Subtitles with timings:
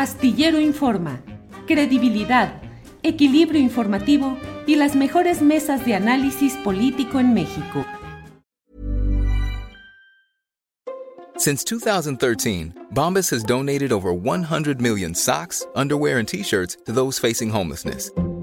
[0.00, 1.20] Astillero Informa,
[1.66, 2.62] credibilidad,
[3.02, 7.84] equilibrio informativo y las mejores mesas de análisis político en México.
[11.36, 17.50] Since 2013, Bombas has donated over 100 million socks, underwear, and t-shirts to those facing
[17.50, 18.10] homelessness.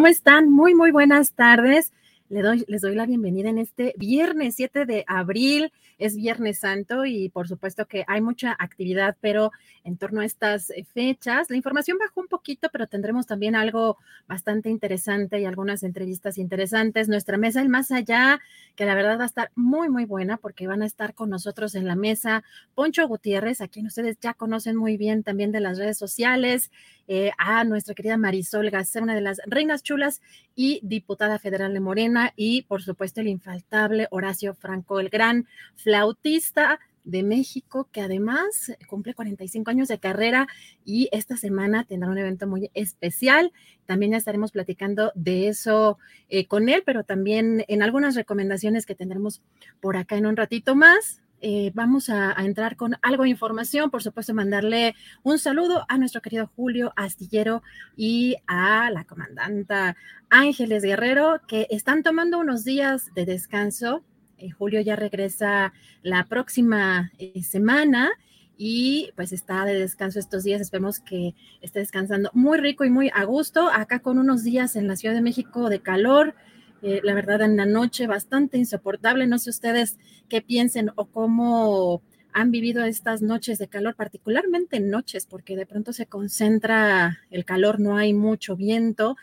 [0.00, 0.50] ¿Cómo están?
[0.50, 1.92] Muy, muy buenas tardes.
[2.30, 5.74] Les doy, les doy la bienvenida en este viernes 7 de abril.
[5.98, 9.52] Es Viernes Santo y por supuesto que hay mucha actividad, pero
[9.84, 13.96] en torno a estas eh, fechas, la información bajó un poquito, pero tendremos también algo
[14.26, 17.08] bastante interesante y algunas entrevistas interesantes.
[17.08, 18.40] Nuestra mesa El Más Allá,
[18.76, 21.74] que la verdad va a estar muy, muy buena porque van a estar con nosotros
[21.74, 25.78] en la mesa Poncho Gutiérrez, a quien ustedes ya conocen muy bien también de las
[25.78, 26.70] redes sociales,
[27.08, 30.20] eh, a nuestra querida Marisol Gacé, una de las reinas chulas
[30.54, 36.78] y diputada federal de Morena, y por supuesto el infaltable Horacio Franco, el gran flautista
[37.04, 40.46] de México, que además cumple 45 años de carrera
[40.84, 43.52] y esta semana tendrá un evento muy especial.
[43.86, 49.42] También estaremos platicando de eso eh, con él, pero también en algunas recomendaciones que tendremos
[49.80, 51.22] por acá en un ratito más.
[51.42, 55.96] Eh, vamos a, a, entrar con algo de información, por supuesto, mandarle un saludo a
[55.96, 57.62] nuestro querido Julio Astillero
[57.96, 59.96] y a la comandanta
[60.28, 64.04] Ángeles Guerrero, que están tomando unos días de descanso.
[64.48, 68.10] Julio ya regresa la próxima eh, semana
[68.56, 70.60] y pues está de descanso estos días.
[70.60, 73.68] Esperemos que esté descansando muy rico y muy a gusto.
[73.72, 76.34] Acá con unos días en la Ciudad de México de calor,
[76.82, 79.26] eh, la verdad en la noche bastante insoportable.
[79.26, 82.02] No sé ustedes qué piensen o cómo
[82.32, 87.44] han vivido estas noches de calor, particularmente en noches, porque de pronto se concentra el
[87.44, 89.16] calor, no hay mucho viento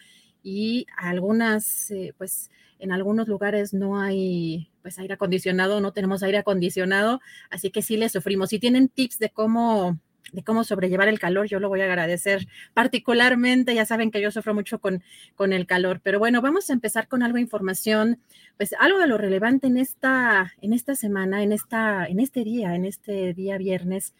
[0.43, 2.49] y algunas, eh, pues
[2.79, 7.97] en algunos lugares no hay pues aire acondicionado, no tenemos aire acondicionado, así que sí
[7.97, 8.51] le sufrimos.
[8.51, 9.99] Si tienen tips de cómo
[10.31, 13.75] de cómo sobrellevar el calor, yo lo voy a agradecer particularmente.
[13.75, 15.03] Ya saben que yo sufro mucho con,
[15.35, 18.21] con el calor, pero bueno, vamos a empezar con algo de información,
[18.55, 22.73] pues algo de lo relevante en esta, en esta semana, en, esta, en este día,
[22.73, 24.13] en este día viernes.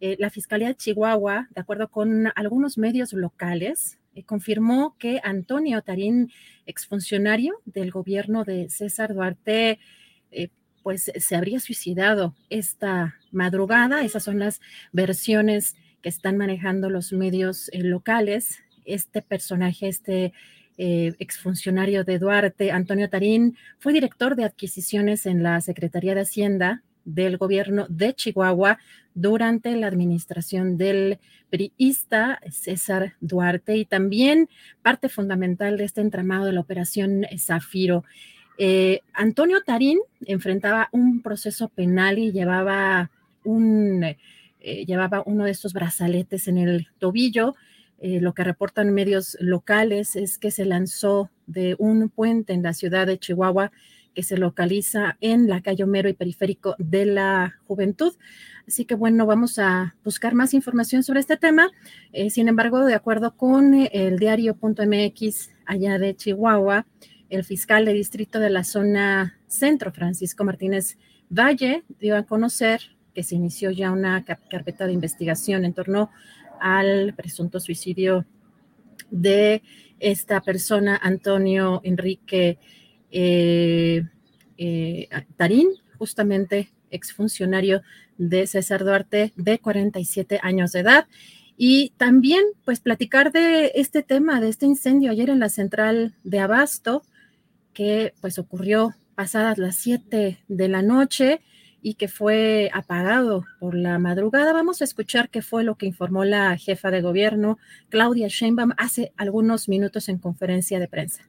[0.00, 5.82] Eh, la Fiscalía de Chihuahua, de acuerdo con algunos medios locales, eh, confirmó que Antonio
[5.82, 6.30] Tarín,
[6.66, 9.78] exfuncionario del gobierno de César Duarte,
[10.84, 14.04] pues se habría suicidado esta madrugada.
[14.04, 14.60] Esas son las
[14.92, 18.58] versiones que están manejando los medios eh, locales.
[18.84, 20.34] Este personaje, este
[20.76, 26.82] eh, exfuncionario de Duarte, Antonio Tarín, fue director de adquisiciones en la Secretaría de Hacienda
[27.06, 28.78] del gobierno de Chihuahua
[29.14, 31.18] durante la administración del
[31.48, 34.50] priista César Duarte y también
[34.82, 38.04] parte fundamental de este entramado de la operación Zafiro.
[38.56, 43.10] Eh, Antonio Tarín enfrentaba un proceso penal y llevaba,
[43.42, 47.54] un, eh, llevaba uno de estos brazaletes en el tobillo.
[48.00, 52.74] Eh, lo que reportan medios locales es que se lanzó de un puente en la
[52.74, 53.72] ciudad de Chihuahua
[54.14, 58.14] que se localiza en la calle Homero y periférico de la juventud.
[58.68, 61.68] Así que bueno, vamos a buscar más información sobre este tema.
[62.30, 66.86] Sin embargo, de acuerdo con el diario.mx allá de Chihuahua,
[67.30, 70.98] el fiscal de distrito de la zona centro, Francisco Martínez
[71.28, 72.80] Valle, dio a conocer
[73.14, 76.10] que se inició ya una carpeta de investigación en torno
[76.60, 78.26] al presunto suicidio
[79.10, 79.62] de
[80.00, 82.58] esta persona, Antonio Enrique
[83.10, 84.02] eh,
[84.58, 85.68] eh, Tarín,
[85.98, 87.82] justamente exfuncionario
[88.18, 91.06] de César Duarte de 47 años de edad.
[91.56, 96.40] Y también, pues, platicar de este tema, de este incendio ayer en la central de
[96.40, 97.04] Abasto,
[97.74, 101.40] que pues ocurrió pasadas las 7 de la noche
[101.82, 104.54] y que fue apagado por la madrugada.
[104.54, 107.58] Vamos a escuchar qué fue lo que informó la jefa de gobierno,
[107.90, 111.28] Claudia Sheinbaum, hace algunos minutos en conferencia de prensa.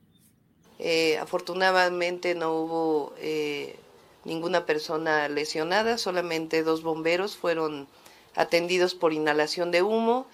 [0.80, 3.76] Eh, afortunadamente no hubo eh,
[4.24, 7.88] ninguna persona lesionada, solamente dos bomberos fueron
[8.36, 10.26] atendidos por inhalación de humo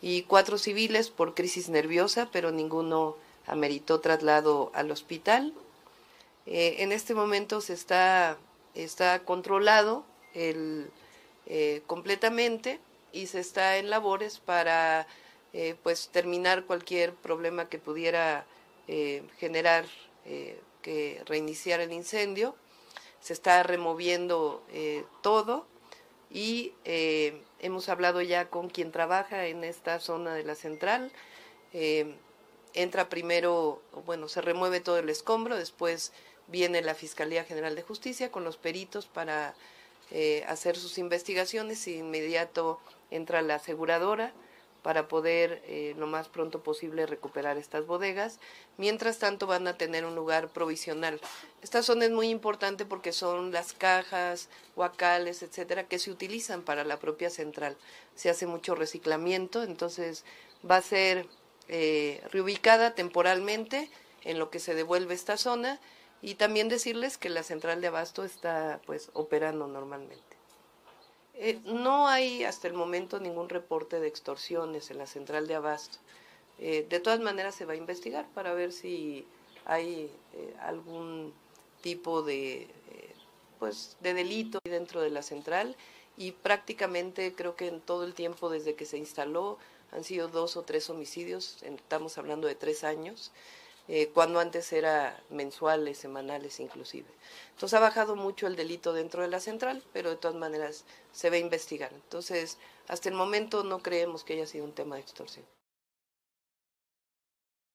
[0.00, 3.16] y cuatro civiles por crisis nerviosa, pero ninguno
[3.48, 5.54] ameritó traslado al hospital.
[6.46, 8.38] Eh, en este momento se está,
[8.74, 10.04] está controlado
[10.34, 10.90] el,
[11.86, 12.78] completamente
[13.12, 15.06] y se está en labores para
[15.82, 18.44] pues terminar cualquier problema que pudiera
[18.90, 19.84] eh, generar
[20.24, 22.56] eh, que reiniciar el incendio.
[23.20, 25.66] Se está removiendo eh, todo
[26.30, 31.12] y hemos hablado ya con quien trabaja en esta zona de la central.
[32.82, 36.12] Entra primero, bueno, se remueve todo el escombro, después
[36.46, 39.54] viene la Fiscalía General de Justicia con los peritos para
[40.46, 42.80] hacer sus investigaciones y inmediato
[43.10, 44.32] entra la aseguradora
[44.82, 48.38] para poder eh, lo más pronto posible recuperar estas bodegas.
[48.76, 51.20] Mientras tanto van a tener un lugar provisional.
[51.62, 56.84] Esta zona es muy importante porque son las cajas, huacales, etcétera, que se utilizan para
[56.84, 57.76] la propia central.
[58.14, 60.24] Se hace mucho reciclamiento, entonces
[60.68, 61.26] va a ser
[61.68, 63.90] eh, reubicada temporalmente
[64.24, 65.78] en lo que se devuelve esta zona
[66.22, 70.36] y también decirles que la central de abasto está pues operando normalmente.
[71.34, 75.98] Eh, no hay hasta el momento ningún reporte de extorsiones en la central de abasto.
[76.58, 79.26] Eh, de todas maneras se va a investigar para ver si
[79.64, 80.10] hay
[80.60, 81.34] algún
[81.82, 82.66] tipo de,
[83.58, 85.76] pues, de delito dentro de la central
[86.16, 89.58] y prácticamente creo que en todo el tiempo desde que se instaló
[89.92, 93.32] han sido dos o tres homicidios, estamos hablando de tres años.
[93.90, 97.08] Eh, cuando antes era mensuales, semanales inclusive.
[97.54, 101.28] Entonces ha bajado mucho el delito dentro de la central, pero de todas maneras se
[101.28, 101.90] a investigar.
[101.94, 105.46] Entonces, hasta el momento no creemos que haya sido un tema de extorsión.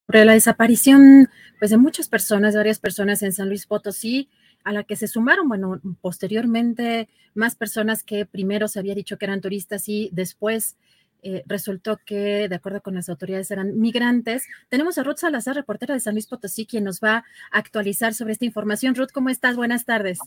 [0.06, 1.28] Sobre la desaparición
[1.58, 4.30] pues, de muchas personas, varias personas en San Luis Potosí,
[4.62, 9.24] a la que se sumaron, bueno, posteriormente más personas que primero se había dicho que
[9.26, 10.76] eran turistas y después
[11.26, 14.44] eh, resultó que, de acuerdo con las autoridades, eran migrantes.
[14.68, 18.34] Tenemos a Ruth Salazar, reportera de San Luis Potosí, quien nos va a actualizar sobre
[18.34, 18.94] esta información.
[18.94, 19.56] Ruth, ¿cómo estás?
[19.56, 20.18] Buenas tardes.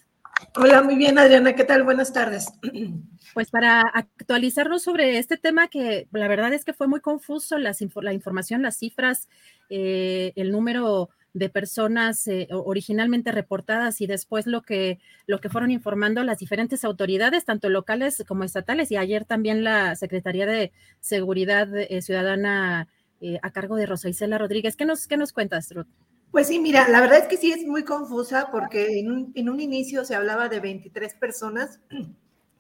[0.56, 1.54] Hola, muy bien, Adriana.
[1.54, 1.84] ¿Qué tal?
[1.84, 2.52] Buenas tardes.
[3.34, 7.84] Pues para actualizarnos sobre este tema que la verdad es que fue muy confuso, las,
[8.02, 9.28] la información, las cifras,
[9.70, 15.72] eh, el número de personas eh, originalmente reportadas y después lo que, lo que fueron
[15.72, 21.68] informando las diferentes autoridades, tanto locales como estatales, y ayer también la Secretaría de Seguridad
[21.76, 22.88] eh, Ciudadana
[23.22, 24.76] eh, a cargo de Rosa Isela Rodríguez.
[24.76, 25.88] ¿Qué nos, qué nos cuentas, Ruth?
[26.32, 29.50] Pues sí, mira, la verdad es que sí es muy confusa porque en un, en
[29.50, 31.80] un inicio se hablaba de 23 personas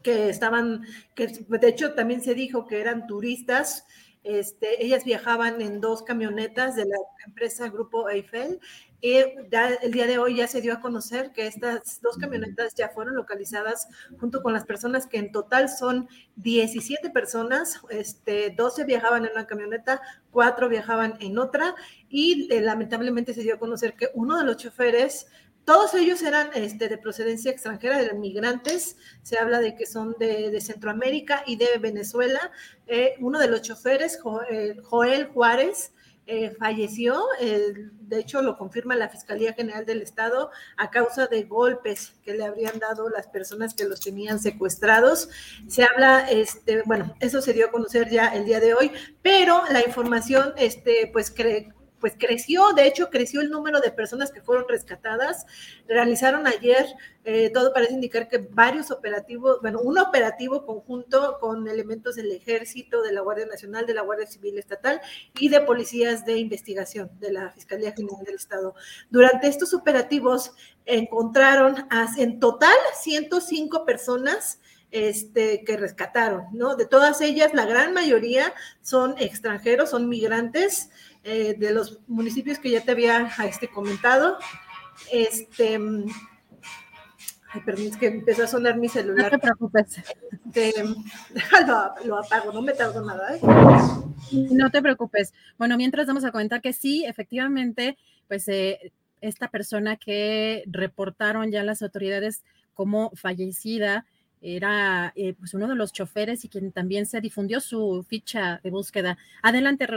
[0.03, 0.83] que estaban,
[1.15, 3.85] que de hecho también se dijo que eran turistas
[4.27, 8.59] este, ellas viajaban en dos camionetas de la empresa Grupo Eiffel
[8.99, 12.89] y el día de hoy ya se dio a conocer que estas dos camionetas ya
[12.89, 13.87] fueron localizadas
[14.19, 19.45] junto con las personas que en total son 17 personas, este, 12 viajaban en una
[19.45, 21.75] camioneta, 4 viajaban en otra
[22.09, 25.27] y eh, lamentablemente se dio a conocer que uno de los choferes
[25.67, 28.95] todos ellos eran este, de procedencia extranjera, eran migrantes.
[29.21, 32.39] Se habla de que son de, Centroamérica y de Venezuela.
[32.87, 34.17] Eh, uno de los choferes,
[34.49, 35.91] eh, Joel Juárez,
[36.25, 37.21] eh, falleció.
[37.41, 42.45] de hecho, lo confirma la Fiscalía General del Estado a causa de golpes que le
[42.45, 45.27] habrían dado las personas que los tenían secuestrados.
[45.67, 48.89] Se habla, este, bueno, eso se dio a conocer ya el día de hoy,
[49.21, 54.31] pero la información, este, pues, cree pues creció, de hecho creció el número de personas
[54.31, 55.45] que fueron rescatadas.
[55.87, 56.85] Realizaron ayer,
[57.23, 63.01] eh, todo parece indicar que varios operativos, bueno, un operativo conjunto con elementos del ejército,
[63.01, 65.01] de la Guardia Nacional, de la Guardia Civil Estatal
[65.39, 68.75] y de policías de investigación de la Fiscalía General del Estado.
[69.09, 70.51] Durante estos operativos
[70.85, 71.87] encontraron
[72.17, 74.59] en total 105 personas
[74.91, 76.75] este, que rescataron, ¿no?
[76.75, 80.89] De todas ellas, la gran mayoría son extranjeros, son migrantes
[81.29, 84.37] eh, de los municipios que ya te había este, comentado.
[85.11, 85.75] Este,
[87.49, 89.29] ay, perdón, es que empezó a sonar mi celular.
[89.33, 89.97] No te preocupes.
[89.97, 90.73] Este,
[92.05, 93.35] lo apago, no me tardo nada.
[93.35, 93.41] ¿eh?
[94.31, 95.33] No te preocupes.
[95.57, 97.97] Bueno, mientras vamos a comentar que sí, efectivamente,
[98.29, 104.05] pues eh, esta persona que reportaron ya las autoridades como fallecida,
[104.41, 108.69] era eh, pues uno de los choferes y quien también se difundió su ficha de
[108.69, 109.17] búsqueda.
[109.41, 109.87] Adelante,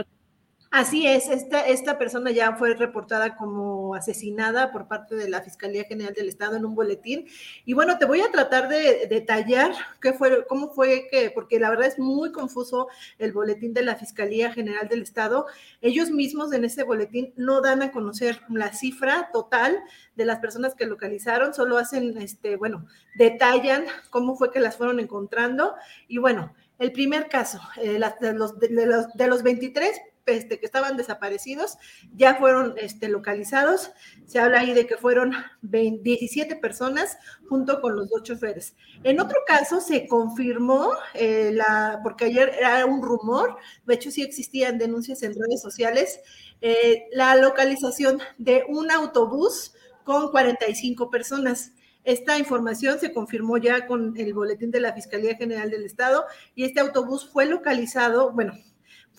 [0.71, 5.83] Así es, esta, esta persona ya fue reportada como asesinada por parte de la Fiscalía
[5.83, 7.27] General del Estado en un boletín.
[7.65, 11.69] Y bueno, te voy a tratar de detallar qué fue, cómo fue que, porque la
[11.69, 12.87] verdad es muy confuso
[13.19, 15.45] el boletín de la Fiscalía General del Estado.
[15.81, 19.77] Ellos mismos en ese boletín no dan a conocer la cifra total
[20.15, 22.85] de las personas que localizaron, solo hacen, este, bueno,
[23.15, 25.75] detallan cómo fue que las fueron encontrando.
[26.07, 30.65] Y bueno, el primer caso, eh, de, los, de, los, de los 23 este, que
[30.65, 31.77] estaban desaparecidos
[32.15, 33.91] ya fueron este, localizados.
[34.25, 37.17] Se habla ahí de que fueron 17 personas
[37.49, 38.75] junto con los dos choferes.
[39.03, 44.21] En otro caso se confirmó, eh, la, porque ayer era un rumor, de hecho sí
[44.21, 46.21] existían denuncias en redes sociales,
[46.61, 49.73] eh, la localización de un autobús
[50.03, 51.73] con 45 personas.
[52.03, 56.25] Esta información se confirmó ya con el boletín de la Fiscalía General del Estado
[56.55, 58.53] y este autobús fue localizado, bueno,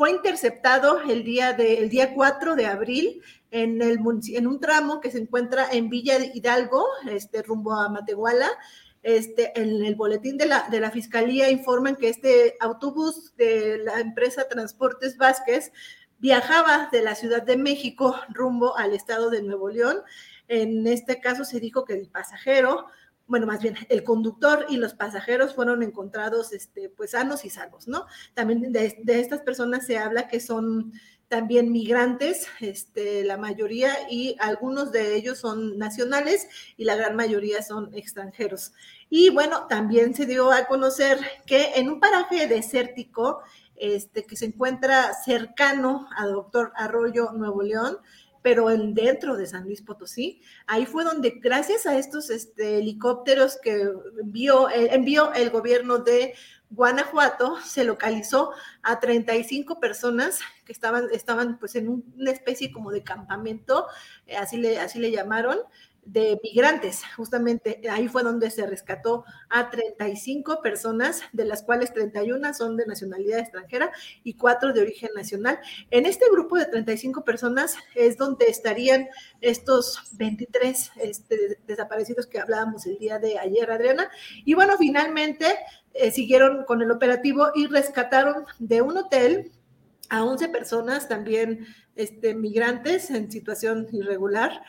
[0.03, 4.01] fue interceptado el día, de, día 4 de abril en, el,
[4.35, 8.51] en un tramo que se encuentra en Villa Hidalgo, este, rumbo a Matehuala.
[9.05, 14.01] Este, en el boletín de la, de la Fiscalía informan que este autobús de la
[14.01, 15.71] empresa Transportes Vázquez
[16.19, 19.99] viajaba de la Ciudad de México rumbo al estado de Nuevo León.
[20.49, 22.87] En este caso se dijo que el pasajero
[23.27, 27.89] bueno, más bien el conductor y los pasajeros fueron encontrados, este, pues sanos y salvos,
[27.89, 28.07] ¿no?
[28.35, 30.93] También de, estas personas se habla que son
[31.29, 37.63] también migrantes, este, la mayoría, y algunos de ellos son nacionales y la gran mayoría
[37.63, 38.73] son extranjeros.
[39.09, 43.41] Y bueno, también se dio a conocer que en un paraje desértico,
[43.77, 47.99] este, que se encuentra cercano a Doctor Arroyo, Nuevo León,
[48.43, 50.43] pero en dentro de San Luis Potosí.
[50.67, 53.89] Ahí fue donde, gracias a estos este, helicópteros que
[54.21, 56.35] envió, eh, envió el gobierno de
[56.71, 63.05] Guanajuato, se localizó a 35 personas que estaban, estaban pues en una especie como de
[63.05, 63.87] campamento,
[64.27, 65.59] eh, así, le, así le llamaron,
[66.05, 67.03] de migrantes.
[67.17, 72.87] Justamente ahí fue donde se rescató a 35 personas, de las cuales 31 son de
[72.87, 73.93] nacionalidad extranjera
[74.25, 75.59] y 4 de origen nacional.
[75.91, 79.09] En este grupo de 35 personas es donde estarían
[79.41, 84.11] estos 23 este, desaparecidos que hablábamos el día de ayer, Adriana.
[84.45, 85.47] Y bueno, finalmente
[85.95, 89.53] eh, siguieron con el operativo y rescataron de un hotel
[90.09, 94.63] a 11 personas también este, migrantes en situación irregular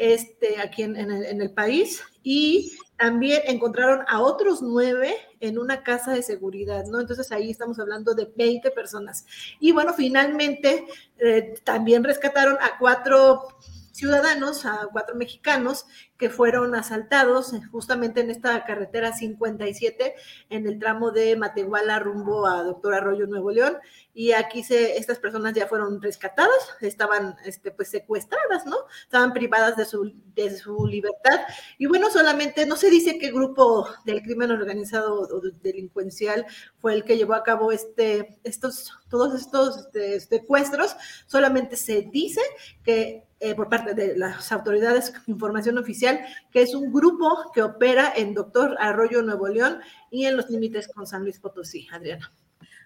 [0.00, 6.22] este, aquí en, el, país y también encontraron a otros nueve en una casa de
[6.22, 7.00] seguridad, ¿no?
[7.00, 9.26] Entonces ahí estamos hablando de 20 personas.
[9.60, 10.86] Y bueno, finalmente
[11.18, 13.48] eh, también rescataron a cuatro
[13.92, 15.84] ciudadanos, a cuatro mexicanos
[16.20, 20.14] que fueron asaltados justamente en esta carretera 57
[20.50, 23.78] en el tramo de Matehuala rumbo a Doctor Arroyo Nuevo León.
[24.12, 28.76] Y aquí se estas personas ya fueron rescatadas, estaban este pues secuestradas, ¿no?
[29.02, 31.40] Estaban privadas de su de su libertad.
[31.78, 36.44] Y bueno, solamente no se dice qué grupo del crimen organizado o delincuencial
[36.80, 40.96] fue el que llevó a cabo este estos todos estos este, secuestros,
[41.26, 42.40] solamente se dice
[42.84, 46.09] que eh, por parte de las autoridades, información oficial,
[46.50, 50.88] que es un grupo que opera en Doctor Arroyo Nuevo León y en los límites
[50.88, 52.32] con San Luis Potosí, Adriana.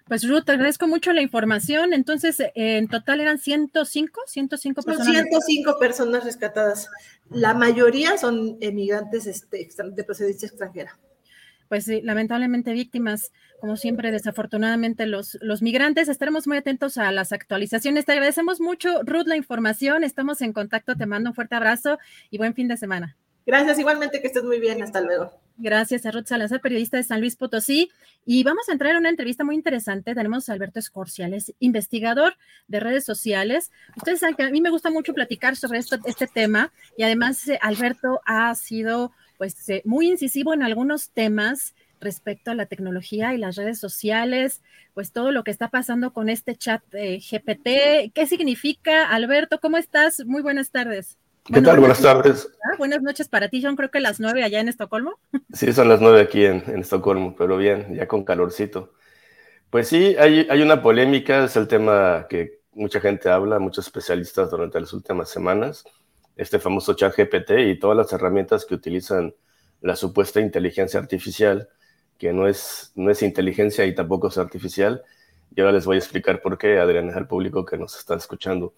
[0.06, 1.94] Pues Ruth, te agradezco mucho la información.
[1.94, 5.12] Entonces, en total eran 105, 105 personas.
[5.12, 6.90] 105 personas rescatadas.
[7.30, 10.98] La mayoría son emigrantes este, de procedencia extranjera
[11.68, 16.08] pues lamentablemente víctimas, como siempre, desafortunadamente los, los migrantes.
[16.08, 18.04] Estaremos muy atentos a las actualizaciones.
[18.04, 20.04] Te agradecemos mucho, Ruth, la información.
[20.04, 20.96] Estamos en contacto.
[20.96, 21.98] Te mando un fuerte abrazo
[22.30, 23.16] y buen fin de semana.
[23.46, 24.82] Gracias, igualmente que estés muy bien.
[24.82, 25.30] Hasta luego.
[25.56, 27.90] Gracias a Ruth Salazar, periodista de San Luis Potosí.
[28.26, 30.14] Y vamos a entrar en una entrevista muy interesante.
[30.14, 33.70] Tenemos a Alberto Escorciales, investigador de redes sociales.
[33.96, 37.46] Ustedes saben que a mí me gusta mucho platicar sobre esto, este tema y además
[37.46, 43.34] eh, Alberto ha sido pues eh, muy incisivo en algunos temas respecto a la tecnología
[43.34, 44.62] y las redes sociales,
[44.92, 48.12] pues todo lo que está pasando con este chat de GPT.
[48.12, 49.58] ¿Qué significa, Alberto?
[49.60, 50.24] ¿Cómo estás?
[50.24, 51.18] Muy buenas tardes.
[51.44, 51.80] ¿Qué tal?
[51.80, 52.48] Buenas tardes.
[52.78, 53.76] Buenas noches para ti, John.
[53.76, 55.18] Creo que las nueve allá en Estocolmo.
[55.52, 58.94] Sí, son las nueve aquí en, Estocolmo, pero bien, ya con calorcito.
[59.70, 64.50] Pues sí, hay, hay una polémica, es el tema que mucha gente habla, muchos especialistas
[64.50, 65.84] durante las últimas semanas
[66.36, 69.34] este famoso chat GPT y todas las herramientas que utilizan
[69.80, 71.68] la supuesta inteligencia artificial,
[72.18, 75.02] que no es, no es inteligencia y tampoco es artificial.
[75.54, 78.74] Y ahora les voy a explicar por qué, Adrián, al público que nos está escuchando.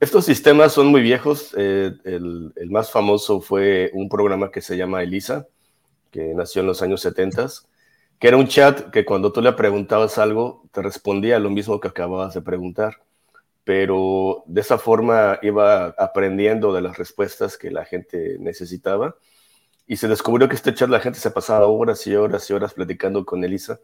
[0.00, 1.54] Estos sistemas son muy viejos.
[1.56, 5.46] Eh, el, más famoso fue un programa que se llama ELISA,
[6.10, 7.48] que nació en los años 70
[8.18, 11.88] que era un chat que cuando tú le preguntabas algo, te respondía lo mismo que
[11.88, 13.02] acababas de preguntar,
[13.64, 19.16] pero de esa forma iba aprendiendo de las respuestas que la gente necesitaba
[19.86, 22.74] y se descubrió que este chat la gente se pasaba horas y horas y horas
[22.74, 23.80] platicando con Elisa,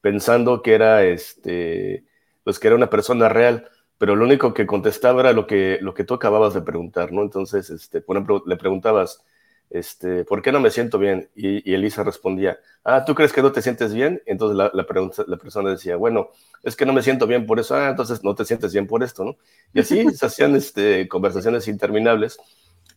[0.00, 2.04] pensando que era este,
[2.44, 5.94] pues que era una persona real, pero lo único que contestaba era lo que, lo
[5.94, 7.22] que tú acababas de preguntar, ¿no?
[7.22, 9.24] Entonces, este, por ejemplo, le preguntabas,
[9.72, 11.30] este, ¿por qué no me siento bien?
[11.34, 14.22] Y, Elisa respondía, ah, ¿tú crees que no te sientes bien?
[14.26, 14.86] Entonces la, la,
[15.26, 16.28] la, persona decía, bueno,
[16.62, 19.02] es que no me siento bien por eso, ah, entonces no te sientes bien por
[19.02, 19.36] esto, ¿no?
[19.72, 22.38] Y así se hacían este, conversaciones interminables.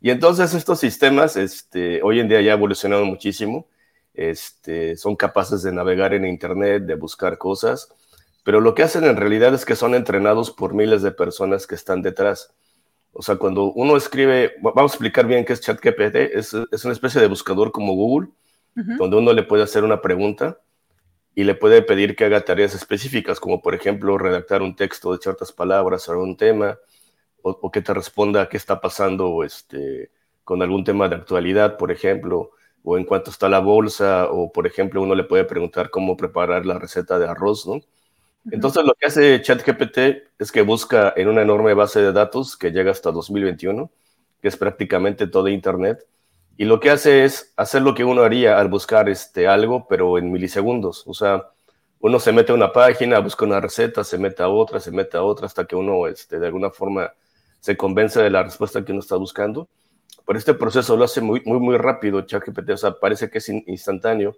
[0.02, 3.68] Y entonces estos sistemas, este, hoy en día ya evolucionado muchísimo,
[4.14, 7.90] este, son capaces de navegar en Internet, de buscar cosas,
[8.44, 11.76] pero lo que hacen en realidad es que son entrenados por miles de personas que
[11.76, 12.54] están detrás.
[13.18, 16.92] O sea, cuando uno escribe, vamos a explicar bien qué es ChatGPT, es, es una
[16.92, 18.28] especie de buscador como Google,
[18.74, 20.60] donde uno le puede hacer una pregunta
[21.34, 25.20] y le puede pedir que haga tareas específicas, como por ejemplo redactar un texto de
[25.20, 26.78] ciertas palabras sobre un tema,
[27.42, 30.12] o, que te responda qué está pasando este,
[30.44, 32.52] con algún tema de actualidad, por ejemplo,
[32.84, 36.66] o en cuanto está la bolsa, o por ejemplo uno le puede preguntar cómo preparar
[36.66, 37.80] la receta de arroz, ¿no?
[38.52, 39.98] Entonces lo que hace ChatGPT
[40.38, 43.90] es que busca en una enorme base de datos que llega hasta 2021,
[44.42, 46.06] que es prácticamente todo Internet,
[46.58, 50.18] y lo que hace es hacer lo que uno haría al buscar este, algo, pero
[50.18, 51.04] en milisegundos.
[51.08, 51.50] O sea,
[52.00, 55.18] uno se mete a una página, busca una receta, se mete a otra, se mete
[55.18, 57.12] a otra, hasta que uno este, de alguna forma
[57.60, 59.68] se convence de la respuesta que uno está buscando.
[60.26, 63.50] Pero este proceso lo hace muy, muy, muy rápido, ChatGPT, o sea, parece que es
[63.50, 64.38] instantáneo.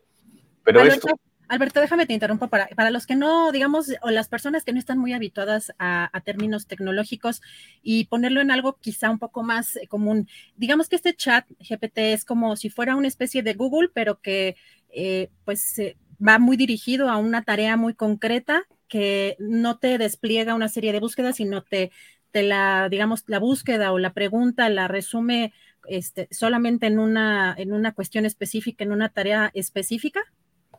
[0.63, 1.07] Pero esto
[1.49, 4.79] Alberto, déjame te interrumpo para, para los que no, digamos, o las personas que no
[4.79, 7.41] están muy habituadas a, términos tecnológicos
[7.81, 10.27] y ponerlo en algo quizá un poco más eh, común.
[10.55, 14.55] Digamos que este chat GPT es como si fuera una especie de Google, pero que
[14.89, 15.79] eh, pues
[16.25, 20.99] va muy dirigido a una tarea muy concreta que no te despliega una serie de
[20.99, 21.91] búsquedas, sino te,
[22.31, 25.53] te la, digamos, la búsqueda o la pregunta la resume
[25.88, 30.21] este, solamente en una, en una cuestión específica, en una tarea específica.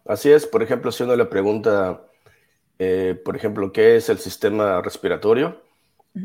[0.08, 2.02] Así es, por ejemplo, si uno le pregunta,
[2.78, 5.60] eh, por ejemplo, ¿qué es el sistema respiratorio?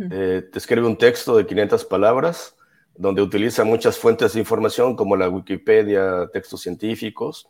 [0.10, 2.56] Eh, te escribe un texto de 500 palabras
[2.96, 7.50] donde utiliza muchas fuentes de información como la Wikipedia, textos científicos,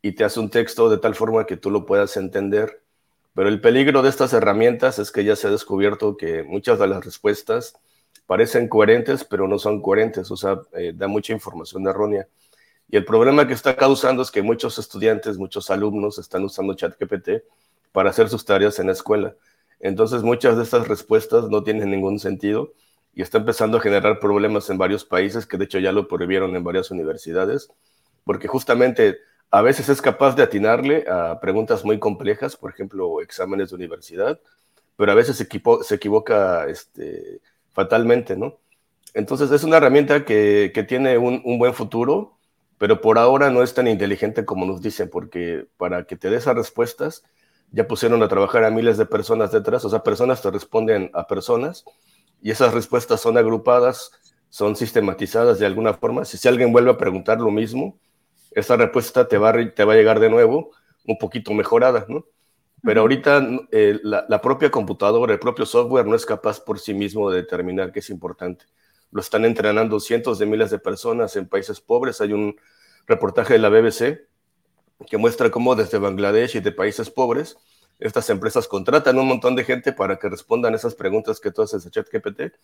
[0.00, 2.82] y te hace un texto de tal forma que tú lo puedas entender.
[3.34, 6.86] Pero el peligro de estas herramientas es que ya se ha descubierto que muchas de
[6.86, 7.74] las respuestas
[8.26, 12.26] parecen coherentes, pero no son coherentes, o sea, eh, da mucha información errónea.
[12.88, 17.42] Y el problema que está causando es que muchos estudiantes, muchos alumnos están usando ChatGPT
[17.92, 19.34] para hacer sus tareas en la escuela.
[19.80, 22.72] Entonces muchas de estas respuestas no tienen ningún sentido
[23.14, 26.54] y está empezando a generar problemas en varios países que de hecho ya lo prohibieron
[26.54, 27.68] en varias universidades,
[28.24, 29.18] porque justamente
[29.50, 34.40] a veces es capaz de atinarle a preguntas muy complejas, por ejemplo, exámenes de universidad,
[34.96, 37.40] pero a veces se, equivoca este,
[37.72, 38.58] fatalmente, ¿no?
[39.14, 42.35] Entonces es una herramienta que, tiene un buen futuro,
[42.78, 46.36] pero por ahora no es tan inteligente como nos dicen, porque para que te dé
[46.36, 47.24] esas respuestas,
[47.70, 51.26] ya pusieron a trabajar a miles de personas detrás, o sea, personas te responden a
[51.26, 51.84] personas
[52.42, 54.10] y esas respuestas son agrupadas,
[54.50, 56.24] son sistematizadas de alguna forma.
[56.24, 57.98] Si, si alguien vuelve a preguntar lo mismo,
[58.52, 60.70] esa respuesta te va, a, te va a llegar de nuevo
[61.06, 62.26] un poquito mejorada, ¿no?
[62.82, 66.94] Pero ahorita eh, la, la propia computadora, el propio software no es capaz por sí
[66.94, 68.66] mismo de determinar qué es importante
[69.10, 72.20] lo están entrenando cientos de miles de personas en países pobres.
[72.20, 72.56] Hay un
[73.06, 74.26] reportaje de la BBC
[75.08, 77.56] que muestra cómo desde Bangladesh y de países pobres,
[77.98, 81.86] estas empresas contratan un montón de gente para que respondan esas preguntas que tú haces
[81.86, 82.54] a ChatGPT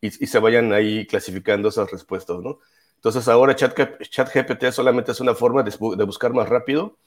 [0.00, 2.58] y, y se vayan ahí clasificando esas respuestas, ¿no?
[2.98, 6.98] Entonces ahora ChatGPT solamente es una forma de, buscar más rápido,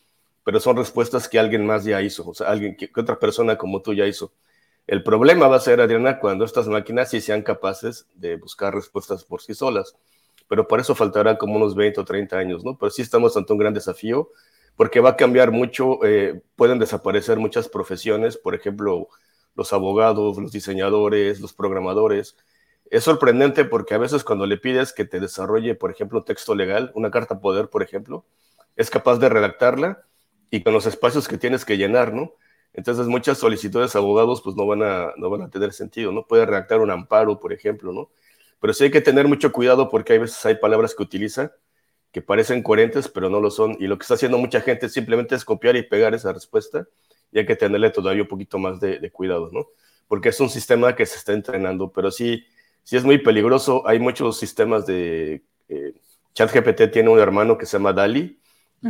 [0.46, 3.82] pero son respuestas que alguien más ya hizo, o sea, alguien que otra persona como
[3.82, 4.32] tú ya hizo.
[4.88, 9.24] El problema va a ser, Adriana, cuando estas máquinas sí sean capaces de buscar respuestas
[9.24, 9.96] por sí solas.
[10.48, 12.78] Pero por eso faltará como unos 20 o 30 años, ¿no?
[12.78, 14.30] Pero sí estamos ante un gran desafío
[14.76, 19.08] porque va a cambiar mucho, eh, pueden desaparecer muchas profesiones, por ejemplo,
[19.56, 22.36] los abogados, los diseñadores, los programadores.
[22.89, 26.56] Es sorprendente porque a veces cuando le pides que te desarrolle, por ejemplo, un texto
[26.56, 28.26] legal, una carta poder, por ejemplo,
[28.76, 30.04] es capaz de redactarla
[30.50, 32.34] y con los espacios que tienes que llenar, ¿no?
[32.74, 36.26] Entonces muchas solicitudes de abogados pues no van a, no van a tener sentido, ¿no?
[36.26, 38.10] Puede redactar un amparo, por ejemplo, ¿no?
[38.60, 41.54] Pero sí hay que tener mucho cuidado porque hay veces hay palabras que utiliza
[42.12, 43.78] que parecen coherentes, pero no lo son.
[43.80, 46.88] Y lo que está haciendo mucha gente simplemente es copiar y pegar esa respuesta
[47.32, 49.68] y hay que tenerle todavía un poquito más de, cuidado, ¿no?
[50.08, 52.44] Porque es un sistema que se está entrenando, pero sí,
[52.84, 53.88] sí es muy peligroso.
[53.88, 55.44] Hay muchos sistemas de...
[55.70, 55.94] Eh,
[56.34, 58.40] ChatGPT tiene un hermano que se llama DALI,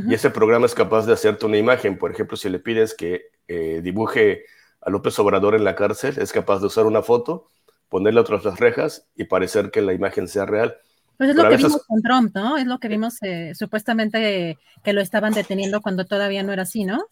[0.08, 1.98] y ese programa es capaz de hacerte una imagen.
[1.98, 4.46] Por ejemplo, si le pides que eh, dibuje
[4.80, 7.48] a López Obrador en la cárcel, es capaz de usar una foto,
[7.90, 10.78] ponerle otras las rejas y parecer que la imagen sea real.
[11.18, 12.58] Pues es lo que vimos con Trump, ¿no?
[12.58, 16.86] Es lo que vimos eh, supuestamente que lo estaban deteniendo cuando todavía no era así,
[16.86, 17.06] ¿no?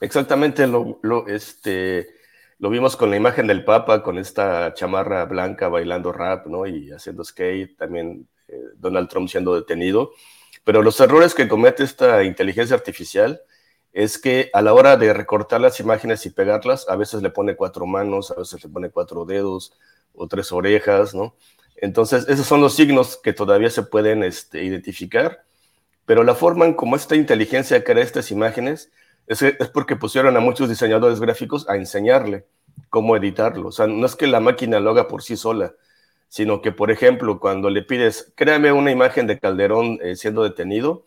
[0.00, 2.08] Exactamente, lo, lo, este,
[2.58, 6.66] lo vimos con la imagen del Papa, con esta chamarra blanca bailando rap, ¿no?
[6.66, 10.10] Y haciendo skate, también eh, Donald Trump siendo detenido.
[10.64, 13.40] Pero los errores que comete esta inteligencia artificial
[13.94, 17.54] es que a la hora de recortar las imágenes y pegarlas, a veces le pone
[17.54, 19.72] cuatro manos, a veces le pone cuatro dedos
[20.12, 21.36] o tres orejas, ¿no?
[21.76, 25.44] Entonces, esos son los signos que todavía se pueden este, identificar,
[26.06, 28.90] pero la forma en cómo esta inteligencia crea estas imágenes
[29.28, 32.46] es, porque pusieron a muchos diseñadores gráficos a enseñarle
[32.90, 33.68] cómo editarlo.
[33.68, 35.72] O sea, no es que la máquina lo haga por sí sola,
[36.28, 41.04] sino que, por ejemplo, cuando le pides, créame una imagen de Calderón eh, siendo detenido,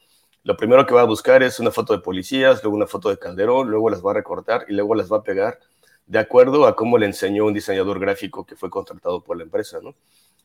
[0.47, 3.19] lo primero que va a buscar es una foto de policías, luego una foto de
[3.19, 5.59] Calderón, luego las va a recortar y luego las va a pegar
[6.05, 9.79] de acuerdo a cómo le enseñó un diseñador gráfico que fue contratado por la empresa,
[9.83, 9.93] ¿no?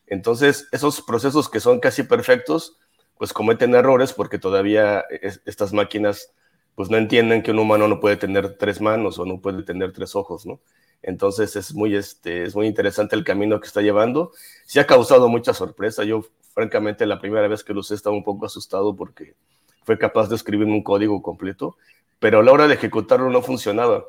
[0.08, 2.78] Entonces, esos procesos que son casi perfectos,
[3.16, 5.04] pues cometen errores porque todavía
[5.46, 6.32] estas máquinas
[6.74, 9.92] pues no entienden que un humano no puede tener tres manos o no puede tener
[9.92, 10.58] tres ojos, ¿no?
[11.02, 14.32] Entonces es muy, este, es muy interesante el camino que está llevando.
[14.66, 16.02] Sí ha causado mucha sorpresa.
[16.02, 19.36] Yo, francamente, la primera vez que lo usé estaba un poco asustado porque
[19.84, 21.76] fue capaz de escribir un código completo,
[22.18, 24.04] pero a la hora de ejecutarlo no funcionaba,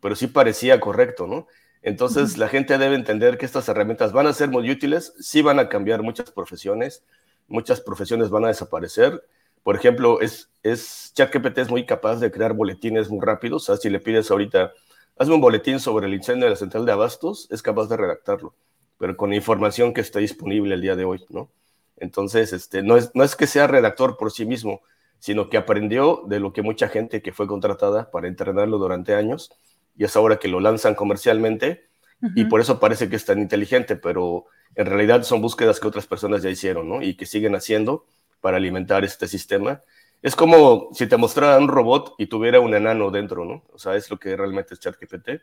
[0.00, 1.46] pero sí parecía correcto, ¿no?
[1.82, 5.58] Entonces, la gente debe entender que estas herramientas van a ser muy útiles, sí van
[5.58, 7.04] a cambiar muchas profesiones,
[7.46, 9.24] muchas profesiones van a desaparecer.
[9.62, 13.62] Por ejemplo, es, es ChatGPT es muy capaz de crear boletines muy rápidos.
[13.62, 14.72] O sea, si le pides ahorita,
[15.18, 18.54] hazme un boletín sobre el incendio de la central de abastos, es capaz de redactarlo,
[18.98, 21.48] pero con información que está disponible el día de hoy, ¿no?
[21.96, 24.80] Entonces, este, no, es, no es que sea redactor por sí mismo,
[25.18, 29.50] sino que aprendió de lo que mucha gente que fue contratada para entrenarlo durante años
[29.96, 31.88] y es ahora que lo lanzan comercialmente
[32.34, 36.06] y por eso parece que es tan inteligente, pero en realidad son búsquedas que otras
[36.06, 37.00] personas ya hicieron, ¿no?
[37.00, 38.06] Y que siguen haciendo
[38.40, 39.82] para alimentar este sistema.
[40.20, 43.62] Es como si te mostrara un robot y tuviera un enano dentro, ¿no?
[43.72, 45.42] O sea, es lo que realmente es ChatGPT.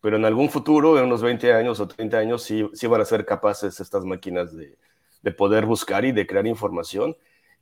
[0.00, 3.04] Pero en algún futuro, en unos 20 años o 30 años, sí, sí van a
[3.04, 4.76] ser capaces estas máquinas de,
[5.22, 7.16] de poder buscar y de crear información.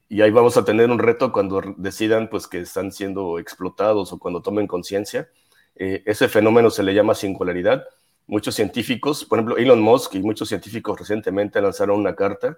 [0.08, 4.18] Y ahí vamos a tener un reto cuando decidan pues, que están siendo explotados o
[4.18, 5.28] cuando tomen conciencia
[5.76, 7.84] eh, ese fenómeno se le llama singularidad.
[8.26, 12.56] Muchos científicos, por ejemplo, Elon Musk y muchos científicos recientemente lanzaron una carta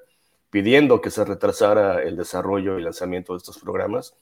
[0.50, 4.14] pidiendo que se retrasara el desarrollo y lanzamiento de estos programas,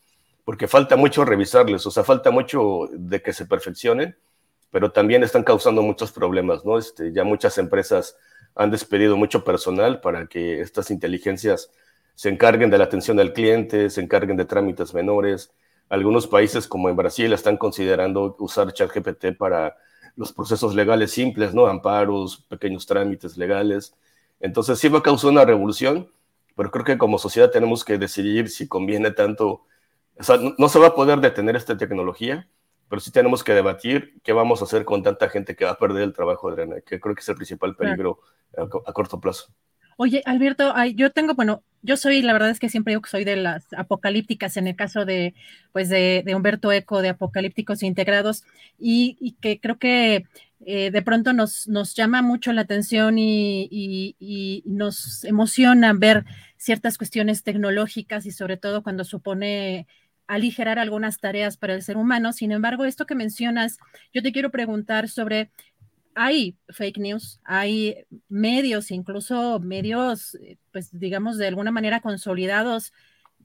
[0.45, 4.17] porque falta mucho revisarles, o sea, falta mucho de que se perfeccionen,
[4.71, 6.79] pero también están causando muchos problemas, ¿no?
[6.79, 8.17] Este, ya muchas empresas
[8.55, 11.71] han despedido mucho personal para que estas inteligencias
[12.15, 15.53] se encarguen de la atención al cliente, se encarguen de trámites menores,
[15.89, 19.77] algunos países, como en Brasil, están considerando usar ChatGPT para
[20.17, 21.67] los procesos legales simples, ¿no?
[21.67, 23.95] Amparos, pequeños trámites legales.
[24.41, 26.11] Entonces sí va a causar una revolución,
[26.57, 29.65] pero creo que como sociedad tenemos que decidir si conviene tanto.
[30.19, 32.49] O sea, no, se va a poder detener esta tecnología,
[32.89, 35.79] pero sí tenemos que debatir qué vamos a hacer con tanta gente que va a
[35.79, 38.21] perder el trabajo, Adriana, que creo que es el principal peligro
[38.57, 39.53] a corto plazo.
[39.97, 43.25] Oye, Alberto, yo tengo, bueno, yo soy, la verdad es que siempre digo que soy
[43.25, 45.35] de las apocalípticas en el caso de,
[45.73, 48.45] pues, de, Humberto Eco, de Apocalípticos Integrados,
[48.79, 50.25] y, que creo que
[50.67, 56.25] eh, de pronto nos, nos llama mucho la atención y, y, nos emociona ver
[56.57, 59.87] ciertas cuestiones tecnológicas y sobre todo cuando supone
[60.27, 62.33] aligerar algunas tareas para el ser humano.
[62.33, 63.79] Sin embargo, esto que mencionas,
[64.13, 65.51] yo te quiero preguntar sobre
[66.15, 72.93] hay fake news, hay medios, incluso medios, eh, pues digamos, de alguna manera consolidados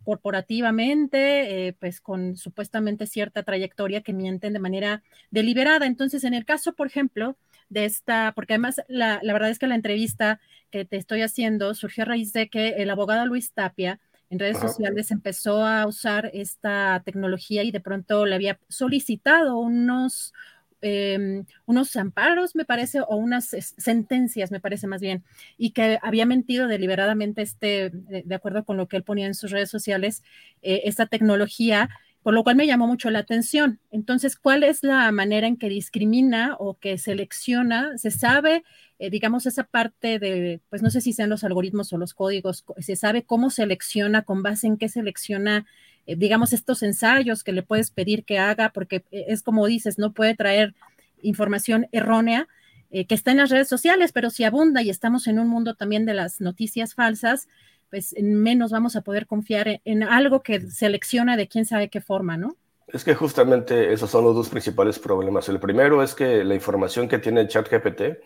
[0.03, 5.85] corporativamente, eh, pues con supuestamente cierta trayectoria que mienten de manera deliberada.
[5.85, 7.37] Entonces, en el caso, por ejemplo,
[7.69, 10.39] de esta, porque además la, verdad es que la entrevista
[10.71, 14.59] que te estoy haciendo surgió a raíz de que el abogado Luis Tapia en redes
[14.59, 20.33] sociales empezó a usar esta tecnología y de pronto le había solicitado unos,
[20.81, 25.25] Em, unos amparos, me parece, o unas sentencias, me parece más bien,
[25.57, 29.51] y que había mentido deliberadamente, este, de, acuerdo con lo que él ponía en sus
[29.51, 30.23] redes sociales,
[30.61, 31.89] eh, esta tecnología,
[32.23, 33.79] por lo cual me llamó mucho la atención.
[33.91, 37.97] Entonces, ¿cuál es la manera en que discrimina o que selecciona?
[37.97, 38.63] ¿Se sabe,
[38.99, 42.65] eh, digamos, esa parte de, pues no sé si sean los algoritmos o los códigos,
[42.77, 45.65] se sabe cómo selecciona, con base en qué selecciona
[46.09, 49.99] eh, digamos, estos ensayos que le puedes pedir que haga, porque eh, es como dices,
[49.99, 50.73] no puede traer
[51.21, 52.47] información errónea
[52.89, 55.75] eh, que está en las redes sociales, pero si abunda y estamos en un mundo
[55.75, 57.47] también de las noticias falsas,
[57.91, 62.37] pues menos vamos a poder confiar en, algo que selecciona de quién sabe qué forma,
[62.37, 62.55] ¿no?
[62.87, 65.47] Es que justamente esos son los dos principales problemas.
[65.47, 68.17] El primero es que la información que tiene el chat GPT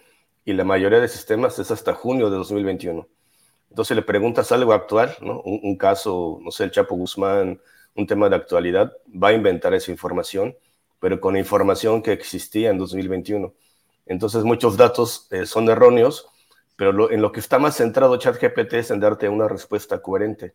[0.46, 3.06] y la mayoría de sistemas es hasta junio de 2021.
[3.74, 5.42] Entonces le preguntas algo actual, ¿no?
[5.42, 7.60] Un, caso, no sé, el Chapo Guzmán,
[7.96, 10.56] un tema de actualidad, va a inventar esa información,
[11.00, 13.52] pero con información que existía en 2021.
[14.06, 16.28] Entonces muchos datos eh, son erróneos,
[16.76, 20.54] pero en lo que está más centrado ChatGPT es en darte una respuesta coherente.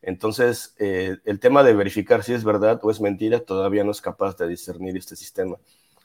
[0.00, 4.00] Entonces, eh, el tema de verificar si es verdad o es mentira todavía no es
[4.00, 5.56] capaz de discernir este sistema,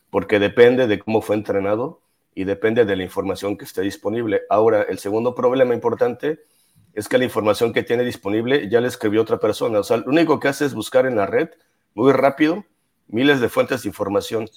[0.10, 2.02] porque depende de cómo fue entrenado
[2.38, 4.44] y depende de la información que esté disponible.
[4.52, 6.46] Ahora, el segundo problema importante
[6.94, 9.80] es que la información que tiene disponible ya la escribió otra persona.
[9.80, 11.50] O sea, lo único que hace es buscar en la red
[11.96, 12.64] muy rápido
[13.08, 14.48] miles de fuentes de información.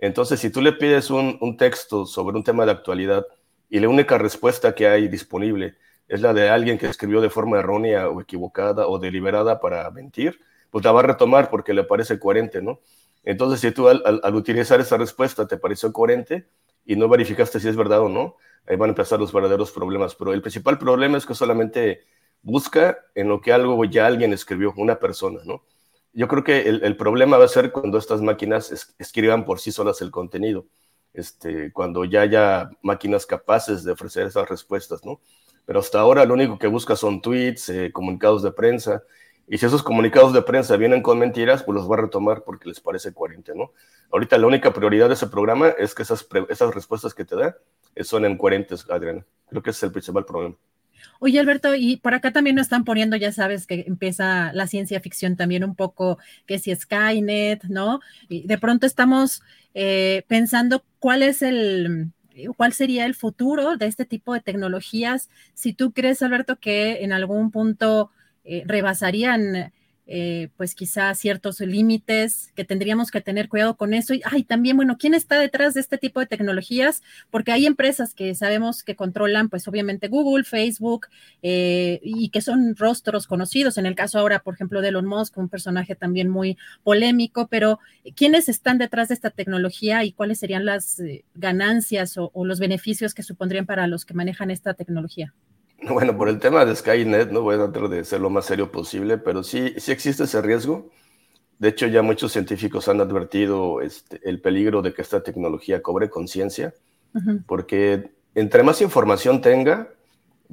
[0.00, 3.24] Entonces, si tú le pides un, un texto sobre un tema de actualidad
[3.70, 5.76] y la única respuesta que hay disponible
[6.08, 10.40] es la de alguien que escribió de forma errónea o equivocada o deliberada para mentir,
[10.72, 12.80] pues la va a retomar porque le parece coherente, ¿no?
[13.22, 16.48] Entonces, si tú al, utilizar esa respuesta te pareció coherente
[16.88, 20.14] y no verificaste si es verdad o no, ahí van a empezar los verdaderos problemas.
[20.14, 22.06] Pero el principal problema es que solamente
[22.40, 25.62] busca en lo que algo ya alguien escribió, una persona, ¿no?
[26.14, 30.00] Yo creo que el, problema va a ser cuando estas máquinas escriban por sí solas
[30.00, 30.66] el contenido,
[31.12, 35.20] este, cuando ya haya máquinas capaces de ofrecer esas respuestas, ¿no?
[35.68, 39.02] pero hasta ahora lo único que busca son tweets, eh, comunicados de prensa,
[39.50, 42.68] y si esos comunicados de prensa vienen con mentiras, pues los va a retomar porque
[42.68, 43.72] les parece coherente, ¿no?
[44.12, 47.56] Ahorita la única prioridad de ese programa es que esas, esas respuestas que te da
[47.94, 49.24] eh, son incoherentes, Adriana.
[49.48, 50.54] Creo que es el principal problema.
[51.20, 55.00] Oye, Alberto, y por acá también nos están poniendo, ya sabes que empieza la ciencia
[55.00, 58.00] ficción también un poco, que si Skynet, ¿no?
[58.28, 59.42] Y de pronto estamos
[59.74, 62.12] eh, pensando cuál es el,
[62.56, 65.28] cuál sería el futuro de este tipo de tecnologías.
[65.54, 68.10] Si tú crees, Alberto, que en algún punto
[68.48, 69.72] eh, rebasarían
[70.10, 74.14] eh, pues quizá ciertos límites que tendríamos que tener cuidado con eso.
[74.14, 77.02] Y ay, también, bueno, ¿quién está detrás de este tipo de tecnologías?
[77.30, 81.08] Porque hay empresas que sabemos que controlan, pues obviamente Google, Facebook,
[81.42, 83.76] eh, y que son rostros conocidos.
[83.76, 87.78] En el caso ahora, por ejemplo, de Elon Musk, un personaje también muy polémico, pero
[88.16, 91.02] ¿quiénes están detrás de esta tecnología y cuáles serían las
[91.34, 95.34] ganancias o los beneficios que supondrían para los que manejan esta tecnología?
[95.88, 98.70] Bueno, por el tema de Skynet, no voy a tratar de ser lo más serio
[98.70, 100.90] posible, pero sí, sí existe ese riesgo.
[101.58, 106.08] De hecho, ya muchos científicos han advertido este, el peligro de que esta tecnología cobre
[106.08, 106.74] conciencia,
[107.46, 109.88] porque entre más información tenga,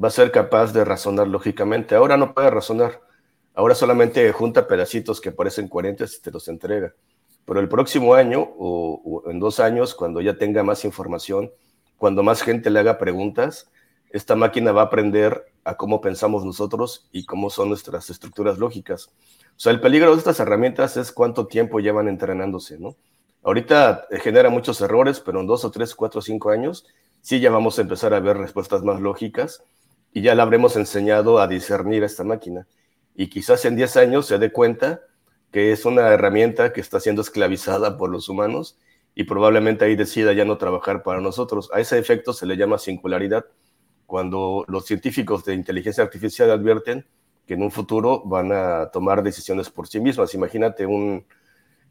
[0.01, 1.93] va a ser capaz de razonar lógicamente.
[1.93, 3.01] Ahora no puede razonar.
[3.53, 6.93] Ahora solamente junta pedacitos que parecen coherentes y te los entrega.
[7.45, 11.51] Pero el próximo año o en dos años, cuando ya tenga más información,
[11.97, 13.69] cuando más gente le haga preguntas,
[14.15, 19.09] esta máquina va a aprender a cómo pensamos nosotros y cómo son nuestras estructuras lógicas.
[19.49, 22.95] O sea, el peligro de estas herramientas es cuánto tiempo llevan entrenándose, ¿no?
[23.43, 26.85] Ahorita eh, genera muchos errores, pero en dos o tres, cuatro o cinco años
[27.19, 29.63] sí ya vamos a empezar a ver respuestas más lógicas
[30.13, 32.67] y ya la habremos enseñado a discernir a esta máquina.
[33.15, 35.01] Y quizás en diez años se dé cuenta
[35.51, 38.77] que es una herramienta que está siendo esclavizada por los humanos
[39.13, 41.69] y probablemente ahí decida ya no trabajar para nosotros.
[41.73, 43.45] A ese efecto se le llama singularidad
[44.05, 47.05] cuando los científicos de inteligencia artificial advierten
[47.45, 50.33] que en un futuro van a tomar decisiones por sí mismas.
[50.33, 51.25] Imagínate un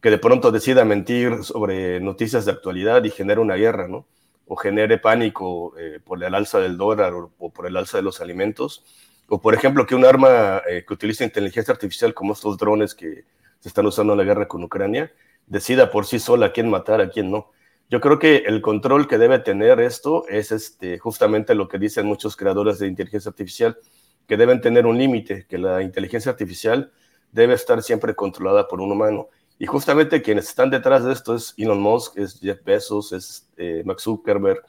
[0.04, 4.06] que de pronto decida mentir sobre noticias de actualidad y genere una guerra, ¿no?
[4.46, 8.20] O genere pánico eh, por el alza del dólar o, por el alza de los
[8.20, 8.84] alimentos.
[9.28, 13.24] O, por ejemplo, que un arma eh, que utiliza inteligencia artificial como estos drones que
[13.60, 15.10] se están usando en la guerra con Ucrania,
[15.46, 17.50] decida por sí sola a quién matar, a quién no.
[17.94, 22.06] Yo creo que el control que debe tener esto es este, justamente lo que dicen
[22.06, 23.78] muchos creadores de inteligencia artificial,
[24.26, 26.90] que deben tener un límite, que la inteligencia artificial
[27.30, 29.28] debe estar siempre controlada por un humano.
[29.60, 33.84] Y justamente quienes están detrás de esto es Elon Musk, es Jeff Bezos, es eh,
[33.86, 34.64] Max Zuckerberg,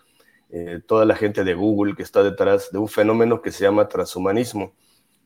[0.52, 3.88] eh, toda la gente de Google que está detrás de un fenómeno que se llama
[3.88, 4.76] transhumanismo.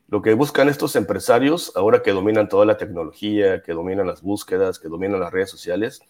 [0.08, 4.80] Lo que buscan estos empresarios, ahora que dominan toda la tecnología, que dominan las búsquedas,
[4.80, 6.02] que dominan las redes sociales,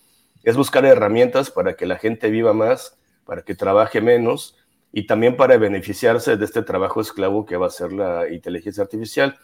[0.44, 4.56] es buscar herramientas para que la gente viva más, para que trabaje menos
[4.92, 9.38] y también para beneficiarse de este trabajo esclavo que va a ser la inteligencia artificial.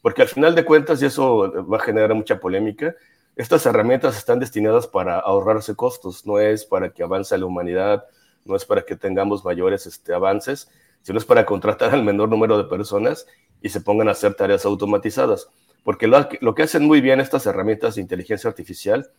[0.00, 2.94] Porque al final de cuentas, y eso va a generar mucha polémica,
[3.34, 8.04] estas herramientas están destinadas para ahorrarse costos, no es para que avance la humanidad,
[8.44, 10.68] no es para que tengamos mayores este, avances,
[11.02, 13.26] sino es para contratar al menor número de personas
[13.62, 15.48] y se pongan a hacer tareas automatizadas.
[15.82, 19.10] Porque lo, lo que hacen muy bien estas herramientas de inteligencia artificial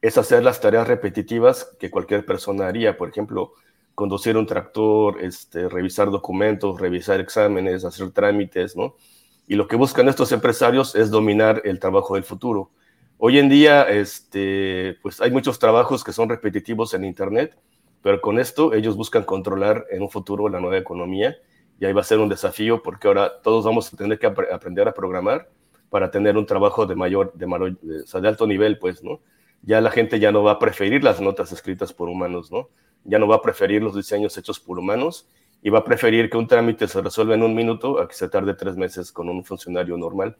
[0.00, 3.52] es hacer las tareas repetitivas que cualquier persona haría, por ejemplo,
[3.94, 8.94] conducir un tractor, este, revisar documentos, revisar exámenes, hacer trámites, ¿no?
[9.48, 12.70] Y lo que buscan estos empresarios es dominar el trabajo del futuro.
[13.16, 17.58] Hoy en día, este, pues hay muchos trabajos que son repetitivos en Internet,
[18.00, 21.36] pero con esto ellos buscan controlar en un futuro la nueva economía
[21.80, 24.86] y ahí va a ser un desafío porque ahora todos vamos a tener que aprender
[24.86, 25.48] a programar
[25.90, 27.46] para tener un trabajo de mayor, de,
[28.20, 29.20] de alto nivel, pues, ¿no?
[29.62, 32.68] Ya la gente ya no va a preferir las notas escritas por humanos, ¿no?
[33.04, 35.28] Ya no va a preferir los diseños hechos por humanos
[35.62, 38.28] y va a preferir que un trámite se resuelva en un minuto a que se
[38.28, 40.36] tarde tres meses con un funcionario normal.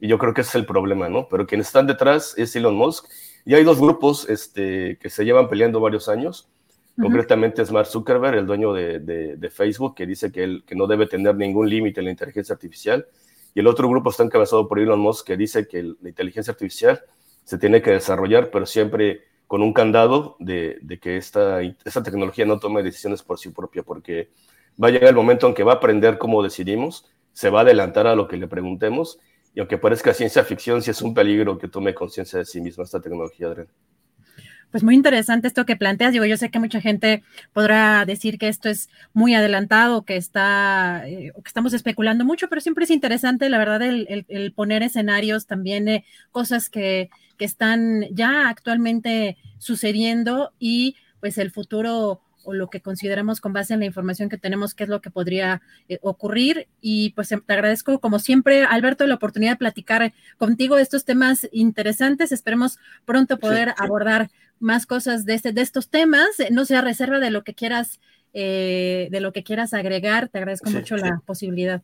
[0.00, 1.28] Y yo creo que ese es el problema, ¿no?
[1.28, 3.06] Pero quienes están detrás es Elon Musk.
[3.44, 6.48] Y hay dos grupos este, que se llevan peleando varios años.
[7.00, 10.86] Concretamente es Mark Zuckerberg, el dueño de, de, Facebook, que dice que, él, que no
[10.86, 13.06] debe tener ningún límite en la inteligencia artificial.
[13.54, 17.00] Y el otro grupo está encabezado por Elon Musk, que dice que la inteligencia artificial
[17.44, 22.58] se tiene que desarrollar, pero siempre con un candado de, que esta, esta tecnología no
[22.58, 24.30] tome decisiones por sí propia, porque
[24.82, 27.62] va a llegar el momento en que va a aprender cómo decidimos, se va a
[27.62, 29.18] adelantar a lo que le preguntemos,
[29.54, 32.84] y aunque parezca ciencia ficción, sí es un peligro que tome conciencia de sí misma
[32.84, 33.68] esta tecnología, Adrián.
[34.72, 36.12] Pues muy interesante esto que planteas.
[36.12, 41.02] Digo, yo sé que mucha gente podrá decir que esto es muy adelantado, que está,
[41.06, 45.84] eh, que estamos especulando mucho, pero siempre es interesante, la verdad, el, poner escenarios también,
[45.84, 52.80] de cosas que, que están ya actualmente sucediendo y pues el futuro o lo que
[52.80, 56.68] consideramos con base en la información que tenemos, qué es lo que podría eh, ocurrir.
[56.80, 61.48] Y pues em, te agradezco, como siempre, Alberto, la oportunidad de platicar contigo estos temas
[61.52, 62.32] interesantes.
[62.32, 64.30] Esperemos pronto poder abordar
[64.62, 66.28] más cosas de, este, de estos temas.
[66.50, 68.00] No sea reserva de lo que quieras,
[68.32, 70.28] eh, de lo que quieras agregar.
[70.28, 71.82] Te agradezco mucho la posibilidad.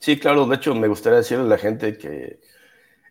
[0.00, 0.46] Sí, claro.
[0.46, 2.40] De hecho, me gustaría decirle a la gente que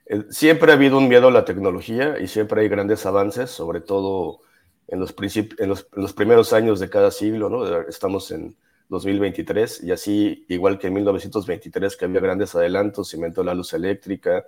[0.06, 3.82] eh, siempre ha habido un miedo a la tecnología y siempre hay grandes avances, sobre
[3.82, 4.40] todo
[4.88, 7.82] en los, en los, en los primeros años de cada siglo, ¿no?
[7.82, 8.56] Estamos en
[8.90, 13.74] 2023 y así, igual que en 1923, que había grandes adelantos, se inventó la luz
[13.74, 14.46] eléctrica,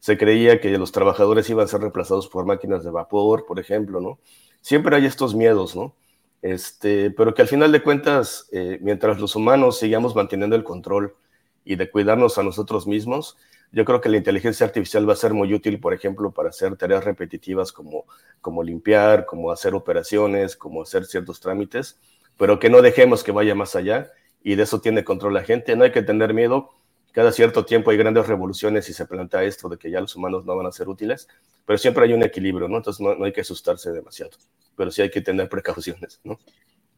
[0.00, 4.00] se creía que los trabajadores iban a ser reemplazados por máquinas de vapor, por ejemplo,
[4.00, 4.18] ¿no?
[4.60, 5.94] Siempre hay estos miedos, ¿no?
[6.42, 11.16] Este, pero que al final de cuentas, eh, mientras los humanos sigamos manteniendo el control
[11.64, 13.36] y de cuidarnos a nosotros mismos,
[13.72, 16.76] yo creo que la inteligencia artificial va a ser muy útil, por ejemplo, para hacer
[16.76, 18.04] tareas repetitivas como,
[18.40, 21.98] como limpiar, como hacer operaciones, como hacer ciertos trámites,
[22.36, 25.74] pero que no dejemos que vaya más allá y de eso tiene control la gente.
[25.74, 26.70] No hay que tener miedo.
[27.16, 30.44] Cada cierto tiempo hay grandes revoluciones y se plantea esto de que ya los humanos
[30.44, 31.26] no van a ser útiles,
[31.64, 32.76] pero siempre hay un equilibrio, ¿no?
[32.76, 34.32] Entonces no, no hay que asustarse demasiado,
[34.76, 36.38] pero sí hay que tener precauciones, ¿no?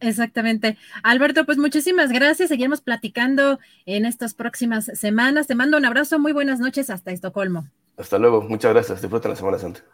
[0.01, 0.77] Exactamente.
[1.03, 2.49] Alberto, pues muchísimas gracias.
[2.49, 5.47] Seguimos platicando en estas próximas semanas.
[5.47, 6.19] Te mando un abrazo.
[6.19, 7.69] Muy buenas noches hasta Estocolmo.
[7.95, 8.41] Hasta luego.
[8.41, 9.01] Muchas gracias.
[9.01, 9.85] Disfruta la Semana Santa.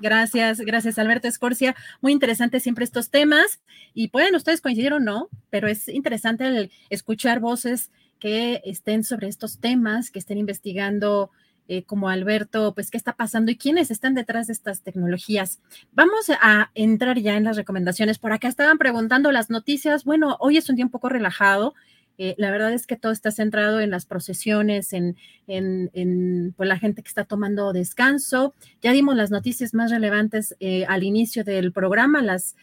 [0.00, 1.76] Gracias, gracias Alberto Escorcia.
[2.00, 3.60] Muy interesante siempre estos temas
[3.92, 7.90] y pueden ustedes coincidir o no, pero es interesante el escuchar voces
[8.24, 11.30] que estén sobre estos temas, que estén investigando
[11.68, 15.60] eh, como Alberto, pues qué está pasando y quiénes están detrás de estas tecnologías.
[15.92, 18.16] Vamos a entrar ya en las recomendaciones.
[18.18, 20.04] Por acá estaban preguntando las noticias.
[20.04, 21.74] Bueno, hoy es un día un poco relajado.
[22.16, 26.78] Eh, la verdad es que todo está centrado en las procesiones, en, en, pues, la
[26.78, 28.54] gente que está tomando descanso.
[28.80, 32.56] Ya dimos las noticias más relevantes eh, al inicio del programa, las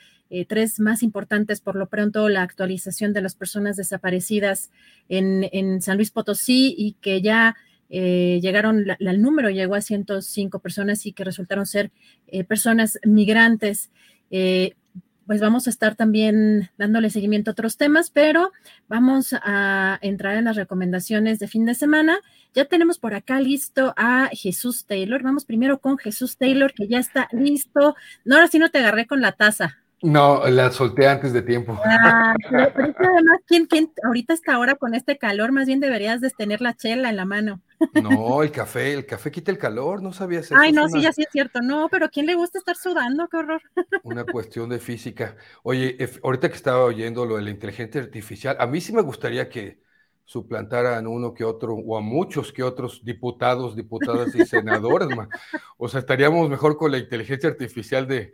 [0.48, 4.72] tres más importantes, por lo pronto, la actualización de las personas desaparecidas
[5.10, 7.56] en, San Luis Potosí y que ya
[7.90, 11.92] eh, llegaron, el número llegó a 105 personas y que resultaron ser
[12.28, 13.92] eh, personas migrantes.
[14.30, 14.76] Eh,
[15.28, 18.52] pues vamos a estar también dándole seguimiento a otros temas, pero
[18.88, 22.18] vamos a entrar en las recomendaciones de fin de semana.
[22.54, 25.22] Ya tenemos por acá listo a Jesús Taylor.
[25.24, 27.96] Vamos primero con Jesús Taylor, que ya está listo.
[28.26, 29.81] No, ahora sí no te agarré con la taza.
[30.04, 31.80] No, la solté antes de tiempo.
[31.86, 36.32] Ah, pero, además, ¿quién, ¿quién, ahorita hasta ahora con este calor, más bien deberías de
[36.32, 37.62] tener la chela en la mano?
[37.94, 40.56] No, el café, el café quita el calor, no sabías eso.
[40.58, 43.28] Ay, no, sí, ya sí es cierto, no, pero ¿quién le gusta estar sudando?
[43.28, 43.62] Qué horror.
[44.04, 45.36] Una cuestión de física.
[45.64, 49.50] Oye, ahorita que estaba oyendo lo de la inteligencia artificial, a mí sí me gustaría
[49.50, 49.82] que,
[50.32, 55.10] suplantaran uno que otro o a muchos que otros diputados, diputadas y senadores.
[55.78, 58.32] o sea, estaríamos mejor con la inteligencia artificial de,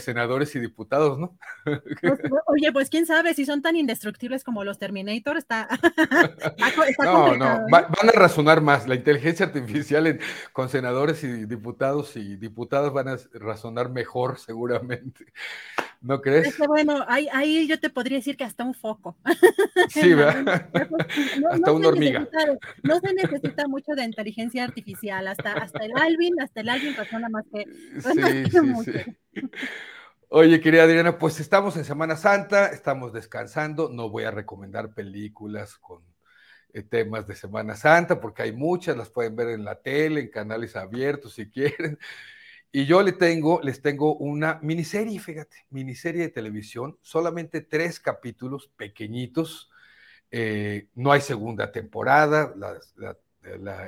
[0.00, 1.38] senadores y diputados, ¿no?
[1.64, 5.68] Pues, oye, pues quién sabe si son tan indestructibles como los Terminator, está...
[7.04, 7.60] no, no, ¿eh?
[7.70, 8.88] van a razonar más.
[8.88, 10.18] La inteligencia artificial
[10.52, 15.26] con senadores y diputados y diputadas van a razonar mejor seguramente.
[16.06, 16.56] ¿No crees?
[16.68, 19.16] bueno, ahí, ahí, yo te podría decir que hasta un foco.
[19.90, 20.68] Sí, ¿verdad?
[21.50, 22.28] hasta una hormiga.
[22.82, 27.28] No se necesita mucho de inteligencia artificial, hasta, hasta el Alvin, hasta el Alvin razona
[27.28, 27.64] más que...
[28.00, 28.92] Sí, sí,
[29.34, 29.50] sí.
[30.28, 35.76] Oye, querida Adriana, pues estamos en Semana Santa, estamos descansando, no voy a recomendar películas
[35.76, 36.02] con
[36.72, 40.30] eh, temas de Semana Santa, porque hay muchas, las pueden ver en la tele, en
[40.30, 41.98] canales abiertos si quieren.
[42.72, 48.70] Y yo le tengo, les tengo una miniserie, fíjate, miniserie de televisión, solamente tres capítulos
[48.76, 49.70] pequeñitos.
[50.30, 52.52] Eh, no hay segunda temporada,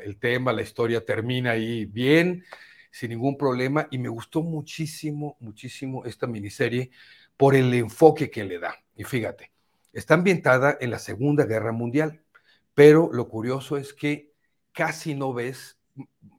[0.04, 2.44] el tema, la historia termina ahí bien,
[2.90, 3.88] sin ningún problema.
[3.90, 6.90] Y me gustó muchísimo, muchísimo esta miniserie
[7.36, 8.74] por el enfoque que le da.
[8.96, 9.52] Y fíjate,
[9.92, 12.22] está ambientada en la Segunda Guerra Mundial,
[12.74, 14.32] pero lo curioso es que
[14.72, 15.78] casi no ves,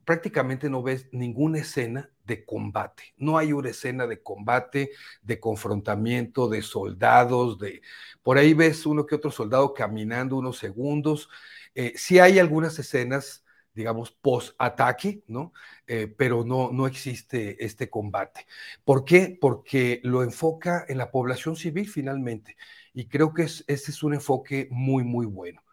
[0.06, 3.14] prácticamente no ves ninguna escena de combate.
[3.18, 7.82] No hay una escena de combate, de confrontamiento, de soldados, de
[8.24, 11.30] por ahí ves uno que otro soldado caminando unos segundos.
[11.76, 15.54] Eh, sí hay algunas escenas, digamos, post-ataque, ¿no?
[15.88, 18.46] Eh, pero no, no existe este combate.
[18.84, 19.38] ¿Por qué?
[19.42, 22.56] Porque lo enfoca en la población civil finalmente.
[22.94, 25.64] Y creo que es, ese es un enfoque muy, muy bueno.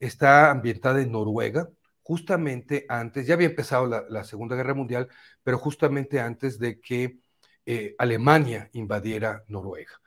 [0.00, 1.70] Está ambientada en Noruega,
[2.02, 5.08] justamente antes, ya había empezado la, Segunda Guerra Mundial,
[5.42, 7.18] pero justamente antes de que
[7.64, 10.00] eh, Alemania invadiera Noruega.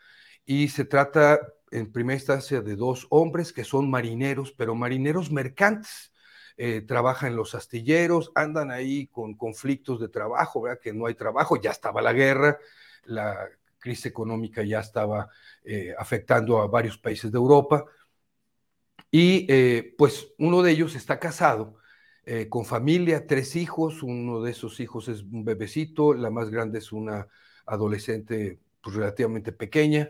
[0.45, 1.39] Y se trata
[1.71, 6.11] en primera instancia de dos hombres que son marineros, pero marineros mercantes.
[6.57, 10.79] Eh, trabajan en los astilleros, andan ahí con conflictos de trabajo, ¿verdad?
[10.81, 12.57] que no hay trabajo, ya estaba la guerra,
[13.05, 15.27] la crisis económica ya estaba
[15.65, 17.85] eh, afectando a varios países de Europa.
[19.11, 19.47] Y
[19.97, 21.77] pues uno de ellos está casado
[22.27, 26.79] eh, con familia, tres hijos, uno de esos hijos es un bebecito, la más grande
[26.79, 27.27] es una
[27.67, 30.09] adolescente pues, relativamente pequeña,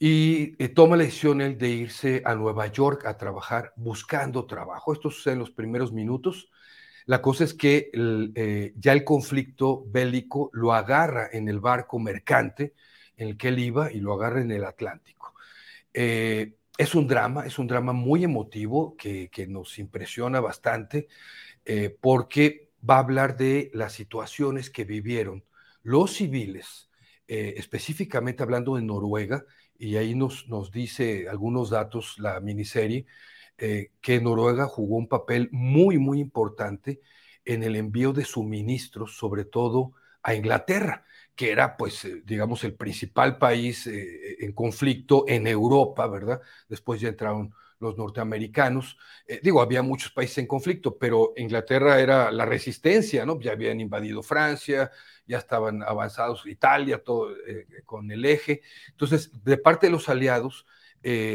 [0.00, 4.92] y eh, toma la decisión él de irse a Nueva York a trabajar buscando trabajo.
[4.92, 6.50] Esto sucede en los primeros minutos.
[7.06, 7.90] La cosa es que
[8.34, 12.74] eh, ya el conflicto bélico lo agarra en el barco mercante
[13.16, 15.34] en el que él iba y lo agarra en el Atlántico.
[16.78, 21.08] Es un drama, es un drama muy emotivo que, nos impresiona bastante
[21.64, 25.44] eh, porque va a hablar de las situaciones que vivieron
[25.82, 26.88] los civiles,
[27.26, 29.44] eh, específicamente hablando de Noruega,
[29.76, 33.06] y ahí nos, nos dice algunos datos la miniserie,
[33.58, 37.00] eh, que Noruega jugó un papel muy, muy importante
[37.44, 41.04] en el envío de suministros, sobre todo a Inglaterra
[41.38, 46.40] que era, pues, eh, digamos, el principal país eh, en conflicto en Europa, ¿verdad?
[46.68, 48.98] Después ya entraron los norteamericanos.
[49.24, 53.38] Eh, digo, había muchos países en conflicto, pero Inglaterra era la resistencia, ¿no?
[53.40, 54.90] Ya habían invadido Francia,
[55.28, 57.28] ya estaban avanzados Italia, todo
[57.86, 58.62] con el eje.
[58.88, 60.66] Entonces, de parte de los aliados,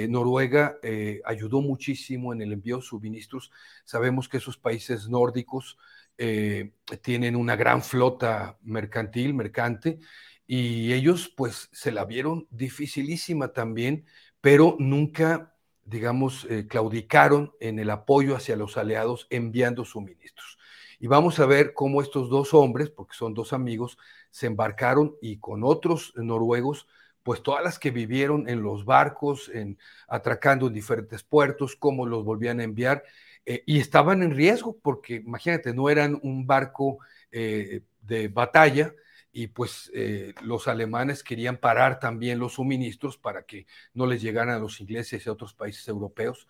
[0.10, 0.80] Noruega
[1.24, 3.51] ayudó muchísimo en el envío de suministros.
[3.86, 5.78] Sabemos que esos países nórdicos
[6.18, 9.99] eh, tienen una gran flota mercantil, mercante,
[10.45, 14.05] y ellos pues se la vieron dificilísima también,
[14.41, 15.55] pero nunca,
[15.86, 20.57] digamos, eh, claudicaron en el apoyo hacia los aliados enviando suministros.
[20.99, 23.97] Y vamos a ver cómo estos dos hombres, porque son dos amigos,
[24.30, 26.88] se embarcaron y con otros noruegos,
[27.24, 32.24] pues todas las que vivieron en los barcos, en, atracando en diferentes puertos, cómo los
[32.24, 33.03] volvían a enviar
[33.46, 37.00] eh, y estaban en riesgo porque, imagínate, no eran un barco
[37.32, 38.94] eh, de batalla
[39.36, 44.56] y pues eh, los alemanes querían parar también los suministros para que no les llegaran
[44.56, 46.48] a los ingleses y a otros países europeos.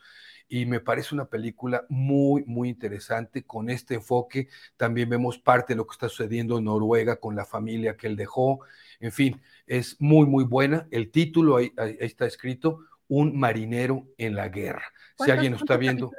[0.50, 4.50] Y me parece una película muy, muy interesante con este enfoque.
[4.76, 8.18] También vemos parte de lo que está sucediendo en Noruega con la familia que él
[8.18, 8.60] dejó.
[9.00, 10.86] En fin, es muy, muy buena.
[10.92, 14.84] El título ahí, está escrito, Un marinero en la guerra.
[15.18, 16.12] Si alguien está viendo...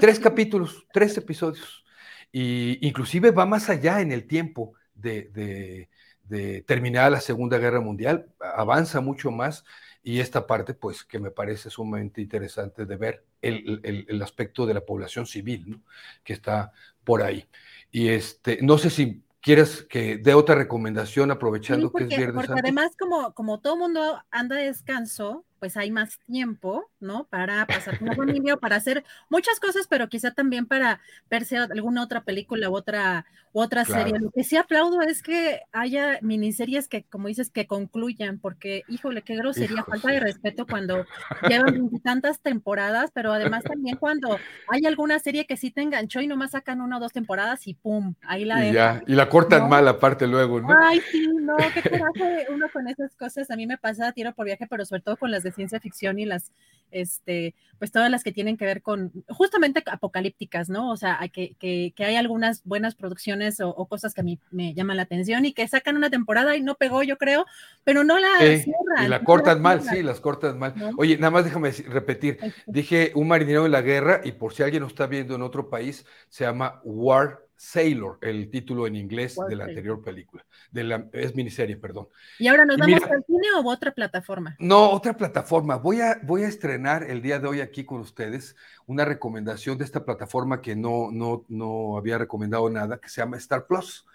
[0.00, 1.84] Tres capítulos, tres episodios.
[2.30, 5.88] Y inclusive va más allá en el tiempo de,
[6.24, 9.64] de, terminar la Segunda Guerra Mundial, avanza mucho más
[10.02, 14.72] y esta parte, pues, que me parece sumamente interesante de ver el, el, aspecto de
[14.72, 15.82] la población civil,
[16.24, 16.72] que está
[17.04, 17.46] por ahí.
[17.90, 22.60] Y este, no sé si quieres que dé otra recomendación aprovechando que es Viernes Porque
[22.60, 27.28] además, como, como todo mundo anda de descanso, pues hay más tiempo, ¿no?
[27.30, 31.00] Para pasar con la familia para hacer muchas cosas, pero quizá también para
[31.30, 34.18] verse alguna otra película u otra, otra serie.
[34.18, 39.22] Lo que sí aplaudo es que haya miniseries que, como dices, que concluyan, porque, híjole,
[39.22, 41.06] qué grosería, falta de respeto cuando
[41.48, 44.38] llevan tantas temporadas, pero además también cuando
[44.68, 47.74] hay alguna serie que sí te enganchó y nomás sacan una o dos temporadas y
[47.74, 50.76] pum, ahí la y Ya, y la cortan mal aparte luego, ¿no?
[50.82, 53.48] Ay, sí, no, qué coraje uno con esas cosas.
[53.52, 55.80] A mí me pasa tiro por viaje, pero sobre todo con las de de ciencia
[55.80, 56.52] ficción y las
[56.92, 60.90] este, pues todas las que tienen que ver con justamente apocalípticas, ¿no?
[60.90, 64.74] O sea, que, que, que hay algunas buenas producciones o, cosas que a mí me
[64.74, 67.44] llaman la atención y que sacan una temporada y no pegó, yo creo,
[67.82, 69.06] pero no la cierran.
[69.06, 70.74] Y la cortan mal, sí, las cortan mal.
[70.96, 74.82] Oye, nada más déjame repetir, dije un marinero en la guerra y por si alguien
[74.82, 79.54] lo está viendo en otro país, se llama War Sailor, el título en inglés de
[79.54, 82.08] la anterior película, de la, es miniserie, perdón.
[82.40, 84.56] ¿Y ahora nos vamos al cine o otra plataforma?
[84.58, 85.76] No, otra plataforma.
[85.76, 88.56] Voy a, voy a estrenar el día de hoy aquí con ustedes
[88.86, 93.36] una recomendación de esta plataforma que no, no, no había recomendado nada, que se llama
[93.36, 94.06] Star Plus,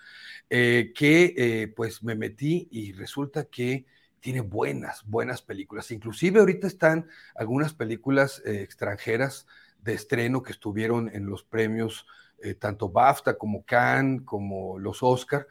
[0.49, 3.85] eh, que eh, pues me metí y resulta que
[4.19, 5.89] tiene buenas, buenas películas.
[5.91, 9.47] Inclusive ahorita están algunas películas eh, extranjeras
[9.81, 12.05] de estreno que estuvieron en los premios
[12.39, 15.47] eh, tanto BAFTA como Cannes, como los Oscar,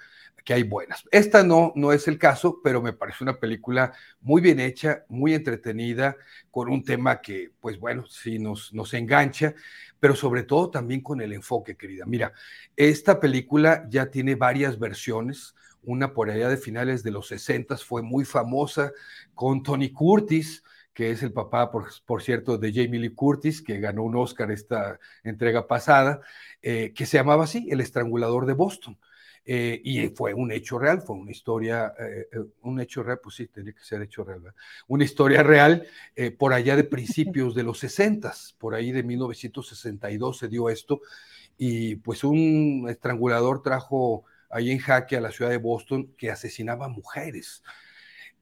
[0.47, 1.03] que hay buenas.
[1.11, 5.34] Esta no, no es el caso, pero me parece una película muy bien hecha, muy
[5.34, 6.16] entretenida,
[6.53, 9.57] con un tema que, pues bueno, sí nos, nos engancha,
[9.99, 12.05] pero sobre todo también con el enfoque, querida.
[12.07, 12.32] Mira,
[12.76, 15.57] esta película ya tiene varias versiones.
[15.82, 18.93] Una por allá de finales de los 60 fue muy famosa
[19.34, 20.62] con Tony Curtis,
[20.97, 24.99] que es el papá, por, cierto, de Jamie Lee Curtis, que ganó un Oscar esta
[25.24, 26.22] entrega pasada,
[26.62, 28.99] eh, que se llamaba así, El Estrangulador de Boston.
[29.44, 32.26] Eh, y fue un hecho real, fue una historia, eh,
[32.62, 34.57] un hecho real, pues sí, tenía que ser hecho real, ¿verdad?
[34.88, 35.86] una historia real
[36.38, 41.03] por allá de principios de los 60, por ahí de 1962 se dio esto,
[41.59, 46.88] y pues un estrangulador trajo ahí en jaque a la ciudad de Boston que asesinaba
[46.88, 47.62] mujeres.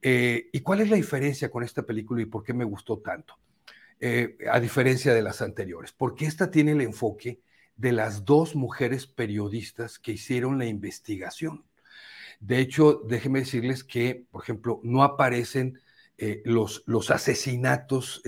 [0.07, 3.39] Eh, ¿Y cuál es la diferencia con esta película y por qué me gustó tanto?
[3.99, 7.41] Eh, a diferencia de las anteriores, porque esta tiene el enfoque
[7.75, 11.65] de las dos mujeres periodistas que hicieron la investigación.
[12.39, 15.79] De hecho, déjenme decirles que, por ejemplo, no aparecen
[16.19, 18.21] eh, los, los, asesinatos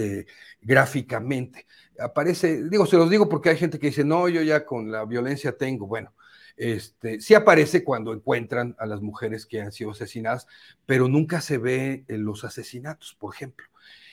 [0.60, 1.68] gráficamente.
[2.00, 5.06] Aparece, digo, se los digo porque hay gente que dice, no, yo ya con la
[5.06, 5.86] violencia tengo.
[5.86, 6.12] Bueno,
[6.58, 10.48] este, sí aparece cuando encuentran a las mujeres que han sido asesinadas,
[10.86, 13.68] pero nunca se ve en los asesinatos, por ejemplo.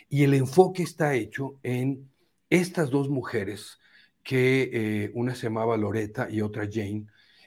[0.08, 2.10] Y el enfoque está hecho en
[2.50, 3.78] estas dos mujeres,
[4.22, 7.06] que eh, una se llamaba Loretta y otra Jane,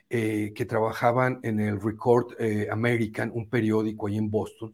[0.10, 4.74] eh, que trabajaban en el Record eh, American, un periódico ahí en Boston,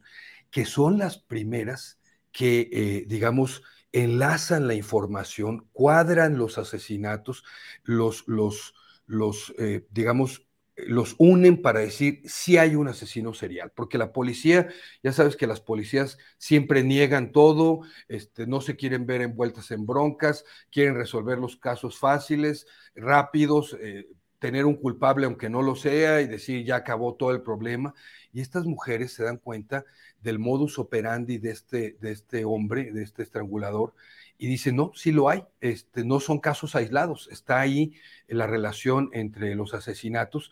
[0.50, 1.98] que son las primeras
[2.32, 3.62] que, digamos,
[3.92, 7.44] enlazan la información, cuadran los asesinatos,
[7.84, 8.74] los, los,
[9.06, 10.46] los, eh, digamos,
[10.76, 14.68] los unen para decir si hay un asesino serial, porque la policía,
[15.02, 19.86] ya sabes que las policías siempre niegan todo, este, no se quieren ver envueltas en
[19.86, 24.08] broncas, quieren resolver los casos fáciles, rápidos, eh,
[24.40, 27.94] tener un culpable aunque no lo sea y decir ya acabó todo el problema.
[28.32, 29.84] Y estas mujeres se dan cuenta
[30.20, 33.94] del modus operandi de este, de este hombre, de este estrangulador,
[34.38, 37.94] y dice, no, sí lo hay, este, no son casos aislados, está ahí
[38.28, 40.50] la relación entre los asesinatos.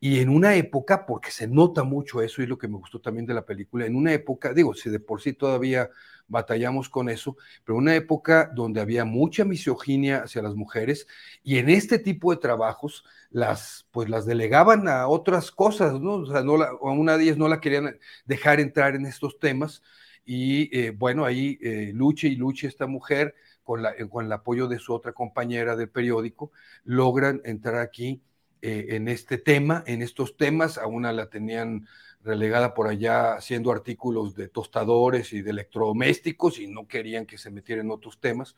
[0.00, 3.26] Y en una época, porque se nota mucho eso y lo que me gustó también
[3.26, 5.90] de la película, en una época, digo, si de por sí todavía
[6.28, 11.06] batallamos con eso, pero una época donde había mucha misoginia hacia las mujeres
[11.42, 16.16] y en este tipo de trabajos las, pues las delegaban a otras cosas, ¿no?
[16.16, 19.82] O a una de ellas no la querían dejar entrar en estos temas
[20.30, 24.68] y eh, bueno, ahí eh, luche y luche esta mujer con, la, con, el apoyo
[24.68, 26.52] de su otra compañera del periódico,
[26.84, 28.20] logran entrar aquí
[28.60, 30.76] eh, en este tema, en estos temas.
[30.76, 31.88] A una la tenían
[32.22, 37.50] relegada por allá haciendo artículos de tostadores y de electrodomésticos y no querían que se
[37.50, 38.54] metiera en otros temas.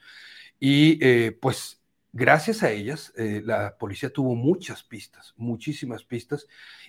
[0.59, 1.80] Y pues
[2.12, 6.46] gracias a ellas, eh, la policía tuvo muchas pistas, muchísimas pistas,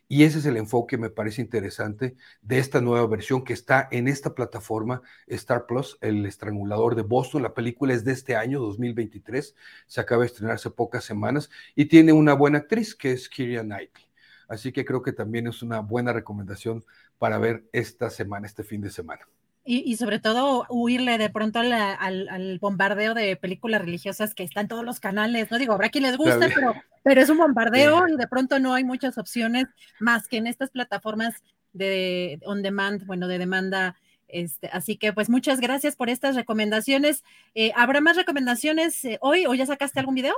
[0.08, 4.08] y ese es el enfoque, me parece interesante, de esta nueva versión que está en
[4.08, 7.44] esta plataforma Star Plus, El Estrangulador de Boston.
[7.44, 9.56] La película es de este año, 2023,
[9.88, 13.64] se acaba de estrenar hace pocas semanas, y tiene una buena actriz que es Kira
[13.64, 14.08] Knightley.
[14.48, 16.84] Así que creo que también es una buena recomendación
[17.18, 19.26] para ver esta semana, este fin de semana.
[19.64, 24.84] Y, sobre todo huirle de pronto al, bombardeo de películas religiosas que están en todos
[24.84, 28.28] los canales, no digo, habrá quien les guste, pero, pero es un bombardeo y de
[28.28, 29.68] pronto no hay muchas opciones
[30.00, 31.36] más que en estas plataformas
[31.74, 33.96] de on demand, bueno, de demanda.
[34.28, 37.24] Este, así que pues muchas gracias por estas recomendaciones.
[37.54, 40.36] Eh, ¿Habrá más recomendaciones eh, hoy o ya sacaste algún video?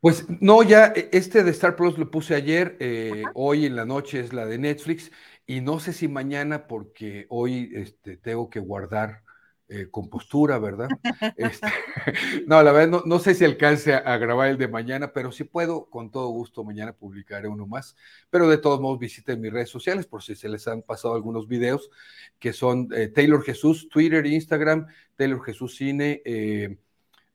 [0.00, 3.86] Pues no, ya e, este de Star Plus lo puse ayer, eh, hoy en la
[3.86, 5.12] noche es la de Netflix
[5.52, 9.22] y no sé si mañana porque hoy este, tengo que guardar
[9.68, 10.88] eh, con postura, ¿verdad?
[11.36, 11.68] Este,
[12.46, 15.90] no, la verdad, no, sé si alcance a, grabar el de mañana, pero si puedo,
[15.90, 17.96] con todo gusto, mañana publicaré uno más.
[18.30, 21.46] Pero de todos modos, visiten mis redes sociales por si se les han pasado algunos
[21.46, 21.90] videos,
[22.38, 24.86] que son eh, Taylor Jesús, Twitter, Instagram,
[25.16, 26.78] Taylor Jesús Cine, eh,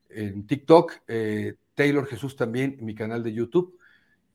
[0.08, 1.02] en TikTok,
[1.76, 3.77] Taylor Jesús también, mi canal de YouTube,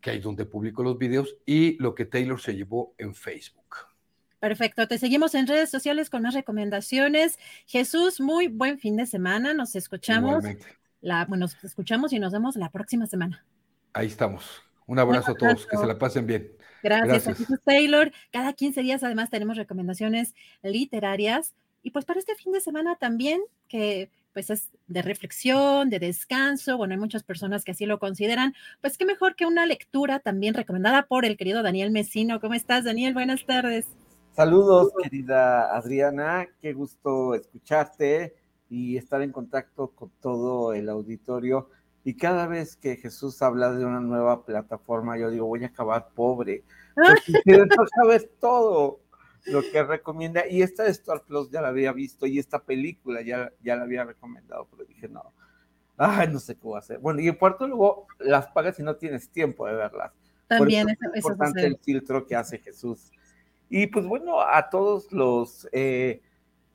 [0.04, 3.78] que es donde publico los videos, y lo que Taylor se llevó en Facebook.
[4.38, 7.40] Perfecto, te seguimos en redes sociales con más recomendaciones.
[7.66, 10.44] Jesús, muy buen fin de semana, nos escuchamos.
[11.00, 13.46] La, bueno, nos escuchamos y nos vemos la próxima semana.
[13.94, 14.62] Ahí estamos.
[14.88, 16.52] Un abrazo, a todos, que se la pasen bien.
[16.84, 18.12] Gracias, Jesús Taylor.
[18.34, 21.54] Cada 15 días además tenemos recomendaciones literarias.
[21.82, 26.78] Y pues para este fin de semana también, que pues es de reflexión, de descanso,
[26.78, 30.54] bueno, hay muchas personas que así lo consideran, pues qué mejor que una lectura también
[30.54, 32.40] recomendada por el querido Daniel Mesino.
[32.42, 33.14] ¿Cómo estás, Daniel?
[33.14, 33.86] Buenas tardes.
[34.36, 38.36] Saludos, querida Adriana, qué gusto escucharte
[38.68, 41.70] y estar en contacto con todo el auditorio.
[42.04, 46.10] Y cada vez que Jesús habla de una nueva plataforma, yo digo, voy a acabar
[46.16, 46.64] pobre,
[46.96, 49.03] porque no sabes todo
[49.46, 50.48] lo que recomienda.
[50.48, 53.84] Y esta de Star Plus ya la había visto y esta película ya, ya la
[53.84, 55.34] había recomendado, pero dije, no,
[55.98, 57.00] ay, no sé qué voy a hacer.
[57.00, 60.12] Bueno, y en cuarto luego las pagas y no tienes tiempo de verlas.
[60.48, 63.12] También es importante el filtro que hace Jesús
[63.76, 66.22] y pues bueno, a todos los eh,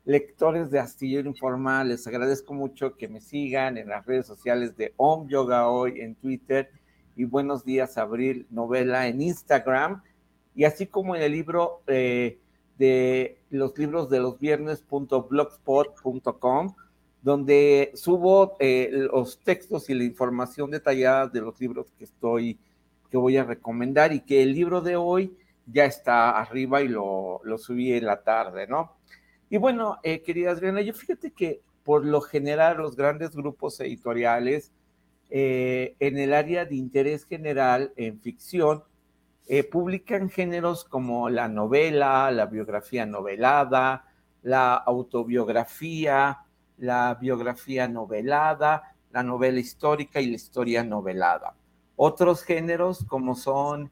[0.03, 4.93] lectores de Astillero Informal, les agradezco mucho que me sigan en las redes sociales de
[4.97, 6.69] Om Yoga Hoy en Twitter
[7.15, 10.03] y Buenos Días Abril Novela en Instagram,
[10.53, 12.37] y así como en el libro eh,
[12.79, 16.75] de los libros de los viernes.blogspot.com,
[17.21, 22.57] donde subo eh, los textos y la información detallada de los libros que estoy,
[23.11, 25.35] que voy a recomendar, y que el libro de hoy
[25.67, 28.95] ya está arriba y lo, subí en la tarde, ¿no?
[29.49, 34.71] Y bueno, eh, querida Adriana, yo fíjate que por lo general los grandes grupos editoriales
[35.29, 38.83] eh, en el área de interés general en ficción
[39.49, 44.05] eh, publican géneros como la novela, la biografía novelada,
[44.41, 46.45] la autobiografía,
[46.77, 51.55] la biografía novelada, la novela histórica y la historia novelada.
[51.97, 53.91] Otros géneros como son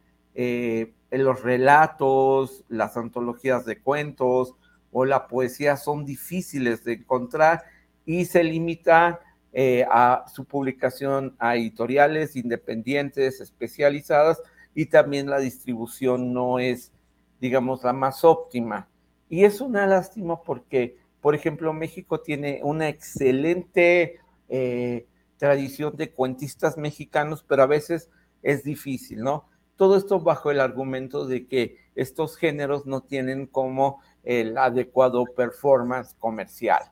[1.10, 4.56] los relatos, las antologías de cuentos
[4.92, 7.64] o la poesía son difíciles de encontrar
[8.06, 9.20] y se limita
[9.54, 14.42] eh, a su publicación a editoriales independientes, especializadas,
[14.78, 16.92] y también la distribución no es,
[17.42, 18.88] digamos, la más óptima.
[19.28, 24.20] Y es una lástima porque, por ejemplo, México tiene una excelente
[24.50, 25.08] eh,
[25.38, 28.12] tradición de cuentistas mexicanos, pero a veces
[28.44, 29.50] es difícil, ¿no?
[29.78, 36.14] Todo esto bajo el argumento de que estos géneros no tienen como el adecuado performance
[36.20, 36.84] comercial.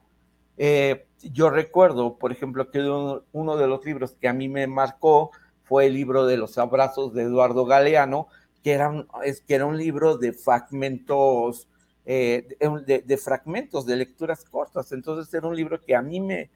[0.56, 5.30] Eh, yo recuerdo, por ejemplo, que uno de los libros que a mí me marcó
[5.66, 8.28] fue el libro de los abrazos de Eduardo Galeano,
[8.62, 11.68] que era un, es, que era un libro de fragmentos,
[12.04, 12.56] eh,
[12.86, 14.92] de, fragmentos, de lecturas cortas.
[14.92, 16.50] Entonces era un libro que a mí me,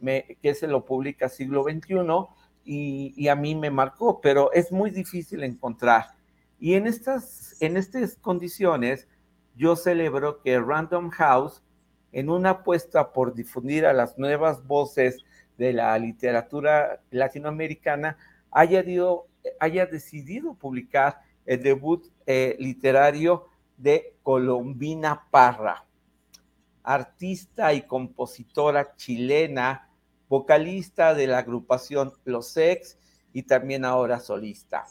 [0.00, 1.96] me que se lo publica siglo XXI,
[2.64, 6.06] y, a mí me marcó, pero es muy difícil encontrar.
[6.60, 9.08] Y en estas, en estas condiciones,
[9.56, 11.62] yo celebro que Random House,
[12.12, 15.18] en una apuesta por difundir a las nuevas voces
[15.58, 18.16] de la literatura latinoamericana,
[18.52, 18.84] haya,
[19.58, 25.84] haya decidido publicar el debut eh, literario de Colombina Parra,
[26.84, 29.88] artista y compositora chilena
[30.28, 32.96] vocalista de la agrupación Los Ex
[33.32, 34.86] y también ahora solista.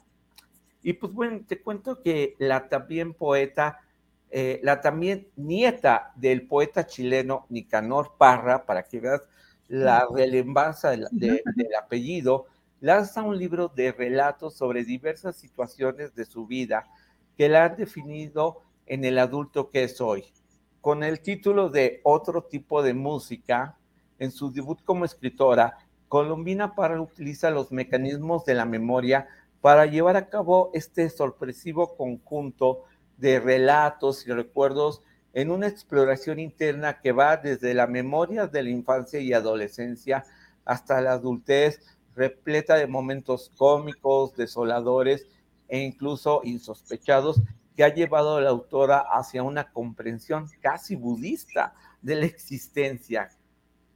[0.84, 3.80] Y pues bueno, te cuento que la también poeta,
[4.30, 9.22] eh, la también nieta del poeta chileno Nicanor Parra, para que veas
[9.68, 11.08] la relevancia del,
[11.82, 12.48] apellido,
[12.82, 16.88] lanza un libro de relatos sobre diversas situaciones de su vida
[17.38, 20.26] que la han definido en el adulto que es hoy,
[20.82, 23.78] con el título de Otro tipo de música,
[24.20, 25.78] en su debut como escritora,
[26.08, 29.28] Colombina Parra utiliza los mecanismos de la memoria
[29.62, 32.84] para llevar a cabo este sorpresivo conjunto
[33.18, 35.04] de relatos y recuerdos
[35.34, 40.26] en una exploración interna que va desde la memoria de la infancia y adolescencia
[40.66, 41.80] hasta la adultez,
[42.16, 45.28] repleta de momentos cómicos, desoladores
[45.68, 47.42] e incluso insospechados,
[47.76, 53.30] que ha llevado a la autora hacia una comprensión casi budista de la existencia,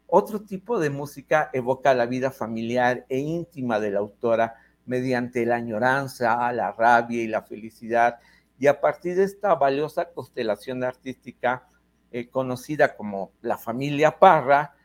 [0.08, 4.56] otro tipo de música evoca la vida familiar e íntima de la autora
[4.86, 8.20] mediante la añoranza, la rabia y la felicidad.
[8.60, 11.68] Y a partir de esta valiosa constelación artística,
[12.12, 14.76] eh, conocida como la familia Parra,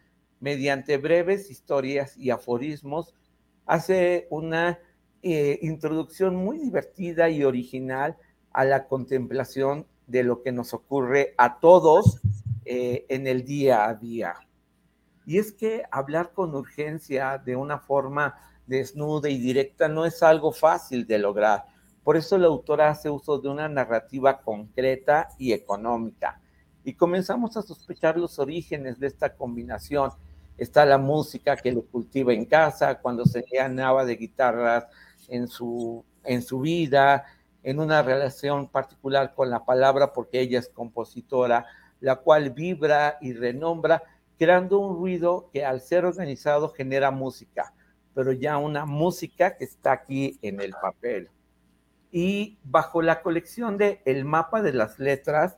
[0.40, 3.14] mediante breves historias y aforismos,
[3.66, 4.78] hace una
[5.22, 8.16] eh, introducción muy divertida y original
[8.52, 12.20] a la contemplación de lo que nos ocurre a todos
[12.64, 14.34] eh, en el día a día.
[15.26, 18.34] Y es que hablar con urgencia de una forma
[18.66, 21.66] desnuda y directa no es algo fácil de lograr.
[22.02, 26.40] Por eso la autora hace uso de una narrativa concreta y económica.
[26.82, 30.10] Y comenzamos a sospechar los orígenes de esta combinación.
[30.60, 34.86] Está la música que lo cultiva en casa, cuando se llenaba de guitarras
[35.26, 37.24] en su, en su vida,
[37.62, 41.64] en una relación particular con la palabra, porque ella es compositora,
[42.00, 44.02] la cual vibra y renombra,
[44.38, 47.72] creando un ruido que al ser organizado genera música,
[48.14, 51.30] pero ya una música que está aquí en el papel.
[52.12, 55.56] Y bajo la colección de El mapa de las letras,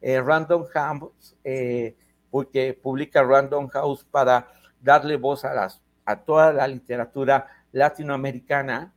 [0.00, 1.96] eh, Random House, eh,
[2.34, 4.48] porque publica Random House para
[4.82, 5.68] darle voz a,
[6.24, 8.92] toda la literatura latinoamericana,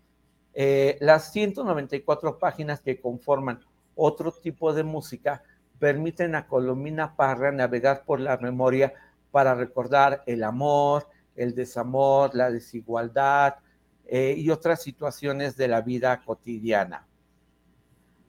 [0.56, 3.64] eh, las 194 páginas que conforman
[3.94, 5.44] otro tipo de música
[5.78, 8.92] permiten a Colomina Parra navegar por la memoria
[9.30, 13.58] para recordar el amor, el desamor, la desigualdad
[14.08, 17.06] eh, y otras situaciones de la vida cotidiana.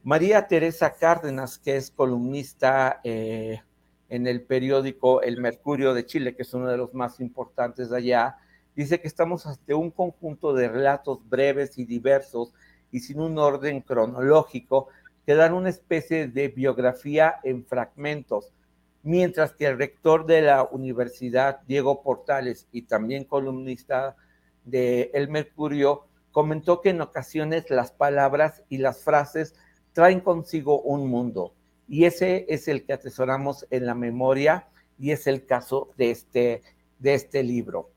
[0.02, 3.62] María Teresa Cárdenas, que es columnista eh,
[4.08, 7.96] en el periódico El Mercurio de Chile, que es uno de los más importantes de
[7.96, 8.36] allá,
[8.74, 12.52] dice que estamos ante un conjunto de relatos breves y diversos
[12.90, 14.88] y sin un orden cronológico
[15.26, 18.52] que dan una especie de biografía en fragmentos,
[19.02, 24.16] mientras que el rector de la universidad, Diego Portales, y también columnista
[24.64, 29.54] de El Mercurio, comentó que en ocasiones las palabras y las frases
[29.92, 31.52] traen consigo un mundo,
[31.88, 34.68] y ese es el que atesoramos en la memoria,
[34.98, 36.62] y es el caso de este,
[36.98, 37.90] de este libro.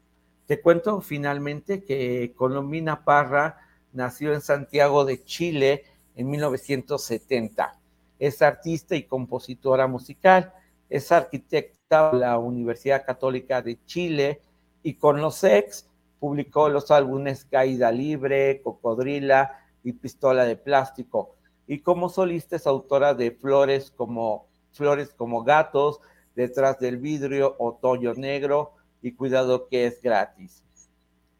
[0.45, 3.57] Te cuento finalmente que Colombina Parra
[3.93, 5.83] nació en Santiago de Chile
[6.15, 7.79] en 1970.
[8.19, 10.53] Es artista y compositora musical,
[10.89, 14.41] es arquitecta de la Universidad Católica de Chile
[14.83, 15.87] y con los ex
[16.19, 21.35] publicó los álbumes Caída Libre, Cocodrila y Pistola de Plástico.
[21.68, 25.99] Y como solista es autora de Flores como, Flores como Gatos,
[26.36, 30.64] Detrás del Vidrio, Otoño Negro, y cuidado que es gratis.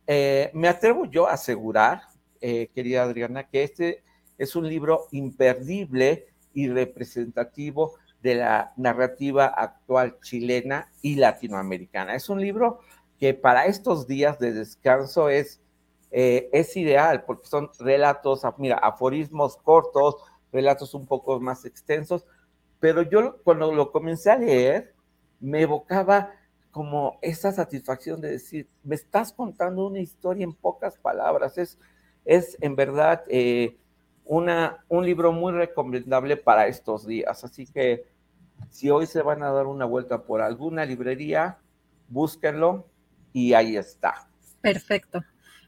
[0.08, 2.02] Eh, me atrevo yo a asegurar,
[2.42, 4.04] eh, querida Adriana, que este
[4.38, 12.16] es un libro imperdible y representativo de la narrativa actual chilena y latinoamericana.
[12.16, 12.80] Es un libro
[13.20, 15.61] que para estos días de descanso es,
[16.12, 20.16] eh, es ideal porque son relatos, mira, aforismos cortos,
[20.52, 22.26] relatos un poco más extensos,
[22.80, 24.94] pero yo cuando lo comencé a leer
[25.40, 26.32] me evocaba
[26.72, 31.58] como esa satisfacción de decir, me estás contando una historia en pocas palabras.
[31.58, 31.78] Es,
[32.24, 33.78] es en verdad eh,
[34.26, 37.44] una, un libro muy recomendable para estos días.
[37.44, 38.06] Así que
[38.70, 41.58] si hoy se van a dar una vuelta por alguna librería,
[42.08, 42.88] búsquenlo
[43.34, 44.30] y ahí está.
[44.62, 45.22] Perfecto.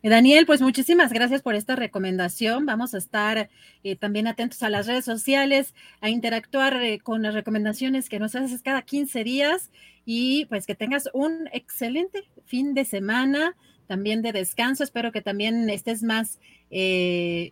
[0.04, 2.66] Eh, Daniel, pues muchísimas gracias por esta recomendación.
[2.66, 3.49] Vamos a estar
[3.86, 8.36] eh, también atentos a las redes sociales, a interactuar eh, con las recomendaciones que nos
[8.36, 9.72] haces cada 15 días
[10.06, 13.56] y pues que tengas un excelente fin de semana,
[13.88, 14.84] también de descanso.
[14.84, 16.39] Espero que también estés más,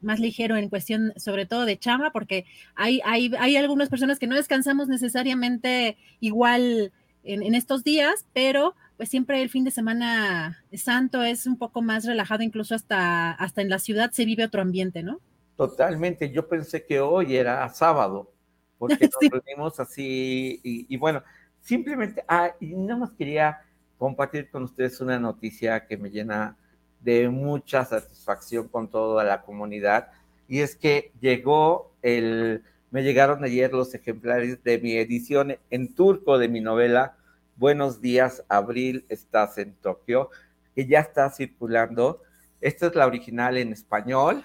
[0.02, 2.46] más ligero en cuestión, sobre todo de chama, porque
[2.76, 6.92] hay, hay, hay algunas personas que no descansamos necesariamente igual
[7.24, 12.06] en estos días, pero pues siempre el fin de semana santo es un poco más
[12.06, 15.20] relajado, incluso hasta, hasta en la ciudad se vive otro ambiente, ¿no?
[15.58, 18.32] Totalmente, yo pensé que hoy era sábado,
[18.78, 21.24] porque nos reunimos así y, bueno,
[21.62, 23.64] simplemente, ah, y no más quería
[23.98, 26.56] compartir con ustedes una noticia que me llena
[27.00, 30.10] de mucha satisfacción con toda la comunidad,
[30.48, 36.38] y es que llegó el, me llegaron ayer los ejemplares de mi edición en turco
[36.38, 37.16] de mi novela
[37.62, 40.32] Buenos días, Abril, estás en Tokio,
[40.74, 42.24] que ya está circulando.
[42.60, 44.44] Esta es la original en español,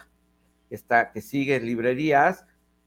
[0.68, 2.44] esta que sigue en librerías,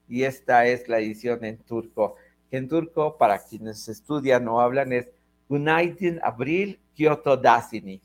[0.08, 2.14] y esta es la edición en turco.
[2.52, 5.10] En turco, para quienes estudian o hablan, es
[5.48, 8.00] Günaydin Abril Kyoto Dasini.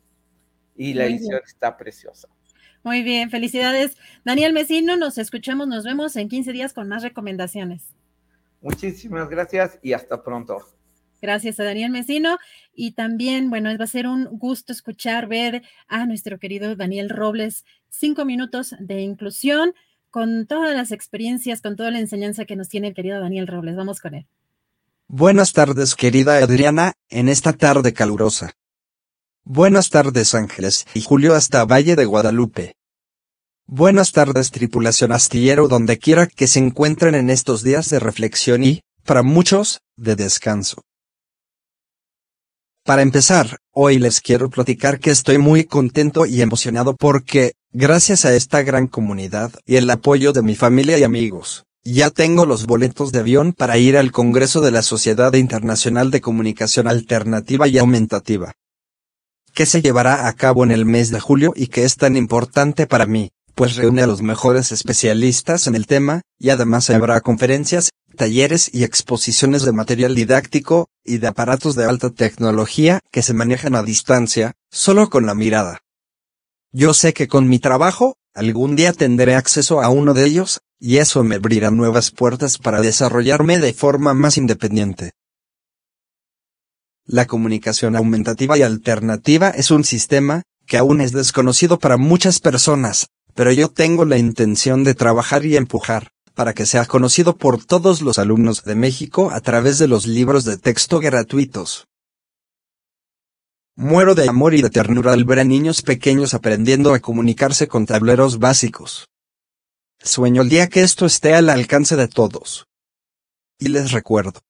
[0.76, 2.28] Y la edición está preciosa.
[2.82, 3.98] Muy bien, felicidades.
[4.24, 7.84] Daniel Mesino, nos escuchamos, nos vemos en 15 días con más recomendaciones.
[8.62, 10.75] Muchísimas gracias y hasta pronto.
[11.26, 12.38] Gracias a Daniel Mesino.
[12.72, 17.66] Y también, bueno, va a ser un gusto escuchar, ver a nuestro querido Daniel Robles,
[17.90, 19.74] cinco minutos de inclusión
[20.12, 23.76] con todas las experiencias, con toda la enseñanza que nos tiene el querido Daniel Robles.
[23.76, 24.28] Vamos con él.
[25.08, 28.54] Buenas tardes querida Adriana, en esta tarde calurosa.
[29.44, 32.76] Buenas tardes Ángeles y Julio hasta Valle de Guadalupe.
[33.66, 38.82] Buenas tardes tripulación astillero donde quiera que se encuentren en estos días de reflexión y,
[39.04, 40.84] para muchos, de descanso.
[42.86, 48.36] Para empezar, hoy les quiero platicar que estoy muy contento y emocionado porque, gracias a
[48.36, 53.12] esta gran comunidad y el apoyo de mi familia y amigos, ya tengo los boletos
[53.12, 58.54] de avión para ir al Congreso de la Sociedad Internacional de Comunicación Alternativa y Aumentativa,
[59.56, 62.86] que se llevará a cabo en el mes de julio y que es tan importante
[62.86, 67.90] para mí, pues reúne a los mejores especialistas en el tema, y además habrá conferencias,
[68.16, 73.76] talleres y exposiciones de material didáctico, y de aparatos de alta tecnología que se manejan
[73.76, 75.82] a distancia, solo con la mirada.
[76.72, 80.98] Yo sé que con mi trabajo, algún día tendré acceso a uno de ellos, y
[80.98, 85.12] eso me abrirá nuevas puertas para desarrollarme de forma más independiente.
[87.06, 93.08] La comunicación aumentativa y alternativa es un sistema, que aún es desconocido para muchas personas,
[93.36, 98.02] pero yo tengo la intención de trabajar y empujar, para que sea conocido por todos
[98.02, 101.88] los alumnos de México a través de los libros de texto gratuitos.
[103.78, 107.86] Muero de amor y de ternura al ver a niños pequeños aprendiendo a comunicarse con
[107.86, 109.08] tableros básicos.
[110.00, 112.68] Sueño el día que esto esté al alcance de todos.
[113.58, 114.42] Y les recuerdo.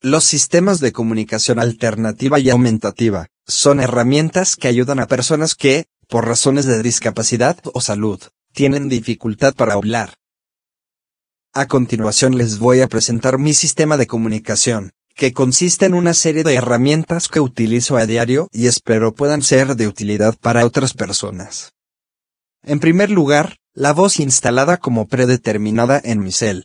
[0.00, 6.26] Los sistemas de comunicación alternativa y aumentativa son herramientas que ayudan a personas que, por
[6.26, 8.20] razones de discapacidad o salud,
[8.52, 10.14] tienen dificultad para hablar,
[11.54, 16.44] a continuación les voy a presentar mi sistema de comunicación, que consiste en una serie
[16.44, 21.72] de herramientas que utilizo a diario y espero puedan ser de utilidad para otras personas.
[22.62, 26.64] En primer lugar, la voz instalada como predeterminada en mi cel.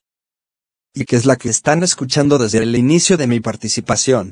[0.94, 4.32] Y que es la que están escuchando desde el inicio de mi participación.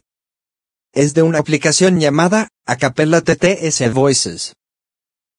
[0.93, 4.53] Es de una aplicación llamada Acapella TTS Voices.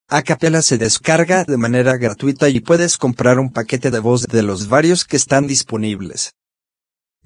[0.08, 4.68] Acapella se descarga de manera gratuita y puedes comprar un paquete de voz de los
[4.68, 6.36] varios que están disponibles.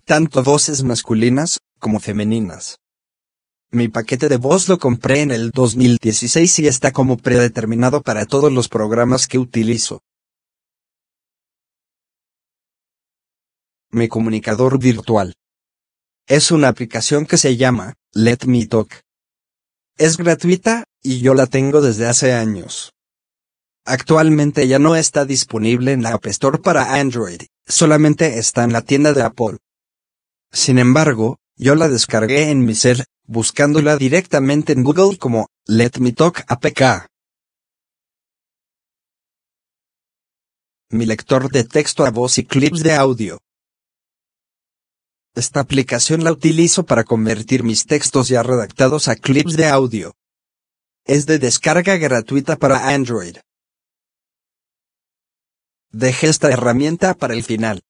[0.06, 2.78] Tanto voces masculinas como femeninas.
[3.70, 8.50] Mi paquete de voz lo compré en el 2016 y está como predeterminado para todos
[8.50, 10.00] los programas que utilizo.
[13.90, 15.34] Mi comunicador virtual.
[16.26, 19.02] Es una aplicación que se llama Let Me Talk.
[19.98, 22.92] Es gratuita y yo la tengo desde hace años.
[23.84, 28.82] Actualmente ya no está disponible en la App Store para Android, solamente está en la
[28.82, 29.58] tienda de Apple.
[30.52, 36.12] Sin embargo, yo la descargué en mi cel, buscándola directamente en Google como Let Me
[36.12, 37.06] Talk APK.
[40.90, 43.38] Mi lector de texto a voz y clips de audio.
[45.36, 50.12] Esta aplicación la utilizo para convertir mis textos ya redactados a clips de audio.
[51.04, 53.36] Es de descarga gratuita para Android.
[55.90, 57.82] Dejé esta herramienta para el final.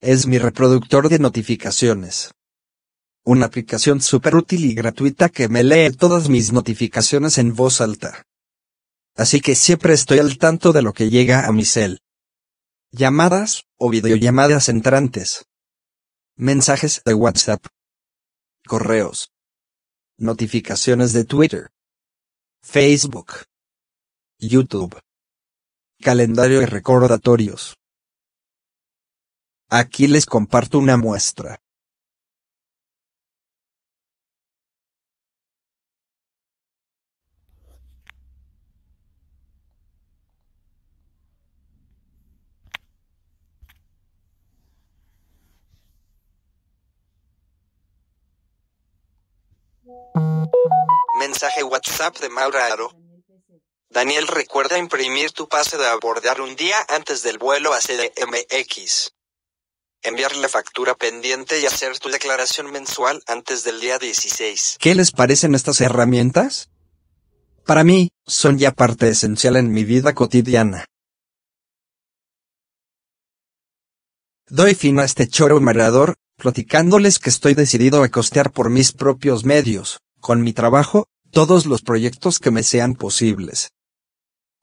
[0.00, 2.32] Es mi reproductor de notificaciones.
[3.24, 8.24] Una aplicación súper útil y gratuita que me lee todas mis notificaciones en voz alta.
[9.16, 12.00] Así que siempre estoy al tanto de lo que llega a mi cel.
[12.92, 15.46] Llamadas, o videollamadas entrantes.
[16.36, 17.66] Mensajes de WhatsApp.
[18.66, 19.32] Correos.
[20.18, 21.70] Notificaciones de Twitter.
[22.70, 23.44] Facebook,
[24.38, 25.00] YouTube,
[26.02, 27.78] calendario y recordatorios.
[29.70, 31.62] Aquí les comparto una muestra.
[51.28, 52.90] Mensaje WhatsApp de Maura Aro.
[53.90, 59.12] Daniel recuerda imprimir tu pase de abordar un día antes del vuelo a CDMX.
[60.02, 64.78] Enviar la factura pendiente y hacer tu declaración mensual antes del día 16.
[64.80, 66.70] ¿Qué les parecen estas herramientas?
[67.66, 70.86] Para mí, son ya parte esencial en mi vida cotidiana.
[74.46, 79.44] Doy fin a este choro mareador, platicándoles que estoy decidido a costear por mis propios
[79.44, 83.70] medios, con mi trabajo, todos los proyectos que me sean posibles.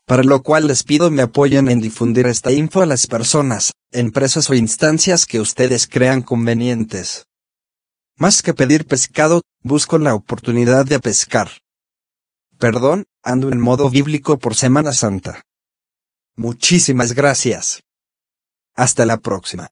[0.05, 4.49] Para lo cual les pido me apoyen en difundir esta info a las personas, empresas
[4.49, 7.25] o instancias que ustedes crean convenientes.
[8.17, 11.49] Más que pedir pescado, busco la oportunidad de pescar.
[12.57, 15.41] Perdón, ando en modo bíblico por Semana Santa.
[16.35, 17.81] Muchísimas gracias.
[18.75, 19.69] Hasta la próxima.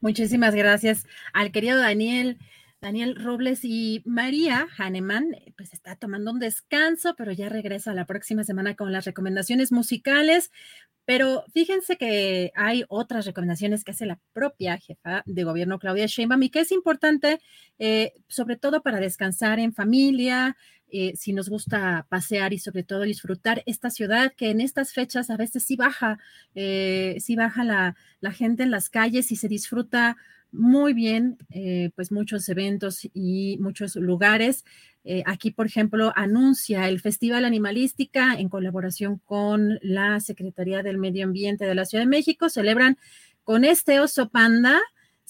[0.00, 2.38] Muchísimas gracias al querido Daniel.
[2.80, 8.42] Daniel Robles y María Hahnemann, pues está tomando un descanso, pero ya regresa la próxima
[8.42, 10.50] semana con las recomendaciones musicales.
[11.04, 16.42] Pero fíjense que hay otras recomendaciones que hace la propia jefa de gobierno, Claudia Sheinbaum,
[16.44, 17.40] y que es importante,
[17.78, 20.56] eh, sobre todo para descansar en familia,
[20.92, 25.30] eh, si nos gusta pasear y sobre todo disfrutar esta ciudad que en estas fechas
[25.30, 26.18] a veces sí baja,
[26.54, 30.16] eh, sí baja la, la gente en las calles y se disfruta
[30.52, 34.64] muy bien, eh, pues muchos eventos y muchos lugares.
[35.04, 41.24] Eh, aquí, por ejemplo, anuncia el Festival Animalística en colaboración con la Secretaría del Medio
[41.24, 42.48] Ambiente de la Ciudad de México.
[42.48, 42.98] Celebran
[43.44, 44.80] con este oso panda,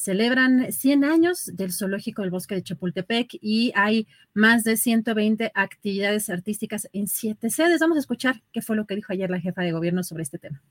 [0.00, 6.30] celebran 100 años del Zoológico del Bosque de Chapultepec y hay más de 120 actividades
[6.30, 7.80] artísticas en siete sedes.
[7.80, 10.38] Vamos a escuchar qué fue lo que dijo ayer la jefa de gobierno sobre este
[10.38, 10.62] tema.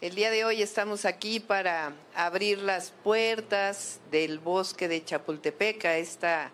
[0.00, 5.98] El día de hoy estamos aquí para abrir las puertas del bosque de Chapultepec a
[5.98, 6.50] esta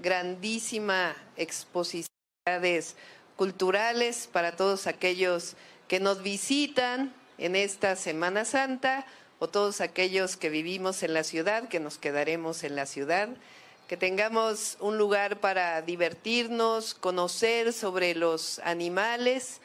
[0.00, 2.06] grandísima exposición
[3.34, 5.56] culturales para todos aquellos
[5.88, 9.06] que nos visitan en esta Semana Santa
[9.38, 13.28] o todos aquellos que vivimos en la ciudad, que nos quedaremos en la ciudad,
[13.88, 19.60] que tengamos un lugar para divertirnos, conocer sobre los animales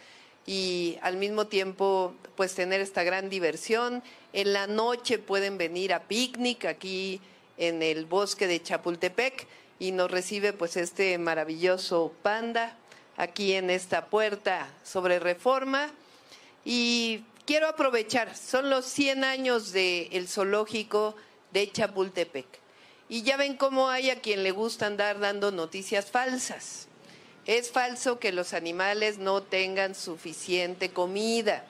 [0.45, 4.03] y al mismo tiempo pues tener esta gran diversión.
[4.33, 7.21] En la noche pueden venir a picnic aquí
[7.57, 9.47] en el bosque de Chapultepec
[9.79, 12.75] y nos recibe pues este maravilloso panda
[13.15, 15.89] aquí en esta puerta sobre reforma.
[16.65, 21.15] Y quiero aprovechar, son los 100 años del zoológico
[21.51, 22.45] de Chapultepec.
[23.09, 26.87] Y ya ven cómo hay a quien le gusta andar dando noticias falsas.
[27.47, 31.63] Es falso que los animales no tengan suficiente comida.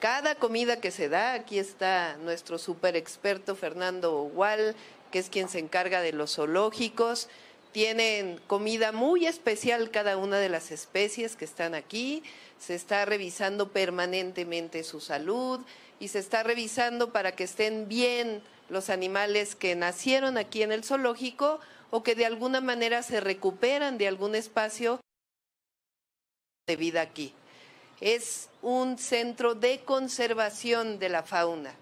[0.00, 4.74] Cada comida que se da, aquí está nuestro super experto Fernando Wall,
[5.10, 7.28] que es quien se encarga de los zoológicos,
[7.72, 12.22] tienen comida muy especial cada una de las especies que están aquí,
[12.64, 15.60] se está revisando permanentemente su salud
[15.98, 20.84] y se está revisando para que estén bien los animales que nacieron aquí en el
[20.84, 21.58] zoológico
[21.90, 25.00] o que de alguna manera se recuperan de algún espacio
[26.68, 27.34] de vida aquí.
[28.00, 31.74] Es un centro de conservación de la fauna,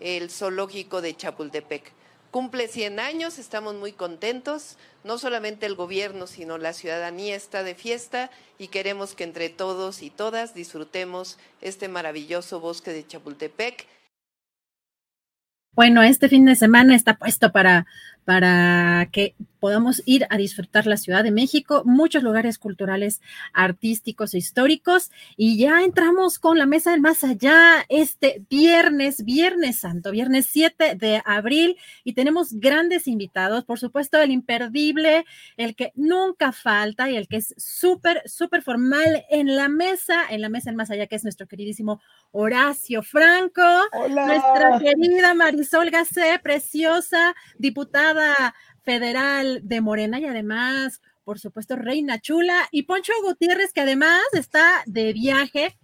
[0.00, 1.92] el zoológico de Chapultepec.
[2.36, 7.74] Cumple 100 años, estamos muy contentos, no solamente el gobierno, sino la ciudadanía está de
[7.74, 13.86] fiesta y queremos que entre todos y todas disfrutemos este maravilloso bosque de Chapultepec.
[15.72, 17.86] Bueno, este fin de semana está puesto para,
[18.26, 23.20] para que podamos ir a disfrutar la Ciudad de México, muchos lugares culturales,
[23.52, 25.10] artísticos e históricos.
[25.36, 30.96] Y ya entramos con la mesa del más allá este viernes, viernes santo, viernes 7
[30.96, 31.76] de abril.
[32.02, 35.24] Y tenemos grandes invitados, por supuesto, el imperdible,
[35.56, 40.40] el que nunca falta y el que es súper, súper formal en la mesa, en
[40.40, 42.00] la mesa del más allá, que es nuestro queridísimo
[42.32, 43.62] Horacio Franco,
[43.92, 44.26] Hola.
[44.26, 48.15] nuestra querida Marisol Gacé, preciosa diputada
[48.82, 54.82] federal de Morena y además, por supuesto, Reina Chula y Poncho Gutiérrez, que además está
[54.86, 55.76] de viaje.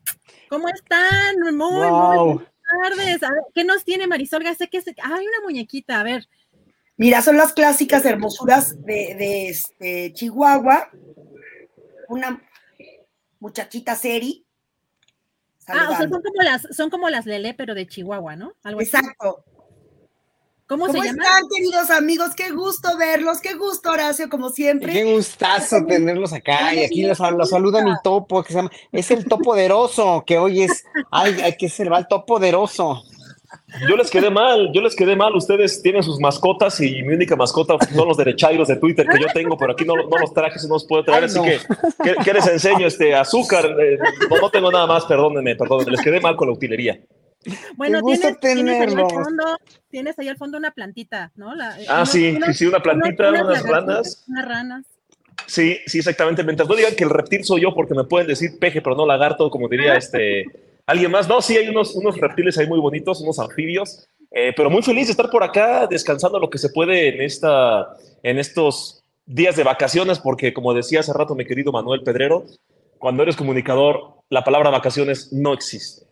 [0.49, 1.37] ¿Cómo están?
[1.41, 2.27] Muy, Wow.
[2.27, 2.53] muy buenas
[2.83, 3.23] tardes.
[3.23, 4.69] A ver, ¿qué nos tiene Marisol Gacé?
[4.69, 4.87] ¿Qué es?
[4.87, 6.29] Hay una muñequita, a ver.
[6.97, 10.91] Mira, son las clásicas hermosuras de, de, este, Chihuahua.
[12.09, 12.41] Una
[13.41, 14.47] muchachita seri.
[15.67, 18.53] Ah, o sea, son como las, son como las Lele, pero de Chihuahua, ¿no?
[18.63, 18.91] Algo así.
[20.73, 22.31] ¿Cómo, ¿Cómo se están, queridos amigos?
[22.35, 24.91] Qué gusto verlos, qué gusto, Horacio, como siempre.
[24.91, 26.73] Qué gustazo tenerlos acá.
[26.75, 30.63] Y aquí los, los saluda mi topo, que se llama, es el topoderoso, que hoy
[30.63, 33.03] es, ay, hay que ser el topoderoso.
[33.87, 35.37] Yo les quedé mal, yo les quedé mal.
[35.37, 39.27] Ustedes tienen sus mascotas y mi única mascota son los derechairos de Twitter que yo
[39.35, 41.25] tengo, pero aquí no, no los traje, no los puedo traer.
[41.25, 41.45] Ay, así no.
[41.45, 41.61] que,
[42.03, 42.87] ¿qué, qué les enseño?
[42.87, 43.77] Este azúcar.
[43.79, 43.99] Eh,
[44.31, 45.93] no, no tengo nada más, perdónenme, perdónenme.
[45.93, 46.99] Les quedé mal con la utilería.
[47.77, 49.59] Bueno, tienes, tienes ahí al fondo,
[49.91, 51.55] tienes ahí al fondo una plantita, ¿no?
[51.55, 54.25] La- Ah, unos- sí, unos- sí, una plantita, unos unas ranas.
[54.29, 54.87] Unas ranas.
[55.47, 56.45] Sí, sí, exactamente.
[56.45, 59.05] Mientras no digan que el reptil soy yo, porque me pueden decir peje, pero no
[59.07, 60.45] lagarto, como diría este
[60.87, 61.29] alguien más.
[61.29, 64.07] No, sí, hay unos, unos reptiles ahí muy bonitos, unos anfibios.
[64.31, 67.97] Eh, pero muy feliz de estar por acá, descansando lo que se puede en, esta,
[68.23, 72.45] en estos días de vacaciones, porque como decía hace rato mi querido Manuel Pedrero,
[72.99, 76.07] cuando eres comunicador, la palabra vacaciones no existe.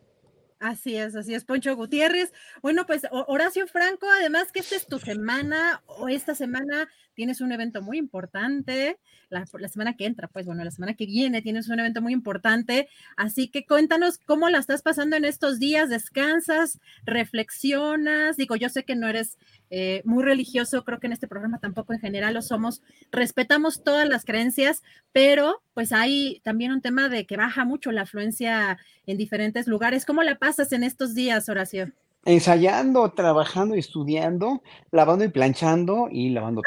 [0.61, 2.33] Así es, así es, Poncho Gutiérrez.
[2.61, 6.87] Bueno, pues Ho- Horacio Franco, además que esta es tu semana, o esta semana
[7.21, 8.99] tienes un evento muy importante,
[9.29, 12.89] la, semana que entra, pues bueno, la semana que viene tienes un evento muy importante,
[13.14, 18.87] así que cuéntanos cómo la estás pasando en estos días, descansas, reflexionas, digo, yo sé
[18.87, 19.37] que no eres
[19.68, 22.81] eh, muy religioso, creo que en este programa tampoco en general lo somos,
[23.12, 28.03] respetamos todas las creencias, pero pues hay también un tema de que baja mucho la
[28.03, 30.07] afluencia en diferentes lugares.
[30.07, 31.93] ¿Cómo la pasas en estos días, Horacio?
[32.25, 36.62] Ensayando, trabajando, estudiando, lavando y planchando y lavando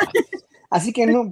[0.69, 1.29] Así que no,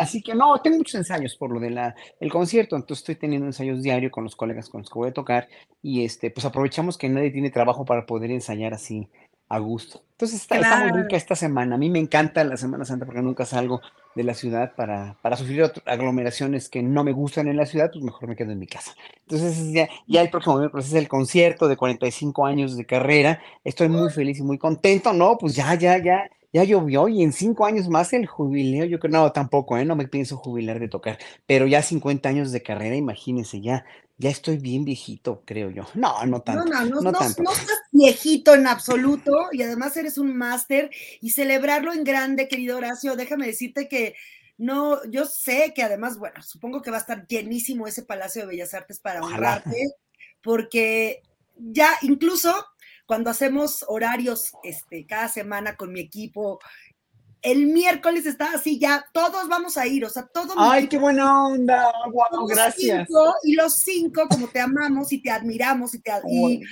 [0.00, 1.78] así que no, tengo muchos ensayos por lo del
[2.18, 5.12] el concierto, entonces estoy teniendo ensayos diarios con los colegas con los que voy a
[5.12, 5.48] tocar
[5.80, 9.08] y este, pues aprovechamos que nadie tiene trabajo para poder ensayar así
[9.48, 10.02] a gusto.
[10.20, 11.76] Entonces está, está, muy rica esta semana.
[11.76, 13.80] A mí me encanta la Semana Santa porque nunca salgo
[14.14, 18.04] de la ciudad para, para sufrir aglomeraciones que no me gustan en la ciudad, pues
[18.04, 18.94] mejor me quedo en mi casa.
[19.22, 23.40] Entonces ya, ya el próximo miércoles es el concierto de 45 años de carrera.
[23.64, 25.38] Estoy muy feliz y muy contento, ¿no?
[25.38, 29.12] Pues ya, ya, ya, ya llovió y en cinco años más el jubileo, yo creo,
[29.12, 29.84] no, tampoco, ¿eh?
[29.84, 33.84] No me pienso jubilar de tocar, pero ya 50 años de carrera, imagínense, ya,
[34.18, 35.86] ya estoy bien viejito, creo yo.
[35.94, 36.64] No, no tanto.
[36.64, 37.42] No, no, no, no, tanto.
[37.42, 40.90] no estás viejito en absoluto y además eres un máster
[41.20, 44.14] y celebrarlo en grande, querido Horacio, déjame decirte que
[44.58, 48.48] no, yo sé que además, bueno, supongo que va a estar llenísimo ese Palacio de
[48.48, 49.94] Bellas Artes para honrarte,
[50.42, 51.22] porque
[51.56, 52.52] ya incluso
[53.10, 56.60] cuando hacemos horarios este, cada semana con mi equipo,
[57.42, 60.54] el miércoles está así, ya todos vamos a ir, o sea, todos.
[60.56, 61.92] ¡Ay, qué buena onda!
[62.12, 62.46] ¡Wow!
[62.46, 63.08] Gracias.
[63.42, 66.12] y los cinco, como te amamos y te admiramos y te.
[66.30, 66.62] Y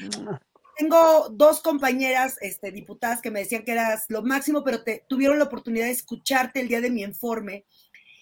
[0.77, 5.41] tengo dos compañeras este, diputadas que me decían que eras lo máximo, pero te tuvieron
[5.41, 7.65] la oportunidad de escucharte el día de mi informe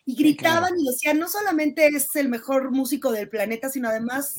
[0.07, 4.37] y gritaban y decían, no solamente es el mejor músico del planeta, sino además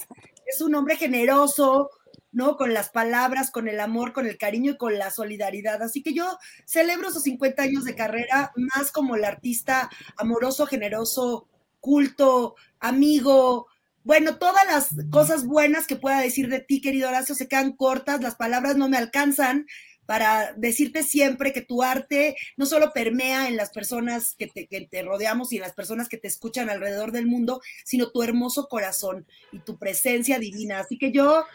[0.47, 1.91] es un hombre generoso,
[2.31, 2.57] ¿no?
[2.57, 5.81] Con las palabras, con el amor, con el cariño y con la solidaridad.
[5.81, 11.47] Así que yo celebro esos 50 años de carrera más como el artista amoroso, generoso,
[11.79, 13.67] culto, amigo.
[14.03, 18.21] Bueno, todas las cosas buenas que pueda decir de ti, querido Horacio, se quedan cortas,
[18.21, 19.65] las palabras no me alcanzan
[20.07, 24.87] para decirte siempre que tu arte no solo permea en las personas que te, que
[24.87, 28.69] te, rodeamos y en las personas que te escuchan alrededor del mundo, sino tu hermoso
[28.69, 30.79] corazón y tu presencia divina.
[30.79, 31.45] Así que yo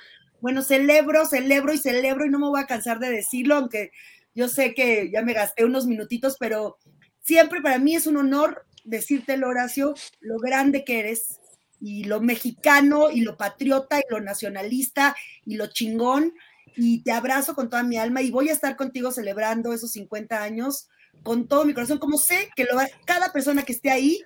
[0.43, 3.93] bueno, celebro, celebro y celebro y no me voy a cansar de decirlo, aunque
[4.35, 6.79] yo sé que ya me gasté unos minutitos, pero
[7.21, 11.39] siempre para mí es un honor decirte, Horacio, lo grande que eres
[11.81, 15.15] y lo mexicano y lo patriota y lo nacionalista
[15.47, 16.35] y lo chingón.
[16.75, 20.43] Y te abrazo con toda mi alma y voy a estar contigo celebrando esos 50
[20.43, 20.89] años
[21.23, 24.21] con todo mi corazón, como sé que lo, cada persona que esté ahí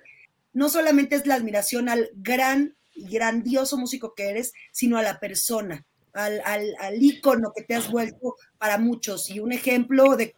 [0.51, 5.19] no solamente es la admiración al gran y grandioso músico que eres, sino a la
[5.19, 5.85] persona
[6.17, 10.35] al, al, al ícono que te has vuelto para muchos y un ejemplo de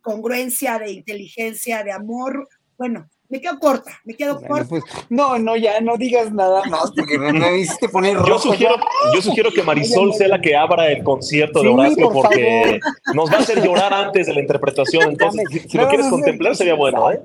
[0.00, 2.48] congruencia, de inteligencia, de amor.
[2.76, 4.68] Bueno, me quedo corta, me quedo corta.
[4.68, 8.76] Pues, no, no, ya no digas nada más porque me hiciste poner Yo sugiero,
[9.14, 12.80] yo sugiero que Marisol sea la que abra el concierto de Horacio porque
[13.14, 15.10] nos va a hacer llorar antes de la interpretación.
[15.10, 17.10] Entonces, si, lo quieres contemplar, sería bueno.
[17.10, 17.20] ¿eh?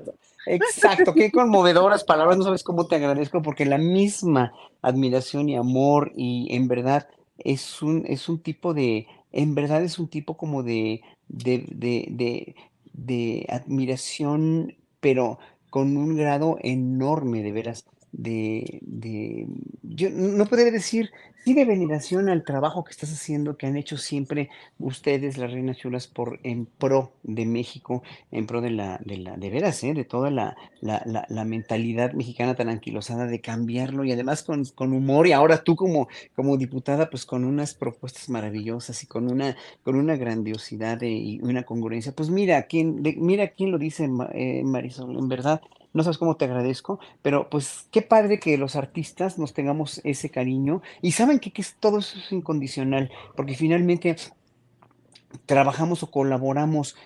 [0.46, 6.12] Exacto, qué conmovedoras palabras, no sabes cómo te agradezco porque la misma admiración y amor
[6.16, 7.06] y en verdad
[7.44, 12.06] es un, es un tipo de, en verdad es un tipo como de, de, de,
[12.10, 12.56] de,
[12.92, 15.38] de admiración, pero
[15.70, 19.46] con un grado enorme de veras de, de,
[19.82, 21.10] yo no podría decir,
[21.44, 25.78] sí de veneración al trabajo que estás haciendo, que han hecho siempre ustedes, las reinas
[25.78, 29.94] chulas, por en pro de México, en pro de la, de la, de veras, ¿eh?
[29.94, 34.92] de toda la, la, la, mentalidad mexicana tan anquilosada de cambiarlo y además con, con,
[34.92, 39.56] humor, y ahora tú como, como diputada, pues con unas propuestas maravillosas y con una,
[39.84, 42.12] con una grandiosidad y una congruencia.
[42.12, 45.60] Pues mira quién, mira quién lo dice, eh, Marisol, en verdad
[45.92, 50.30] no sabes cómo te agradezco, pero pues qué padre que los artistas nos tengamos ese
[50.30, 54.16] cariño y saben que, que todo eso es incondicional, porque finalmente
[55.46, 56.96] trabajamos o colaboramos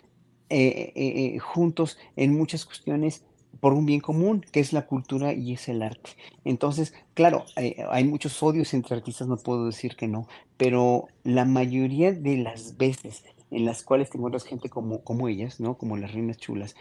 [0.50, 3.24] eh, eh, eh, juntos en muchas cuestiones
[3.60, 6.10] por un bien común, que es la cultura y es el arte.
[6.44, 10.28] Entonces, claro, hay muchos odios entre artistas, no puedo decir que no,
[10.58, 15.60] pero la mayoría de las veces en las cuales te encuentras gente como, como ellas,
[15.60, 15.78] ¿no?
[15.78, 16.74] Como las reinas chulas,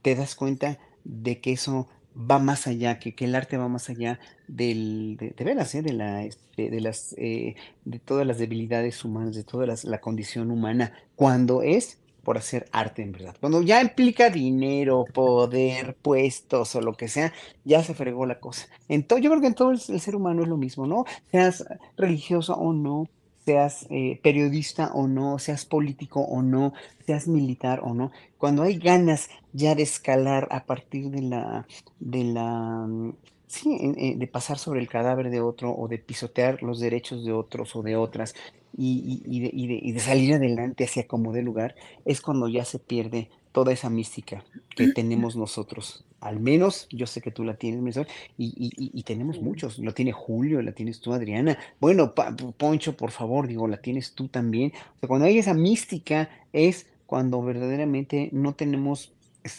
[0.00, 3.90] te das cuenta de que eso va más allá, que, que el arte va más
[3.90, 4.18] allá
[4.48, 5.82] del, de, veras, ¿eh?
[5.82, 10.50] de, la, este, de, las, eh, de todas las debilidades humanas, de toda la condición
[10.50, 13.36] humana, cuando es por hacer arte en verdad.
[13.38, 17.32] Cuando ya implica dinero, poder, puestos o lo que sea,
[17.64, 18.66] ya se fregó la cosa.
[18.88, 21.04] Entonces, yo creo que en todo el, el ser humano es lo mismo, ¿no?
[21.30, 21.64] Seas
[21.96, 23.08] religioso o no,
[23.46, 26.74] seas eh, periodista o no, seas político o no,
[27.06, 31.66] seas militar o no, cuando hay ganas ya de escalar a partir de la,
[32.00, 33.14] de la, mm,
[33.46, 37.32] sí, eh, de pasar sobre el cadáver de otro o de pisotear los derechos de
[37.32, 38.34] otros o de otras
[38.76, 42.48] y, y, de, y, de, y de, salir adelante hacia como de lugar, es cuando
[42.48, 44.44] ya se pierde toda esa mística
[44.74, 46.04] que tenemos nosotros.
[46.26, 47.96] Al menos yo sé que tú la tienes,
[48.36, 49.78] y, y, y, tenemos muchos.
[49.78, 51.58] Lo tiene Julio, la tienes tú, Adriana.
[51.80, 52.14] Bueno,
[52.56, 54.72] Poncho, por favor, digo, la tienes tú también.
[54.96, 59.12] O sea, cuando hay esa mística es cuando verdaderamente no tenemos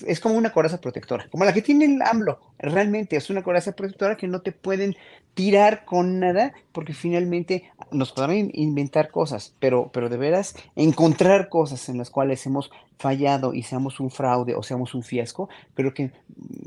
[0.05, 2.39] es, como una coraza protectora, como la que tiene el AMLO.
[2.59, 4.95] Realmente es una coraza protectora que no te pueden
[5.37, 11.89] tirar con nada, porque finalmente nos podrán inventar cosas, pero, pero de veras encontrar cosas
[11.89, 16.11] en las cuales hemos fallado y seamos un fraude o seamos un fiasco, creo que,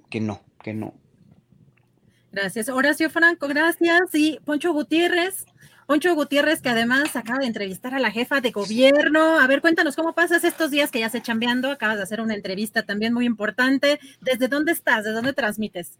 [0.09, 0.95] que no, que no.
[2.31, 2.69] Gracias.
[2.69, 4.15] Horacio Franco, gracias.
[4.15, 5.47] Y Poncho Gutiérrez,
[5.87, 9.41] Poncho Gutiérrez, que además acaba de entrevistar a la jefa de gobierno.
[9.41, 11.73] A ver, cuéntanos cómo pasas estos días que ya se chambeando.
[11.73, 13.99] Acabas de hacer una entrevista también muy importante.
[14.21, 15.03] ¿Desde dónde estás?
[15.03, 15.99] ¿De dónde transmites?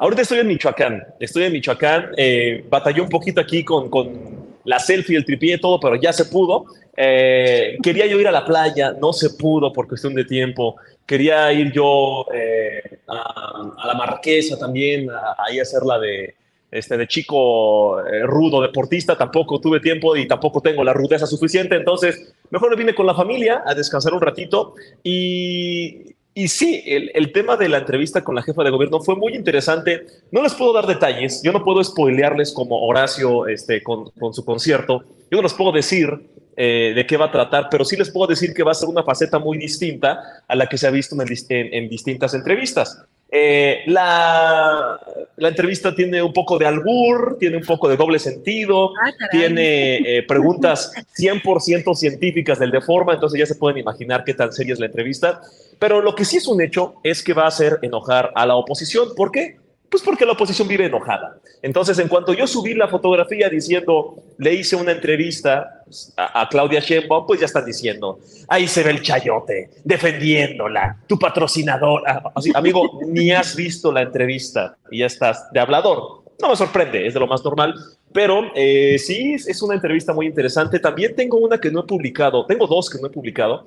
[0.00, 1.04] Ahorita estoy en Michoacán.
[1.20, 2.12] Estoy en Michoacán.
[2.16, 2.64] Eh,
[3.02, 6.64] un poquito aquí con, con la selfie, el tripié, todo, pero ya se pudo.
[6.96, 10.76] Eh, quería yo ir a la playa, no se pudo por cuestión de tiempo.
[11.04, 15.06] Quería ir yo eh, a, a, la Marquesa también,
[15.36, 16.34] ahí a hacer la de
[16.70, 21.74] este, de chico eh, rudo, deportista, tampoco tuve tiempo y tampoco tengo la rudeza suficiente,
[21.74, 27.32] entonces mejor me vine con la familia a descansar un ratito y, y sí, el,
[27.32, 30.06] tema de la entrevista con la jefa de gobierno fue muy interesante.
[30.30, 35.04] No les puedo dar detalles, yo no puedo spoilearles como Horacio este, con, su concierto,
[35.30, 36.08] yo no les puedo decir
[36.56, 38.88] eh, de qué va a tratar, pero sí les puedo decir que va a ser
[38.88, 43.04] una faceta muy distinta a la que se ha visto en distintas entrevistas.
[43.32, 44.98] Eh, la,
[45.36, 49.98] la, entrevista tiene un poco de albur, tiene un poco de doble sentido, ah, tiene
[49.98, 54.72] eh, preguntas 100% científicas del de forma, entonces ya se pueden imaginar qué tan seria
[54.72, 55.42] es la entrevista.
[55.78, 58.56] Pero lo que sí es un hecho es que va a hacer enojar a la
[58.56, 59.14] oposición.
[59.14, 59.59] ¿Por qué?
[59.90, 61.40] Pues porque la oposición vive enojada.
[61.62, 65.82] Entonces, en cuanto yo subí la fotografía diciendo, le hice una entrevista
[66.16, 71.18] a, a, Claudia Sheinbaum, pues ya están diciendo, ahí se ve el chayote, defendiéndola, tu
[71.18, 72.02] patrocinador.
[72.36, 76.22] Así, amigo, ni has visto la entrevista y ya estás de hablador.
[76.40, 77.74] No me sorprende, es de lo más normal.
[78.12, 80.78] Pero eh, sí, es una entrevista muy interesante.
[80.78, 83.64] También tengo una que no he publicado, tengo dos que no he publicado.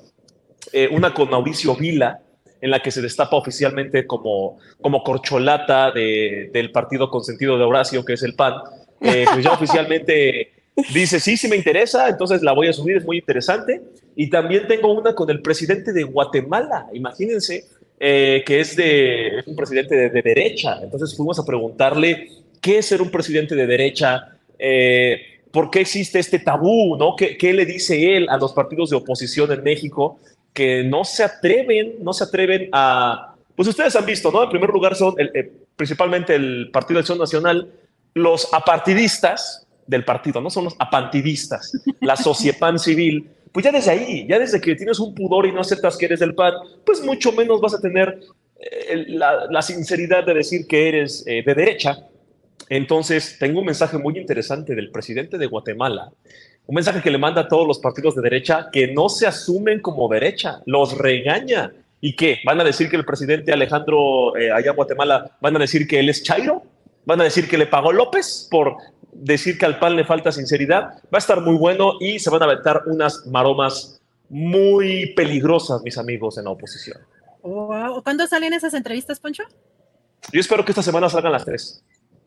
[0.72, 2.22] Eh, una con Mauricio Vila,
[2.64, 8.06] en la que se destapa oficialmente como, como corcholata de, del partido consentido de Horacio,
[8.06, 8.54] que es el PAN,
[9.02, 10.54] eh, pues ya oficialmente
[10.94, 13.82] dice, sí, sí me interesa, entonces la voy a subir, es muy interesante.
[14.16, 17.66] Y también tengo una con el presidente de Guatemala, imagínense,
[18.00, 20.80] eh, que es, de, es un presidente de, de, derecha.
[20.82, 22.30] Entonces fuimos a preguntarle
[22.62, 25.20] qué es ser un presidente de derecha, eh,
[25.52, 27.18] por qué existe este tabú, ¿no?
[27.18, 30.18] ¿Qué, ¿Qué le dice él a los partidos de oposición en México?
[30.54, 34.44] Que no se atreven, no se atreven a, pues ustedes han visto, ¿no?
[34.44, 37.72] En primer lugar son el, eh, principalmente el Partido de Acción Nacional,
[38.14, 44.28] los apartidistas del partido, no son los apantidistas, la sociepan civil, pues ya desde ahí,
[44.28, 46.54] ya desde que tienes un pudor y no aceptas que eres del PAN,
[46.86, 48.20] pues mucho menos vas a tener
[48.60, 51.98] eh, la, la, sinceridad de decir que eres eh, de derecha.
[52.70, 56.12] Entonces, tengo un mensaje muy interesante del presidente de Guatemala,
[56.66, 59.82] un mensaje que le manda a todos los partidos de derecha que no se asumen
[59.82, 61.74] como derecha, los regaña.
[62.00, 62.40] ¿Y qué?
[62.46, 66.00] ¿Van a decir que el presidente Alejandro eh, allá en Guatemala, van a decir que
[66.00, 66.64] él es Chairo?
[67.06, 68.78] ¿Van a decir que le pagó López por
[69.12, 70.96] decir que al PAN le falta sinceridad?
[71.04, 75.98] Va a estar muy bueno y se van a aventar unas maromas muy peligrosas, mis
[75.98, 76.98] amigos en la oposición.
[77.42, 79.44] ¿Cuándo salen esas entrevistas, Poncho?
[80.32, 81.84] Yo espero que esta semana salgan las tres.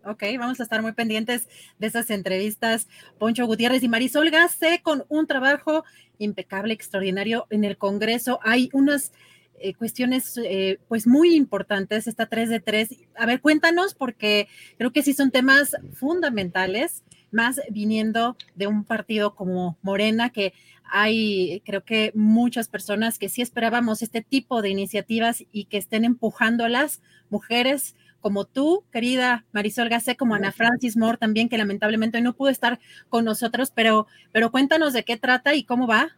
[0.08, 1.48] Ok, vamos a estar muy pendientes
[1.80, 2.86] de esas entrevistas.
[3.18, 5.84] Poncho Gutiérrez y Marisol Gase con un trabajo
[6.18, 8.38] impecable, extraordinario en el Congreso.
[8.44, 9.12] Hay unas
[9.58, 12.88] eh, cuestiones eh, pues muy importantes, esta 3 de 3.
[13.16, 14.46] A ver, cuéntanos porque
[14.78, 17.02] creo que sí son temas fundamentales,
[17.32, 20.52] más viniendo de un partido como Morena, que
[20.84, 26.04] hay creo que muchas personas que sí esperábamos este tipo de iniciativas y que estén
[26.04, 31.59] empujando a las mujeres como tú, querida Marisol Gacé, como Ana Francis Moore también, que
[31.59, 36.16] lamentablemente no pudo estar con nosotros, pero, pero cuéntanos de qué trata y cómo va.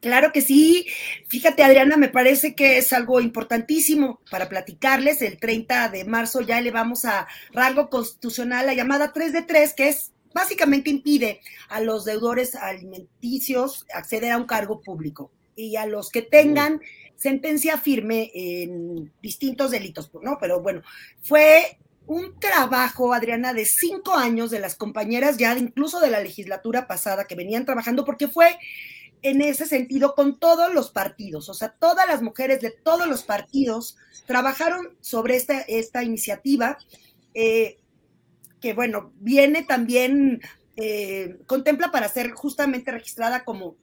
[0.00, 0.86] Claro que sí.
[1.28, 5.22] Fíjate, Adriana, me parece que es algo importantísimo para platicarles.
[5.22, 9.88] El 30 de marzo ya elevamos a rango constitucional la llamada 3 de 3, que
[9.88, 16.10] es básicamente impide a los deudores alimenticios acceder a un cargo público y a los
[16.10, 16.82] que tengan
[17.16, 20.38] sentencia firme en distintos delitos, ¿no?
[20.40, 20.82] Pero bueno,
[21.22, 26.86] fue un trabajo, Adriana, de cinco años de las compañeras ya incluso de la legislatura
[26.86, 28.58] pasada que venían trabajando, porque fue
[29.22, 33.24] en ese sentido con todos los partidos, o sea, todas las mujeres de todos los
[33.24, 36.78] partidos trabajaron sobre esta, esta iniciativa,
[37.34, 37.78] eh,
[38.60, 40.40] que bueno, viene también,
[40.76, 43.76] eh, contempla para ser justamente registrada como,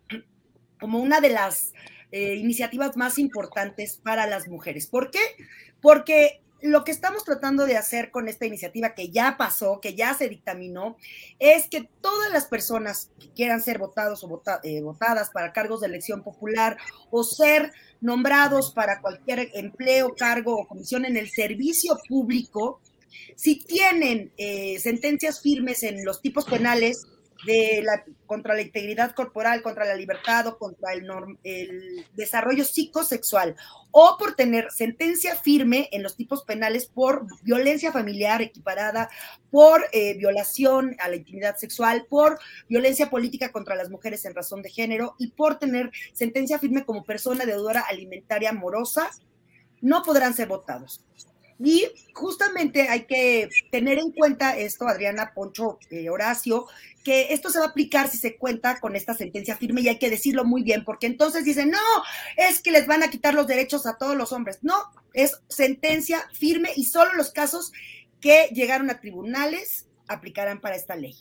[0.79, 1.73] como una de las
[2.13, 4.85] eh, iniciativas más importantes para las mujeres.
[4.85, 5.19] ¿Por qué?
[5.81, 10.13] Porque lo que estamos tratando de hacer con esta iniciativa que ya pasó, que ya
[10.13, 10.95] se dictaminó,
[11.39, 15.87] es que todas las personas que quieran ser votados o eh, votadas para cargos de
[15.87, 16.77] elección popular
[17.09, 22.79] o ser nombrados para cualquier empleo, cargo o comisión en el servicio público,
[23.35, 27.07] si tienen eh, sentencias firmes en los tipos penales,
[27.45, 31.07] de la, contra la integridad corporal, contra la libertad o contra el,
[31.43, 33.55] el, desarrollo psicosexual,
[33.91, 39.09] o por tener sentencia firme en los tipos penales por violencia familiar equiparada,
[39.51, 44.61] por eh, violación a la intimidad sexual, por violencia política contra las mujeres en razón
[44.61, 49.09] de género y por tener sentencia firme como persona deudora alimentaria amorosa,
[49.81, 51.03] no podrán ser votados.
[51.59, 56.67] Y justamente hay que tener en cuenta esto, Adriana, Poncho, eh, Horacio,
[57.03, 59.99] que esto se va a aplicar si se cuenta con esta sentencia firme y hay
[59.99, 61.79] que decirlo muy bien, porque entonces dicen, no,
[62.37, 64.59] es que les van a quitar los derechos a todos los hombres.
[64.61, 64.75] No,
[65.13, 67.71] es sentencia firme y solo los casos
[68.21, 71.15] que llegaron a tribunales aplicarán para esta ley.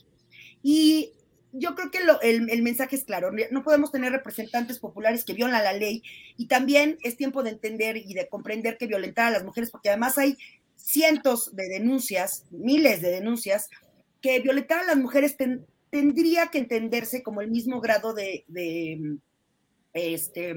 [0.63, 1.13] Y
[1.53, 5.63] yo creo que el, el, mensaje es claro, no podemos tener representantes populares que violan
[5.63, 6.03] la ley
[6.37, 9.91] y también es tiempo de entender y de comprender que violentar a las mujeres, porque
[9.91, 10.39] además hay
[10.77, 13.69] cientos de denuncias, miles de denuncias,
[14.21, 15.37] que violentar a las mujeres
[15.91, 19.19] tendría que entenderse como el mismo grado de, de
[19.93, 20.55] este,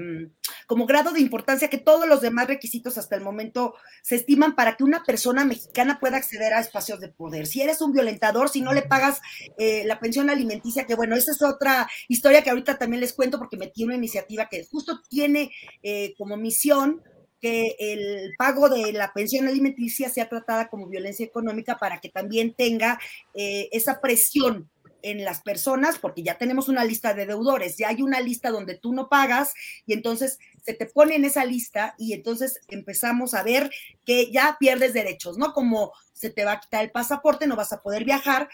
[0.66, 4.76] como grado de importancia que todos los demás requisitos hasta el momento se estiman para
[4.76, 7.46] que una persona mexicana pueda acceder a espacios de poder.
[7.46, 9.20] Si eres un violentador, si no le pagas
[9.58, 13.38] eh, la pensión alimenticia, que bueno, esa es otra historia que ahorita también les cuento
[13.38, 15.50] porque metí una iniciativa que justo tiene
[15.82, 17.02] eh, como misión
[17.40, 22.54] que el pago de la pensión alimenticia sea tratada como violencia económica para que también
[22.54, 22.98] tenga
[23.34, 24.70] eh, esa presión
[25.06, 28.76] en las personas, porque ya tenemos una lista de deudores, ya hay una lista donde
[28.76, 29.54] tú no pagas
[29.86, 33.70] y entonces se te pone en esa lista y entonces empezamos a ver
[34.04, 35.52] que ya pierdes derechos, ¿no?
[35.52, 38.48] Como se te va a quitar el pasaporte, no vas a poder viajar.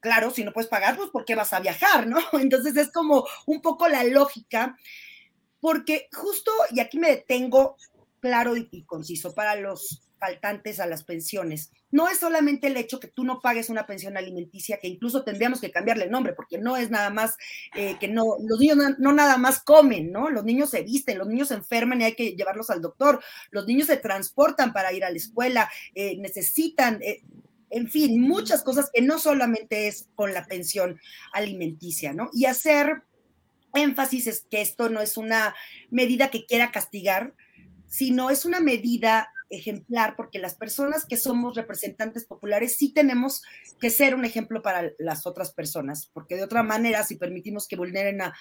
[0.00, 2.18] Claro, si no puedes pagar, pues ¿por qué vas a viajar, no?
[2.40, 4.78] Entonces es como un poco la lógica,
[5.60, 7.76] porque justo, y aquí me detengo
[8.20, 11.72] claro y, conciso, para los faltantes a las pensiones.
[11.90, 15.60] No es solamente el hecho que tú no pagues una pensión alimenticia, que incluso tendríamos
[15.60, 17.36] que cambiarle el nombre, porque no es nada más
[17.74, 20.30] eh, que no, los niños no, nada más comen, ¿no?
[20.30, 23.20] Los niños se visten, los niños se enferman y hay que llevarlos al doctor,
[23.50, 27.24] los niños se transportan para ir a la escuela, eh, necesitan, eh,
[27.70, 31.00] en fin, muchas cosas que no solamente es con la pensión
[31.32, 32.30] alimenticia, ¿no?
[32.32, 33.02] Y hacer
[33.74, 35.56] énfasis es que esto no es una
[35.90, 37.34] medida que quiera castigar,
[37.88, 43.42] sino es una medida ejemplar, porque las personas que somos representantes populares sí tenemos
[43.80, 47.76] que ser un ejemplo para las otras personas, porque de otra manera, si permitimos que
[47.76, 48.32] vulneren a,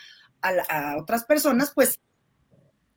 [0.98, 2.00] otras personas, pues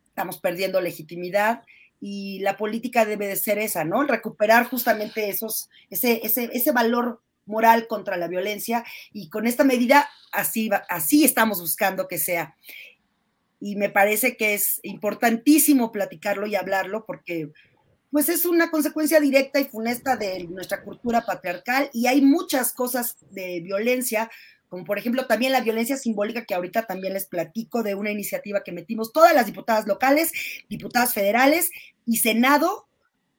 [0.07, 1.63] estamos perdiendo legitimidad
[2.01, 4.05] y la política debe de ser esa, ¿no?
[4.05, 10.09] Recuperar justamente esos, ese, ese, ese valor moral contra la violencia y con esta medida
[10.33, 12.57] así, así estamos buscando que sea.
[13.61, 17.51] Y me parece que es importantísimo platicarlo y hablarlo porque
[18.15, 23.17] pues es una consecuencia directa y funesta de nuestra cultura patriarcal y hay muchas cosas
[23.33, 24.31] de violencia,
[24.69, 28.63] como por ejemplo también la violencia simbólica que ahorita también les platico de una iniciativa
[28.63, 30.31] que metimos todas las diputadas locales,
[30.69, 31.73] diputadas federales
[32.07, 32.87] y Senado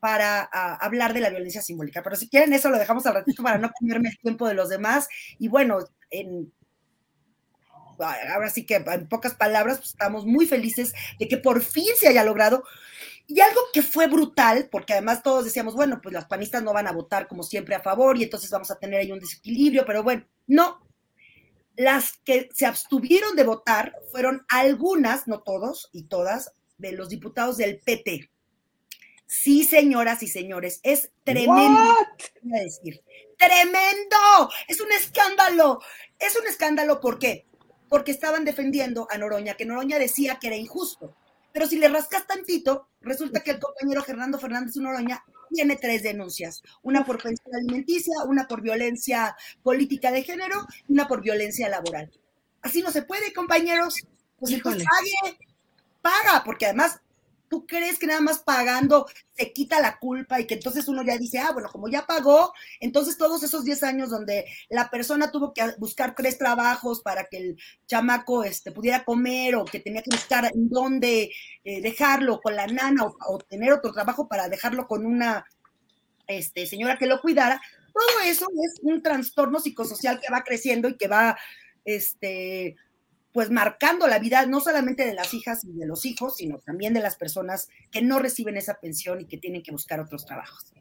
[0.01, 2.03] para hablar de la violencia simbólica.
[2.03, 4.67] Pero si quieren eso lo dejamos al ratito para no comerme el tiempo de los
[4.67, 5.07] demás
[5.39, 6.51] y bueno, en
[7.97, 12.07] ahora sí que en pocas palabras, pues, estamos muy felices de que por fin se
[12.07, 12.65] haya logrado
[13.27, 16.87] y algo que fue brutal, porque además todos decíamos, bueno, pues las panistas no van
[16.87, 20.03] a votar como siempre a favor y entonces vamos a tener ahí un desequilibrio, pero
[20.03, 20.81] bueno, no.
[21.75, 27.57] Las que se abstuvieron de votar fueron algunas, no todos y todas, de los diputados
[27.57, 28.29] del PT.
[29.25, 31.95] Sí, señoras y señores, es tremendo.
[32.43, 33.01] Voy a decir,
[33.37, 34.49] tremendo.
[34.67, 35.81] Es un escándalo.
[36.19, 37.47] Es un escándalo, ¿por qué?
[37.89, 41.15] Porque estaban defendiendo a Noroña, que Noroña decía que era injusto.
[41.55, 46.61] Pero si le rascas tantito, resulta que el compañero Fernando Fernández Unoroña tiene tres denuncias,
[46.81, 52.11] una por pensión alimenticia, una por violencia política de género y una por violencia laboral.
[52.61, 53.95] Así no se puede, compañeros.
[54.37, 55.37] Pues entonces pague,
[56.01, 56.99] paga, porque además
[57.49, 61.17] ¿Tú crees que nada más pagando se quita la culpa y que entonces uno ya
[61.17, 65.53] dice, ah, bueno, como ya pagó, entonces todos esos 10 años donde la persona tuvo
[65.53, 67.57] que buscar tres trabajos para que el
[67.87, 71.31] chamaco este, pudiera comer o que tenía que buscar dónde
[71.63, 75.45] eh, dejarlo con la nana o, tener otro trabajo para dejarlo con una
[76.27, 77.61] este, señora que lo cuidara,
[77.93, 81.37] todo eso es un trastorno psicosocial que va creciendo y que va
[81.85, 82.75] este,
[83.35, 86.93] pues marcando la vida no solamente de las hijas y de los hijos, sino también
[86.93, 90.71] de las personas que no reciben esa pensión y que tienen que buscar otros trabajos.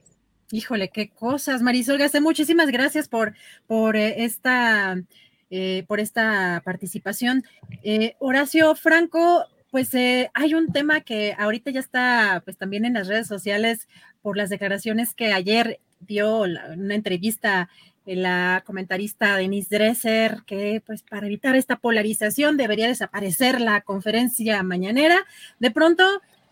[0.53, 3.35] Híjole, qué cosas, Marisol Gasté, muchísimas gracias por,
[3.67, 5.03] por eh, esta
[5.51, 7.43] eh, por esta participación.
[7.83, 13.09] Eh, Horacio Franco, pues hay un tema que ahorita ya está pues también en las
[13.09, 13.89] redes sociales
[14.23, 17.69] por las declaraciones que ayer dio una entrevista
[18.07, 25.17] la comentarista Denise Dresser, que pues para evitar esta polarización debería desaparecer la conferencia mañanera.
[25.59, 26.05] De pronto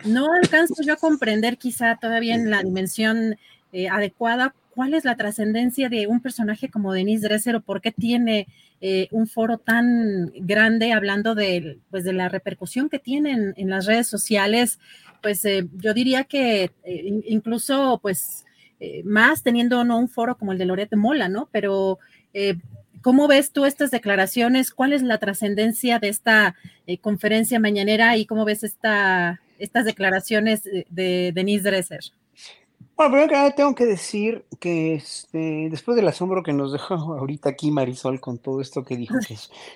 [0.04, 3.36] no alcanzo yo a comprender quizá todavía en la dimensión
[3.72, 7.92] eh, adecuada cuál es la trascendencia de un personaje como Denise Dresser o por qué
[7.92, 8.48] tiene
[8.80, 13.84] eh, un foro tan grande hablando de, pues, de la repercusión que tienen en las
[13.84, 14.78] redes sociales.
[15.20, 16.70] Pues eh, yo diría que
[17.26, 18.44] incluso pues
[18.84, 21.48] eh, más teniendo no un foro como el de Loret Mola, ¿no?
[21.52, 22.00] Pero
[22.34, 22.56] eh,
[23.00, 24.72] ¿cómo ves tú estas declaraciones?
[24.72, 26.56] ¿Cuál es la trascendencia de esta
[26.88, 32.00] eh, conferencia mañanera y cómo ves esta, estas declaraciones de Denise Dresser?
[32.96, 36.94] Bueno, primero que nada tengo que decir que este, después del asombro que nos dejó
[36.94, 39.14] ahorita aquí Marisol con todo esto que dijo,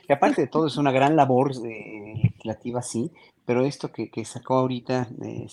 [0.09, 3.13] que, aparte de todo es una gran labor legislativa, sí,
[3.45, 5.09] pero esto que, sacó ahorita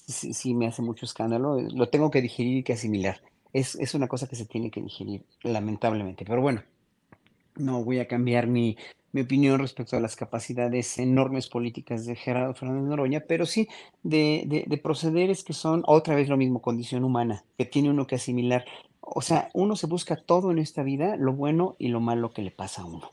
[0.07, 3.21] sí, sí, me hace mucho escándalo, lo tengo que digerir y que asimilar
[3.53, 6.25] es, una cosa que se tiene que digerir, lamentablemente.
[6.25, 6.63] Pero bueno,
[7.55, 8.77] no voy a cambiar mi,
[9.15, 13.67] opinión respecto a las capacidades enormes políticas de Gerardo Fernández Noroña, pero sí
[14.01, 18.15] de, de, procederes que son otra vez lo mismo, condición humana, que tiene uno que
[18.15, 18.65] asimilar.
[19.01, 22.41] O sea, uno se busca todo en esta vida, lo bueno y lo malo que
[22.41, 23.11] le pasa a uno.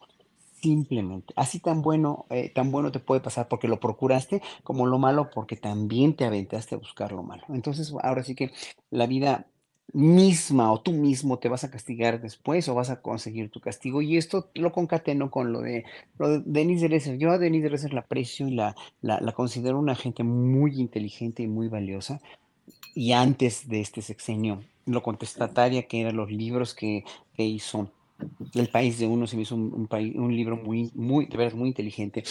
[0.63, 4.99] Simplemente, así tan bueno, eh, tan bueno te puede pasar porque lo procuraste, como lo
[4.99, 7.45] malo porque también te aventaste a buscar lo malo.
[7.49, 8.53] Entonces, ahora sí que
[8.91, 9.47] la vida
[9.93, 14.03] misma o tú mismo te vas a castigar después o vas a conseguir tu castigo.
[14.03, 15.85] Y esto lo concateno con lo de,
[16.19, 17.19] lo de Denise Dresser.
[17.19, 21.49] Yo a Denise Dresser la aprecio y la, la, considero una gente muy inteligente y
[21.49, 22.21] muy valiosa.
[22.95, 27.05] Y antes de este sexenio, lo contestataria que eran los libros que,
[27.35, 27.91] que hizo
[28.55, 31.69] El País de Uno, se me hizo un, un, libro muy, muy, de verdad, muy
[31.69, 32.25] inteligente.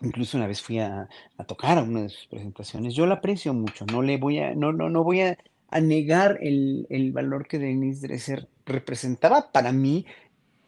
[0.00, 1.08] Incluso una vez fui a,
[1.38, 2.94] a, tocar a una de sus presentaciones.
[2.94, 5.38] Yo la aprecio mucho, no le voy a, no, no, no voy a
[5.72, 10.04] a negar el, valor que Denise Dresser representaba para mí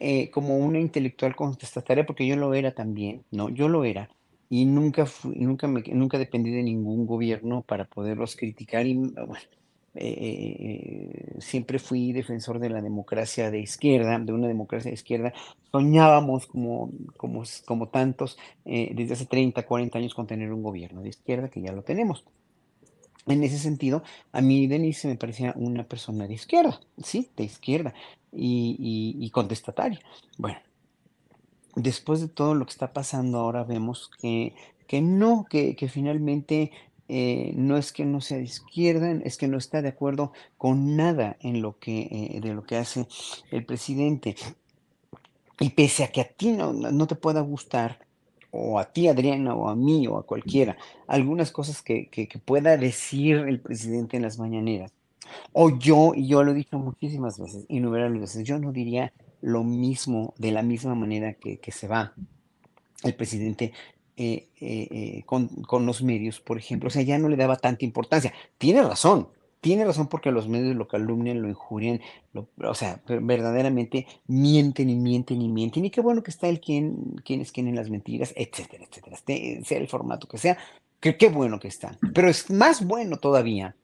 [0.01, 3.51] eh, como una intelectual contestataria, porque yo lo era también, ¿no?
[3.51, 4.09] Yo lo era.
[4.49, 8.87] Y nunca, nunca, me, nunca dependí de ningún gobierno para poderlos criticar.
[8.87, 9.37] Y bueno,
[9.95, 15.35] eh, siempre fui defensor de la democracia de izquierda, de una democracia de izquierda.
[15.71, 21.03] Soñábamos como, como, como tantos eh, desde hace 30, 40 años con tener un gobierno
[21.03, 22.25] de izquierda, que ya lo tenemos.
[23.27, 24.03] En ese sentido,
[24.33, 27.95] a mí Denise me parecía una persona de izquierda, sí, de izquierda
[28.33, 30.01] y, contestataria.
[30.37, 30.59] Bueno,
[31.75, 34.55] después de todo lo que está pasando ahora vemos que,
[34.87, 36.71] que no, que, finalmente
[37.09, 40.97] eh, no es que no sea de izquierda, es que no está de acuerdo con
[40.97, 43.07] nada en lo que, eh, de lo que hace
[43.51, 44.37] el presidente.
[45.61, 48.05] Y pese a que a ti no, no te pueda gustar,
[48.57, 50.77] o a ti, Adriana, o a mí, o a cualquiera,
[51.09, 52.09] algunas cosas que,
[52.45, 54.93] pueda decir el presidente en las mañaneras.
[55.53, 59.65] O yo, y yo lo he dicho muchísimas veces, innumerables veces, yo no diría lo
[59.65, 62.15] mismo de la misma manera que, se va
[63.03, 63.73] el presidente
[64.17, 66.87] eh, eh, eh, con, con, los medios, por ejemplo.
[66.87, 68.33] O sea, ya no le daba tanta importancia.
[68.57, 69.29] Tiene razón,
[69.65, 71.99] tiene razón porque los medios lo calumnian, lo injurian,
[72.35, 75.87] o sea, verdaderamente mienten y mienten y mienten.
[75.87, 79.17] Y qué bueno que está el quien, quien es quien en las mentiras, etcétera, etcétera.
[79.17, 80.59] Este, sea el formato que sea,
[81.01, 81.97] qué bueno que está.
[82.13, 83.75] Pero es más bueno todavía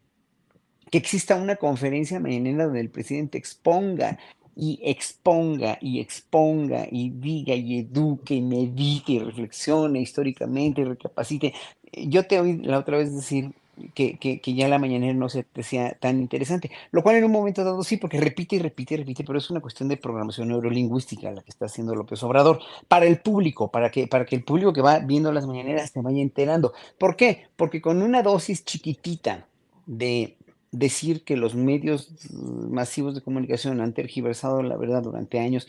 [0.90, 4.19] que exista una conferencia mañana donde el presidente exponga
[4.55, 11.55] y exponga y exponga y diga y eduque y medite y reflexione históricamente y recapacite.
[11.90, 13.55] Yo te oí la otra vez decir,
[13.94, 17.65] que, que, ya la mañanera no se decía tan interesante, lo cual en un momento
[17.65, 21.31] dado sí, porque repite y repite y repite, pero es una cuestión de programación neurolingüística
[21.31, 24.73] la que está haciendo López Obrador, para el público, para que, para que el público
[24.73, 26.73] que va viendo las mañaneras se vaya enterando.
[26.98, 27.48] ¿Por qué?
[27.57, 29.47] Porque con una dosis chiquitita
[29.86, 30.36] de
[30.73, 35.66] decir que los medios masivos de comunicación han tergiversado la verdad durante años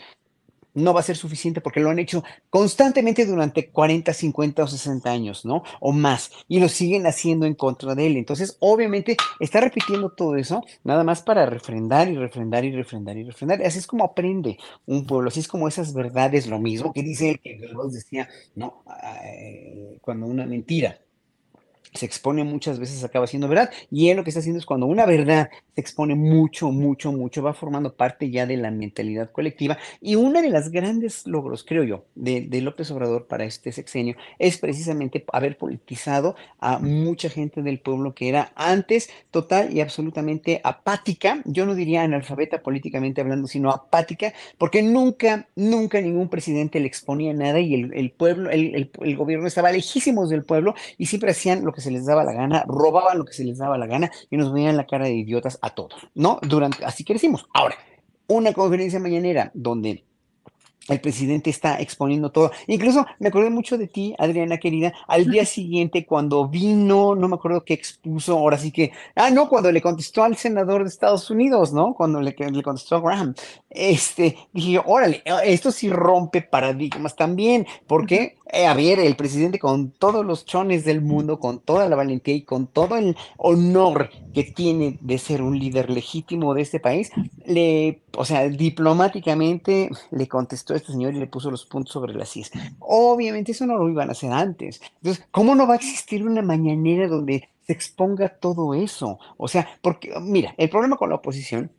[0.73, 5.09] no va a ser suficiente porque lo han hecho constantemente durante 40, 50 o 60
[5.09, 5.63] años, ¿no?
[5.79, 8.17] O más, y lo siguen haciendo en contra de él.
[8.17, 13.23] Entonces, obviamente, está repitiendo todo eso nada más para refrendar y refrendar y refrendar y
[13.23, 13.61] refrendar.
[13.63, 17.31] Así es como aprende un pueblo, así es como esas verdades, lo mismo que dice
[17.31, 17.59] el que
[17.91, 18.83] decía, no,
[19.23, 20.99] eh, cuando una mentira
[21.93, 23.69] se expone muchas veces acaba siendo verdad.
[23.89, 27.43] Y él lo que está haciendo es cuando una verdad se expone mucho, mucho, mucho,
[27.43, 29.77] va formando parte ya de la mentalidad colectiva.
[29.99, 34.15] Y uno de los grandes logros, creo yo, de, de, López Obrador para este sexenio
[34.39, 40.61] es precisamente haber politizado a mucha gente del pueblo que era antes total y absolutamente
[40.63, 41.41] apática.
[41.45, 47.33] Yo no diría analfabeta políticamente hablando, sino apática, porque nunca, nunca ningún presidente le exponía
[47.33, 51.31] nada y el, el pueblo, el, el, el gobierno estaba lejísimos del pueblo y siempre
[51.31, 53.87] hacían lo que se les daba la gana, robaban lo que se les daba la
[53.87, 56.39] gana y nos veían la cara de idiotas a todos, ¿no?
[56.41, 57.47] Durante, así crecimos.
[57.53, 57.75] Ahora,
[58.27, 60.05] una conferencia mañanera donde
[60.87, 62.51] el presidente está exponiendo todo.
[62.67, 67.35] Incluso me acordé mucho de ti, Adriana querida, al día siguiente cuando vino, no me
[67.35, 71.29] acuerdo qué expuso, ahora sí que, ah, no, cuando le contestó al senador de Estados
[71.29, 71.93] Unidos, ¿no?
[71.93, 73.35] Cuando le, le contestó a Graham,
[73.71, 79.91] este, dije, órale, esto sí rompe paradigmas también, porque, eh, a ver, el presidente con
[79.91, 84.43] todos los chones del mundo, con toda la valentía y con todo el honor que
[84.43, 87.11] tiene de ser un líder legítimo de este país,
[87.45, 92.13] le, o sea, diplomáticamente le contestó a este señor y le puso los puntos sobre
[92.13, 92.51] las IES.
[92.79, 94.81] Obviamente eso no lo iban a hacer antes.
[94.97, 99.17] Entonces, ¿cómo no va a existir una mañanera donde se exponga todo eso?
[99.37, 101.71] O sea, porque, mira, el problema con la oposición,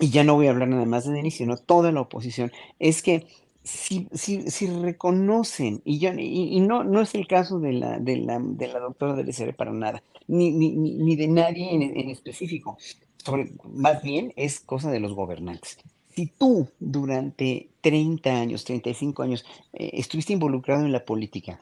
[0.00, 3.02] y ya no voy a hablar nada más de Denis, sino toda la oposición, es
[3.02, 3.26] que
[3.62, 7.98] si, si, si reconocen, y, yo, y, y, no, no es el caso de la,
[7.98, 11.82] de la, de la doctora del SR para nada, ni, ni, ni de nadie en,
[11.82, 12.76] en específico,
[13.16, 15.78] sobre, más bien es cosa de los gobernantes.
[16.14, 21.60] Si tú durante 30 años, 35 años, eh, estuviste involucrado en la política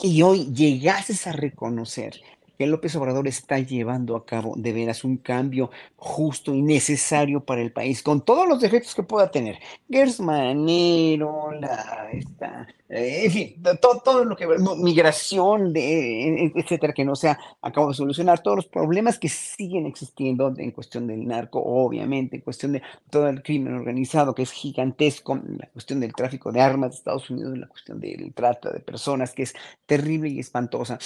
[0.00, 2.20] y hoy llegases a reconocer
[2.58, 7.62] que López Obrador está llevando a cabo de veras un cambio justo y necesario para
[7.62, 9.60] el país, con todos los defectos que pueda tener.
[9.88, 14.48] Gersmanero, la, esta, eh, en fin, todo, todo, lo que
[14.78, 19.86] migración, de, etcétera, que no se ha acabado de solucionar, todos los problemas que siguen
[19.86, 24.50] existiendo en cuestión del narco, obviamente, en cuestión de todo el crimen organizado, que es
[24.50, 28.80] gigantesco, la cuestión del tráfico de armas de Estados Unidos, la cuestión del trata de
[28.80, 29.54] personas, que es
[29.86, 30.98] terrible y espantosa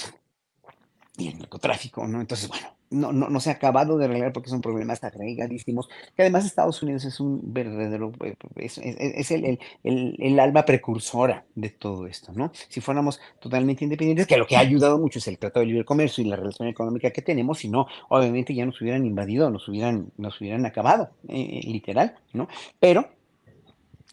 [1.23, 2.21] y el narcotráfico, ¿no?
[2.21, 6.23] Entonces, bueno, no, no, no se ha acabado de arreglar porque son problemas agregadísimos, que
[6.23, 11.71] además Estados Unidos es un verdadero, eh, es, es, el, el, el, alma precursora de
[11.71, 12.53] todo esto, ¿no?
[12.69, 15.85] Si fuéramos totalmente independientes, que lo que ha ayudado mucho es el Tratado de Libre
[15.85, 19.67] Comercio y la relación económica que tenemos, si no, obviamente ya nos hubieran invadido, nos
[19.69, 22.49] hubieran, nos hubieran acabado, eh, literal, ¿no?
[22.79, 23.09] Pero,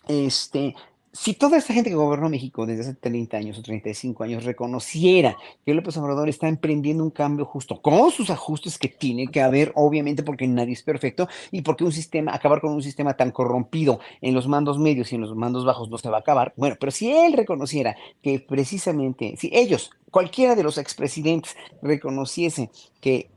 [0.08, 0.74] este,
[1.12, 5.36] si toda esta gente que gobernó México desde hace 30 años o 35 años reconociera
[5.66, 9.72] que López Obrador está emprendiendo un cambio justo, con sus ajustes que tiene que haber,
[9.76, 14.00] obviamente porque nadie es perfecto y porque un sistema, acabar con un sistema tan corrompido
[14.22, 16.78] en los mandos medios y en los mandos bajos no se va a acabar, bueno,
[16.80, 22.70] pero si él reconociera que precisamente, si ellos, cualquiera de los expresidentes reconociese
[23.02, 23.30] que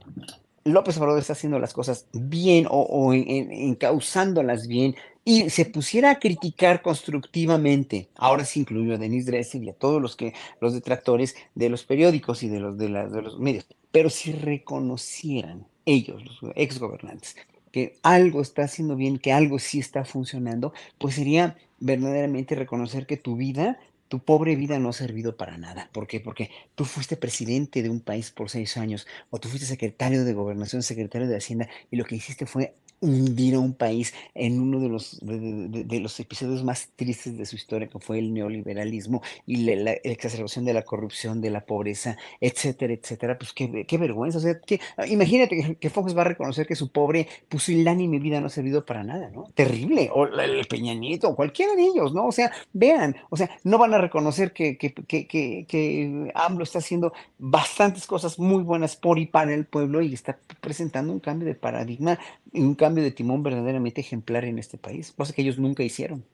[0.64, 4.94] López Obrador está haciendo las cosas bien o, o en, en, encauzándolas bien,
[5.24, 10.02] y se pusiera a criticar constructivamente, ahora sí incluyo a Denis Dressel y a todos
[10.02, 14.10] los que los detractores de los periódicos y de los de, de los medios, pero
[14.10, 17.36] si reconocieran ellos, los exgobernantes,
[17.70, 23.16] que algo está haciendo bien, que algo sí está funcionando, pues sería verdaderamente reconocer que
[23.16, 23.78] tu vida
[24.12, 25.88] tu pobre vida no ha servido para nada.
[25.90, 26.20] ¿Por qué?
[26.20, 30.34] Porque tú fuiste presidente de un país por seis años, o tú fuiste secretario de
[30.34, 34.80] gobernación, secretario de Hacienda, y lo que hiciste fue hundir a un país en uno
[34.80, 35.38] de los, de,
[35.68, 39.92] de, de, los episodios más tristes de su historia, que fue el neoliberalismo y la,
[39.92, 43.36] exacerbación de la corrupción, de la pobreza, etcétera, etcétera.
[43.36, 44.38] Pues qué, qué vergüenza.
[44.38, 48.40] O sea, que, imagínate que, que, Fox va a reconocer que su pobre pusilánime vida
[48.40, 49.50] no ha servido para nada, ¿no?
[49.54, 50.08] Terrible.
[50.14, 52.26] O el Peña Nieto, cualquiera de ellos, ¿no?
[52.26, 56.62] O sea, vean, o sea, no van a reconocer que, que, que, que, que AMLO
[56.62, 61.20] está haciendo bastantes cosas muy buenas por y para el pueblo y está presentando un
[61.20, 62.18] cambio de paradigma,
[62.52, 66.24] un cambio de timón verdaderamente ejemplar en este país, cosa que ellos nunca hicieron.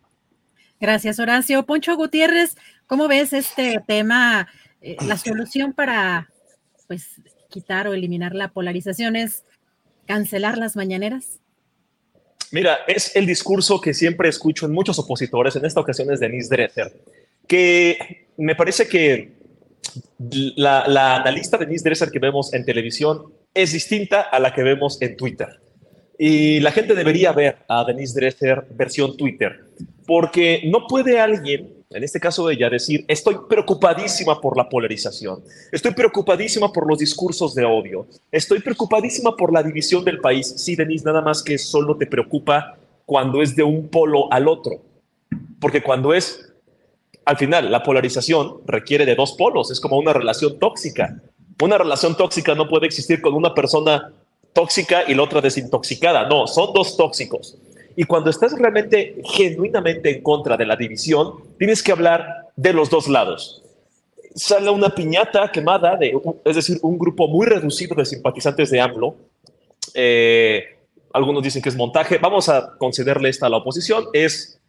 [0.80, 1.64] Gracias, Horacio.
[1.66, 2.56] Poncho Gutiérrez,
[2.86, 4.48] ¿cómo ves este tema?
[4.80, 6.30] Eh, la solución para
[6.86, 7.20] pues
[7.50, 9.44] quitar o eliminar la polarización es
[10.06, 11.40] cancelar las mañaneras.
[12.50, 16.48] Mira, es el discurso que siempre escucho en muchos opositores, en esta ocasión es Denise
[16.48, 16.92] Dresser,
[17.46, 19.36] que me parece que
[20.56, 25.02] la, la analista Denise Dresser que vemos en televisión es distinta a la que vemos
[25.02, 25.60] en Twitter
[26.18, 29.66] Y la gente debería ver a Denise Dresser versión Twitter,
[30.04, 35.92] porque no puede alguien, en este caso ella, decir, estoy preocupadísima por la polarización, estoy
[35.92, 40.52] preocupadísima por los discursos de odio, estoy preocupadísima por la división del país.
[40.56, 42.76] Sí, Denise, nada más que solo te preocupa
[43.06, 44.82] cuando es de un polo al otro,
[45.60, 46.48] porque cuando es
[47.28, 51.20] al final, la polarización requiere de dos polos, es como una relación tóxica.
[51.60, 54.14] Una relación tóxica no puede existir con una persona
[54.52, 57.56] tóxica y la otra desintoxicada, no, son dos tóxicos.
[57.96, 62.90] Y cuando estás realmente genuinamente en contra de la división, tienes que hablar de los
[62.90, 63.62] dos lados.
[64.34, 69.16] Sale una piñata quemada, de, es decir, un grupo muy reducido de simpatizantes de AMLO.
[69.94, 70.76] Eh,
[71.12, 72.18] algunos dicen que es montaje.
[72.18, 74.04] Vamos a concederle esta a la oposición.
[74.12, 74.60] Es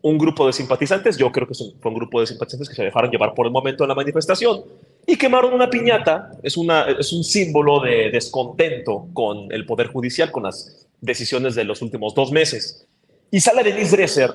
[0.00, 3.10] un grupo de simpatizantes, yo creo que fue un grupo de simpatizantes que se dejaron
[3.10, 4.64] llevar por el momento de la manifestación
[5.06, 10.30] y quemaron una piñata, es, una, es un símbolo de descontento con el Poder Judicial,
[10.30, 12.86] con las decisiones de los últimos dos meses.
[13.30, 14.30] Y sale Denise Dresser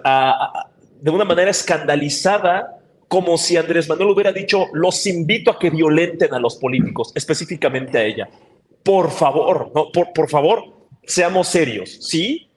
[1.02, 6.34] de una manera escandalizada, como si Andrés Manuel hubiera dicho, los invito a que violenten
[6.34, 8.30] a los políticos, específicamente a ella.
[8.84, 10.64] Por favor, no, por, por favor,
[11.04, 12.50] seamos serios, ¿sí?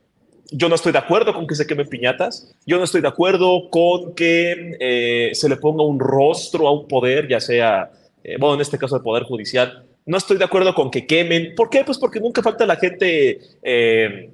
[0.51, 3.69] yo no estoy de acuerdo con que se quemen piñatas, yo no estoy de acuerdo
[3.71, 7.91] con que eh, se le ponga un rostro a un poder, ya sea,
[8.29, 11.55] eh, bueno, en este caso el Poder Judicial, no estoy de acuerdo con que quemen.
[11.55, 11.85] ¿Por qué?
[11.85, 14.31] Pues porque nunca falta la gente eh,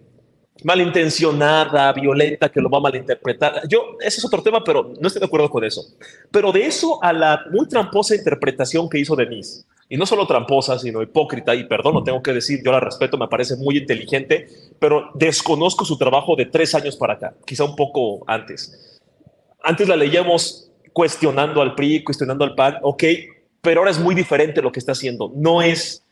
[0.62, 3.69] malintencionada, violenta, que lo va a malinterpretar.
[3.69, 5.83] Yo, ese es otro tema, pero no estoy de acuerdo con eso.
[6.31, 10.79] Pero de eso a la muy tramposa interpretación que hizo Denise, y no solo tramposa,
[10.79, 14.49] sino hipócrita, y perdón, lo tengo que decir, yo la respeto, me parece muy inteligente,
[14.79, 19.01] pero desconozco su trabajo de tres años para acá, quizá un poco antes.
[19.62, 23.03] Antes la leíamos cuestionando al PRI, cuestionando al PAN, ok,
[23.65, 25.32] pero ahora es muy diferente lo que está haciendo.
[25.35, 26.05] No es,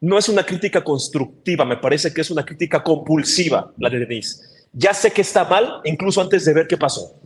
[0.00, 4.42] no es una crítica constructiva, me parece que es una crítica compulsiva la de Denise.
[4.72, 7.16] Ya sé que está mal, incluso antes de ver qué pasó.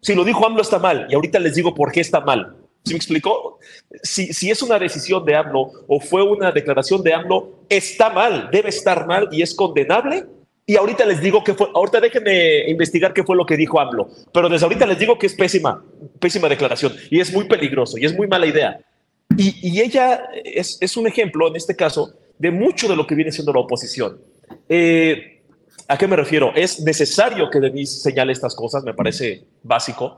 [0.00, 2.92] Si lo dijo AMLO está mal, y ahorita les digo por qué está mal ¿Sí
[2.92, 3.58] me explicó?
[4.00, 8.48] Si, si es una decisión de AMLO o fue una declaración de AMLO, está mal,
[8.52, 10.24] debe estar mal y es condenable.
[10.64, 14.08] Y ahorita les digo que fue, ahorita déjenme investigar qué fue lo que dijo AMLO,
[14.32, 15.84] pero desde ahorita les digo que es pésima,
[16.20, 18.80] pésima declaración y es muy peligroso y es muy mala idea.
[19.36, 23.32] Y, ella es, es, un ejemplo, en este caso, de mucho de lo que viene
[23.32, 24.18] siendo la oposición.
[24.68, 25.42] Eh,
[25.88, 26.52] ¿A qué me refiero?
[26.54, 30.16] Es necesario que Denise señale estas cosas, me parece básico,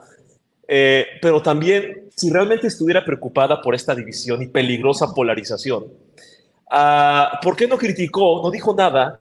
[0.66, 7.56] eh, pero también, si realmente estuviera preocupada por esta división y peligrosa polarización, uh, ¿por
[7.56, 9.20] qué no criticó, no dijo nada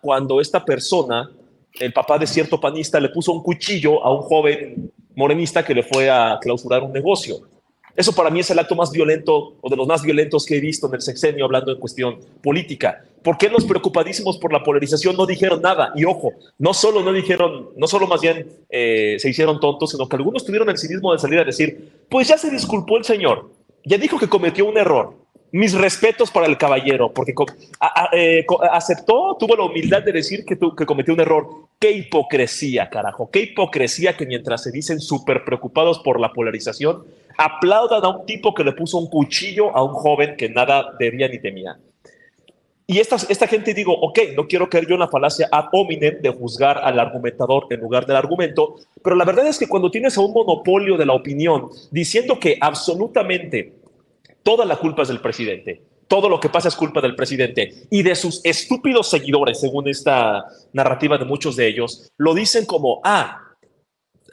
[0.00, 1.30] cuando esta persona,
[1.80, 5.82] el papá de cierto panista, le puso un cuchillo a un joven morenista que le
[5.82, 7.40] fue a clausurar un negocio?
[7.96, 10.60] Eso para mí es el acto más violento o de los más violentos que he
[10.60, 13.04] visto en el sexenio hablando en cuestión política.
[13.22, 15.92] ¿Por qué los preocupadísimos por la polarización no dijeron nada?
[15.96, 20.08] Y ojo, no solo no dijeron, no solo más bien eh, se hicieron tontos, sino
[20.08, 23.50] que algunos tuvieron el cinismo de salir a decir, pues ya se disculpó el señor,
[23.84, 25.25] ya dijo que cometió un error.
[25.52, 27.32] Mis respetos para el caballero, porque
[28.12, 31.46] eh, aceptó, tuvo la humildad de decir que, que cometió un error.
[31.78, 37.04] Qué hipocresía, carajo, qué hipocresía que mientras se dicen súper preocupados por la polarización,
[37.38, 41.28] aplaudan a un tipo que le puso un cuchillo a un joven que nada debía
[41.28, 41.78] ni temía.
[42.88, 46.20] Y esta, esta gente digo, ok, no quiero caer yo en la falacia ad hominem
[46.22, 50.16] de juzgar al argumentador en lugar del argumento, pero la verdad es que cuando tienes
[50.18, 53.72] un monopolio de la opinión diciendo que absolutamente
[54.46, 57.88] toda la culpa es del presidente, todo lo que pasa es culpa del presidente.
[57.90, 63.00] Y de sus estúpidos seguidores, según esta narrativa de muchos de ellos, lo dicen como,
[63.02, 63.40] ah,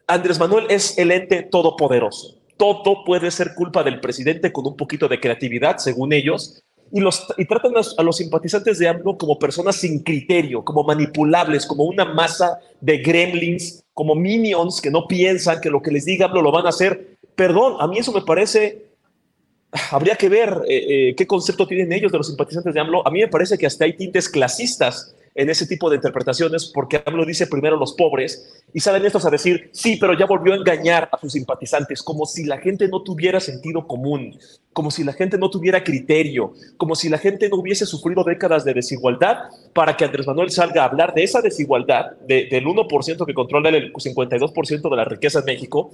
[0.06, 2.38] Andrés Manuel es el ente todopoderoso.
[2.58, 6.62] Todo puede ser culpa del presidente con un poquito de creatividad, según ellos,
[6.92, 11.66] y, los, y tratan a, los simpatizantes de AMLO como personas sin criterio, como manipulables,
[11.66, 16.28] como una masa de gremlins, como minions que no piensan que lo que les diga
[16.28, 17.18] AMLO lo van a hacer.
[17.34, 18.93] Perdón, a mí eso me parece,
[19.92, 23.08] habría que ver eh, eh, qué concepto tienen ellos de los simpatizantes de AMLO.
[23.08, 27.02] A mí me parece que hasta hay tintes clasistas en ese tipo de interpretaciones, porque
[27.04, 30.58] AMLO dice primero los pobres y salen estos a decir, sí, pero ya volvió a
[30.58, 34.38] engañar a sus simpatizantes, como si la gente no tuviera sentido común,
[34.74, 38.64] como si la gente no tuviera criterio, como si la gente no hubiese sufrido décadas
[38.64, 43.34] de desigualdad para que Andrés Manuel salga a hablar de esa desigualdad, del 1% que
[43.34, 45.92] controla el 52% de la riqueza en México,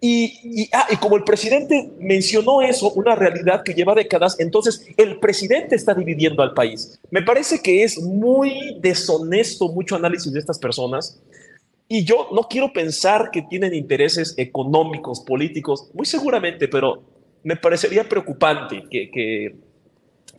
[0.00, 5.20] y, ah, y, como el presidente mencionó eso, una realidad que lleva décadas, entonces el
[5.20, 6.98] presidente está dividiendo al país.
[7.10, 11.20] Me parece que es muy deshonesto mucho análisis de estas personas.
[11.86, 17.02] Y yo no quiero pensar que tienen intereses económicos, políticos, muy seguramente, pero
[17.42, 19.54] me parecería preocupante que, que,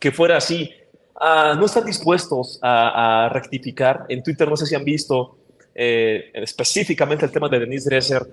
[0.00, 0.70] que fuera así.
[1.14, 4.06] ah, no están dispuestos a, rectificar.
[4.08, 5.36] En Twitter no sé si han visto
[5.74, 8.26] eh, específicamente el tema de Denise Dresser,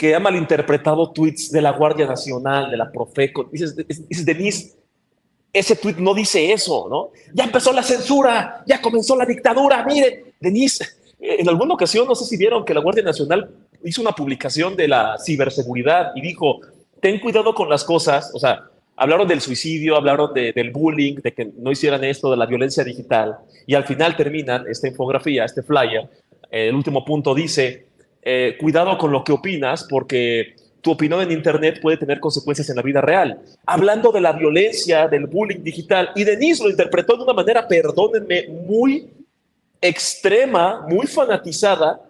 [0.00, 3.44] que ha malinterpretado tweets de la Guardia Nacional, de la Profeco.
[3.52, 4.72] Dices, dices Denise,
[5.52, 7.10] ese tweet no dice eso, ¿no?
[7.34, 10.86] Ya empezó la censura, ya comenzó la dictadura, miren, Denise,
[11.20, 13.50] en alguna ocasión, no sé si vieron que la Guardia Nacional
[13.84, 16.60] hizo una publicación de la ciberseguridad y dijo,
[17.02, 21.52] ten cuidado con las cosas, o sea, hablaron del suicidio, hablaron del bullying, de que
[21.58, 23.36] no hicieran esto, de la violencia digital,
[23.66, 26.08] y al final terminan esta infografía, este flyer,
[26.50, 27.89] el último punto dice,
[28.22, 32.76] eh, cuidado con lo que opinas porque tu opinión en Internet puede tener consecuencias en
[32.76, 33.40] la vida real.
[33.66, 38.48] Hablando de la violencia, del bullying digital, y Denise lo interpretó de una manera, perdónenme,
[38.66, 39.10] muy
[39.80, 42.00] extrema, muy fanatizada,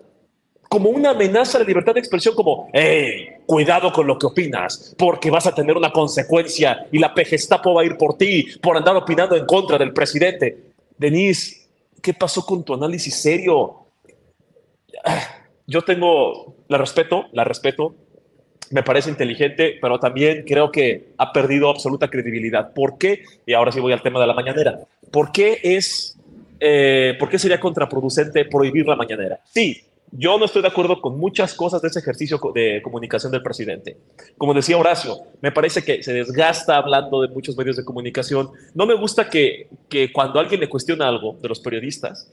[0.69, 4.95] como una amenaza a la libertad de expresión, como, hey, cuidado con lo que opinas,
[4.97, 8.77] porque vas a tener una consecuencia y la Pegestapo va a ir por ti por
[8.77, 10.71] andar opinando en contra del presidente.
[10.97, 11.67] Denise,
[12.01, 13.79] ¿qué pasó con tu análisis serio?
[15.71, 17.95] Yo tengo, la respeto, la respeto,
[18.71, 22.73] me parece inteligente, pero también creo que ha perdido absoluta credibilidad.
[22.75, 23.23] ¿Por qué?
[23.47, 24.81] Y ahora sí voy al tema de la mañanera.
[25.13, 26.19] ¿Por qué es,
[26.59, 29.39] eh, por qué sería contraproducente prohibir la mañanera?
[29.45, 29.81] Sí,
[30.11, 33.97] yo no estoy de acuerdo con muchas cosas de ese ejercicio de comunicación del presidente.
[34.39, 38.51] Como decía Horacio, me parece que se desgasta hablando de muchos medios de comunicación.
[38.75, 42.29] No me gusta que, que cuando alguien le cuestiona algo de los periodistas,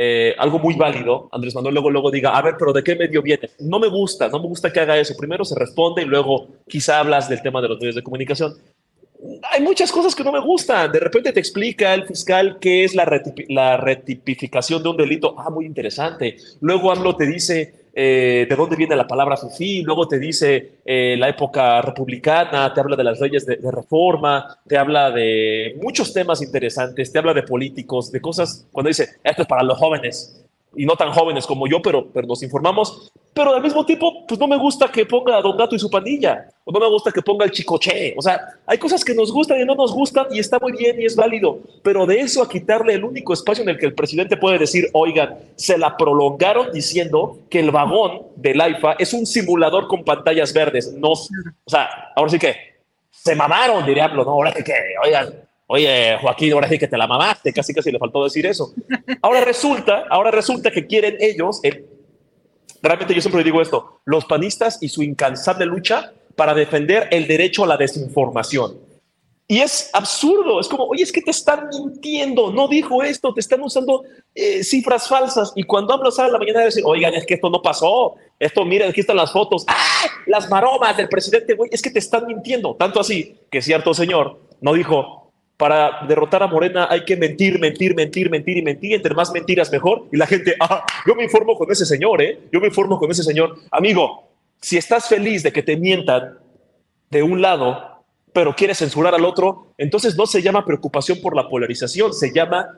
[0.00, 3.20] eh, algo muy válido, Andrés Manuel luego, luego diga, a ver, pero ¿de qué medio
[3.20, 3.50] viene?
[3.58, 5.16] No me gusta, no me gusta que haga eso.
[5.18, 8.54] Primero se responde y luego quizá hablas del tema de los medios de comunicación
[9.50, 10.92] hay muchas cosas que no me gustan.
[10.92, 13.04] De repente te explica el fiscal qué es la,
[13.76, 15.34] retipificación de un delito.
[15.38, 16.36] Ah, muy interesante.
[16.60, 21.16] Luego AMLO te dice eh, de dónde viene la palabra FIFI, luego te dice eh,
[21.18, 26.40] la época republicana, te habla de las leyes de, reforma, te habla de muchos temas
[26.40, 30.86] interesantes, te habla de políticos, de cosas, cuando dice, esto es para los jóvenes y
[30.86, 33.10] no tan jóvenes como yo, pero, pero nos informamos.
[33.34, 35.90] Pero al mismo tiempo, pues no me gusta que ponga a Don Gato y su
[35.90, 38.14] pandilla, o no me gusta que ponga el chicoche.
[38.16, 41.00] O sea, hay cosas que nos gustan y no nos gustan y está muy bien
[41.00, 41.58] y es válido.
[41.82, 44.88] Pero de eso a quitarle el único espacio en el que el presidente puede decir,
[44.92, 50.52] oigan, se la prolongaron diciendo que el vagón del AIFA es un simulador con pantallas
[50.52, 50.92] verdes.
[50.92, 51.16] No, o
[51.66, 52.56] sea, ahora sí que
[53.10, 54.22] se mamaron, diría, ¿no?
[54.22, 54.72] Ahora que,
[55.04, 58.72] oigan, Oye, Joaquín, ahora sí que te la mamaste, casi casi le faltó decir eso.
[59.20, 61.84] Ahora resulta, ahora resulta que quieren ellos, eh,
[62.80, 67.64] realmente yo siempre digo esto, los panistas y su incansable lucha para defender el derecho
[67.64, 68.78] a la desinformación.
[69.46, 73.40] Y es absurdo, es como, oye, es que te están mintiendo, no dijo esto, te
[73.40, 74.04] están usando
[74.34, 75.52] eh, cifras falsas.
[75.54, 78.88] Y cuando hablo a la mañana, decir, oigan, es que esto no pasó, esto, miren,
[78.88, 80.06] aquí están las fotos, ¡ah!
[80.26, 82.74] Las maromas del presidente, güey, es que te están mintiendo.
[82.74, 85.27] Tanto así que cierto señor no dijo,
[85.58, 88.94] para derrotar a Morena hay que mentir, mentir, mentir, mentir y mentir.
[88.94, 90.06] Entre más mentiras, mejor.
[90.12, 92.38] Y la gente, ah, yo me informo con ese señor, ¿eh?
[92.52, 93.58] Yo me informo con ese señor.
[93.72, 94.28] Amigo,
[94.60, 96.38] si estás feliz de que te mientan
[97.10, 101.48] de un lado, pero quieres censurar al otro, entonces no se llama preocupación por la
[101.48, 102.68] polarización, se llama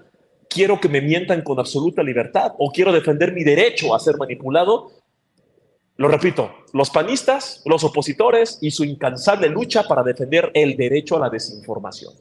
[0.48, 4.90] quiero que me mientan con absoluta libertad o quiero defender mi derecho a ser manipulado.
[5.98, 11.20] Lo repito, los panistas, los opositores y su incansable lucha para defender el derecho a
[11.20, 12.15] la desinformación.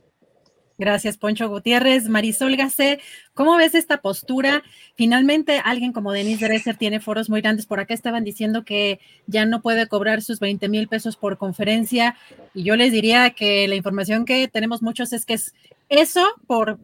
[0.80, 2.08] Gracias, Poncho Gutiérrez.
[2.08, 3.02] Marisol Gacé,
[3.34, 4.64] ¿cómo ves esta postura?
[4.96, 7.66] Finalmente, alguien como Denise Dresser tiene foros muy grandes.
[7.66, 12.16] Por acá estaban diciendo que ya no puede cobrar sus 20 mil pesos por conferencia.
[12.54, 15.54] Y yo les diría que la información que tenemos muchos es que es
[15.90, 16.80] eso por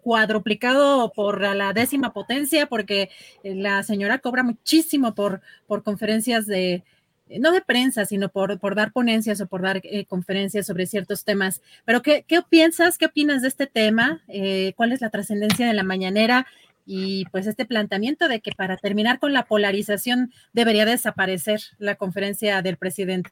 [0.00, 3.10] cuadruplicado por la décima potencia, porque
[3.42, 6.84] la señora cobra muchísimo por, por conferencias de,
[7.40, 11.24] no de prensa, sino por, por dar ponencias o por dar eh, conferencias sobre ciertos
[11.24, 11.62] temas.
[11.84, 12.98] Pero, ¿qué, ¿qué, piensas?
[12.98, 14.22] ¿Qué opinas de este tema?
[14.28, 16.46] Eh, ¿Cuál es la trascendencia de la mañanera?
[16.86, 22.60] Y pues este planteamiento de que para terminar con la polarización debería desaparecer la conferencia
[22.60, 23.30] del presidente.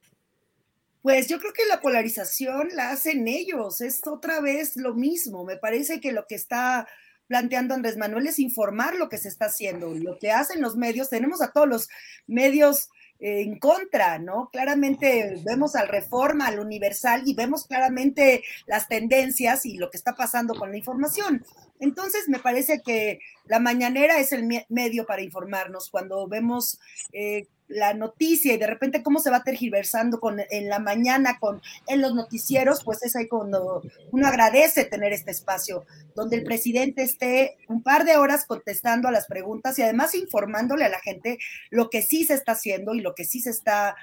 [1.02, 5.44] Pues yo creo que la polarización la hacen ellos, es otra vez lo mismo.
[5.44, 6.86] Me parece que lo que está
[7.26, 11.10] planteando Andrés Manuel es informar lo que se está haciendo, lo que hacen los medios.
[11.10, 11.88] Tenemos a todos los
[12.26, 12.88] medios
[13.24, 14.50] en contra, ¿no?
[14.52, 20.16] Claramente vemos al Reforma, al Universal y vemos claramente las tendencias y lo que está
[20.16, 21.44] pasando con la información.
[21.78, 25.88] Entonces, me parece que la mañanera es el medio para informarnos.
[25.88, 26.80] Cuando vemos
[27.12, 31.60] eh, la noticia y de repente cómo se va tergiversando con, en la mañana con,
[31.86, 35.84] en los noticieros, pues es ahí cuando uno agradece tener este espacio,
[36.14, 40.84] donde el presidente esté un par de horas contestando a las preguntas y además informándole
[40.84, 41.38] a la gente
[41.70, 43.96] lo que sí se está haciendo y lo que sí se está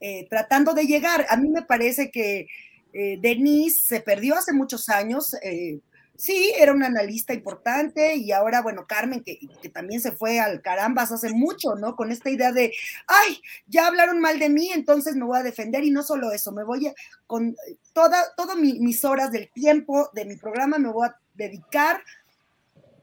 [0.00, 1.26] eh, tratando de llegar.
[1.28, 2.46] A mí me parece que
[2.92, 5.34] eh, Denise se perdió hace muchos años.
[5.42, 5.80] Eh,
[6.20, 10.60] Sí, era una analista importante y ahora, bueno, Carmen, que, que, también se fue al
[10.60, 11.96] carambas hace mucho, ¿no?
[11.96, 12.74] Con esta idea de,
[13.06, 16.52] ay, ya hablaron mal de mí, entonces me voy a defender y no solo eso,
[16.52, 16.94] me voy a,
[17.26, 17.56] con
[17.94, 22.02] todas toda mis horas del tiempo de mi programa me voy a dedicar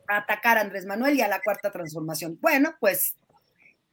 [0.08, 2.38] a atacar a Andrés Manuel y a la cuarta transformación.
[2.40, 3.16] Bueno, pues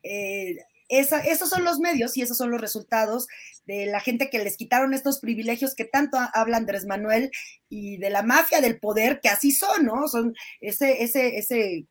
[0.02, 0.58] eh,
[0.88, 3.26] esos son los medios y esos son los resultados
[3.66, 7.30] de la gente que les quitaron estos privilegios que tanto habla Andrés Manuel
[7.68, 10.08] y de la mafia del poder, que así son, ¿no?
[10.08, 11.86] Son ese, ese, ese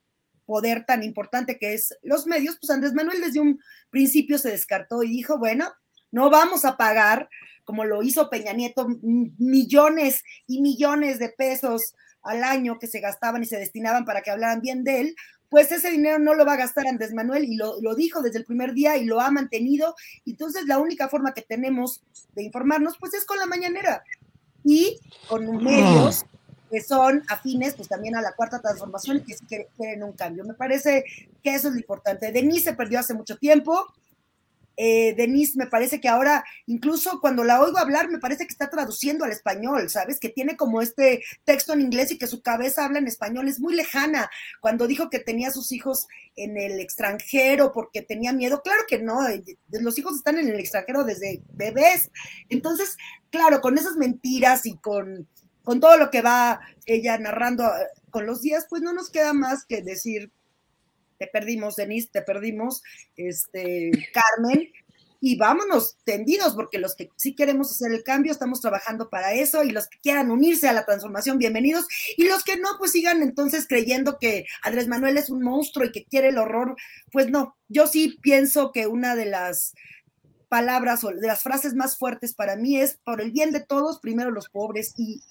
[0.45, 3.60] poder tan importante que es los medios, pues Andrés Manuel desde un
[3.90, 5.72] principio se descartó y dijo, bueno,
[6.11, 7.30] no vamos a pagar,
[7.64, 13.44] como lo hizo Peña Nieto, millones y millones de pesos al año que se gastaban
[13.44, 15.15] y se destinaban para que hablaran bien de él,
[15.53, 18.45] pues ese dinero no lo va a gastar Andrés Manuel y lo, dijo desde el
[18.45, 19.95] primer día y lo ha mantenido.
[20.25, 22.01] Entonces la única forma que tenemos
[22.34, 24.03] de informarnos pues es con la mañanera
[24.63, 24.99] y
[25.30, 26.25] con medios
[26.71, 29.45] que son afines pues también a la cuarta transformación y que sí
[29.77, 30.43] quieren un cambio.
[30.43, 31.05] Me parece
[31.43, 32.31] que eso es lo importante.
[32.31, 33.85] Denise se perdió hace mucho tiempo,
[34.75, 38.69] eh, Denise, me parece que ahora, incluso cuando la oigo hablar, me parece que está
[38.69, 40.19] traduciendo al español, ¿sabes?
[40.19, 43.59] Que tiene como este texto en inglés y que su cabeza habla en español, es
[43.59, 44.29] muy lejana.
[44.61, 49.27] Cuando dijo que tenía sus hijos en el extranjero porque tenía miedo, claro que no,
[49.27, 52.09] eh, los hijos están en el extranjero desde bebés.
[52.49, 52.97] Entonces,
[53.29, 55.27] claro, con esas mentiras y con,
[55.63, 59.33] con todo lo que va ella narrando eh, con los días, pues no nos queda
[59.33, 60.31] más que decir
[61.23, 62.83] te perdimos, Denise, te perdimos,
[63.15, 64.69] este, Carmen,
[65.21, 69.63] y vámonos tendidos, porque los que sí queremos hacer el cambio, estamos trabajando para eso,
[69.63, 71.85] y los que quieran unirse a la transformación, bienvenidos,
[72.17, 75.93] y los que no, pues sigan entonces creyendo que Andrés Manuel es un monstruo y
[75.93, 76.75] que quiere el horror,
[77.11, 79.73] pues no, yo sí pienso que una de las
[80.49, 83.99] palabras o de las frases más fuertes para mí es por el bien de todos,
[84.01, 85.21] primero los pobres, y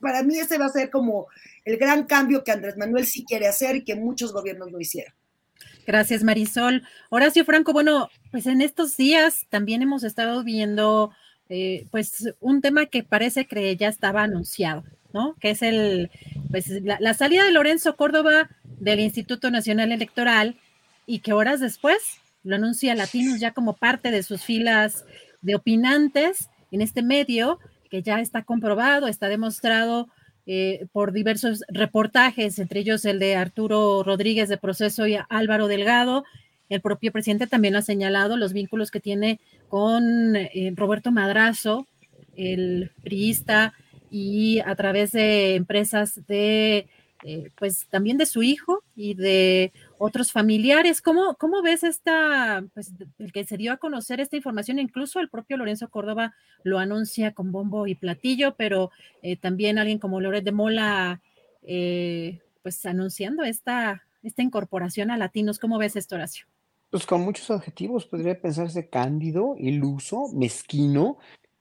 [0.00, 1.26] para mí ese va a ser como
[1.64, 5.14] el gran cambio que Andrés Manuel sí quiere hacer y que muchos gobiernos no hicieron.
[5.86, 6.82] Gracias, Marisol.
[7.10, 11.12] Horacio Franco, bueno, pues en estos días también hemos estado viendo
[11.48, 15.34] eh, pues un tema que parece que ya estaba anunciado, ¿no?
[15.40, 16.10] Que es el,
[16.50, 20.56] pues la, salida de Lorenzo Córdoba del Instituto Nacional Electoral
[21.04, 21.98] y que horas después
[22.44, 25.04] lo anuncia Latinos ya como parte de sus filas
[25.42, 27.58] de opinantes en este medio,
[27.90, 30.08] que ya está comprobado, está demostrado
[30.46, 36.24] eh, por diversos reportajes, entre ellos el de Arturo Rodríguez de Proceso y Álvaro Delgado.
[36.68, 41.86] El propio presidente también ha señalado los vínculos que tiene con eh, Roberto Madrazo,
[42.36, 43.74] el priista,
[44.10, 46.86] y a través de empresas de,
[47.24, 49.72] eh, pues también de su hijo y de
[50.04, 51.00] otros familiares.
[51.00, 54.80] ¿Cómo, cómo ves esta, pues, el que se dio a conocer esta información?
[54.80, 56.34] Incluso el propio Lorenzo Córdoba
[56.64, 58.90] lo anuncia con bombo y platillo, pero
[59.22, 61.20] eh, también alguien como Loret de Mola,
[61.62, 65.60] eh, pues anunciando esta, esta incorporación a latinos.
[65.60, 66.46] ¿Cómo ves esto, Horacio?
[66.90, 71.18] Pues con muchos objetivos, podría pensarse cándido, iluso, mezquino,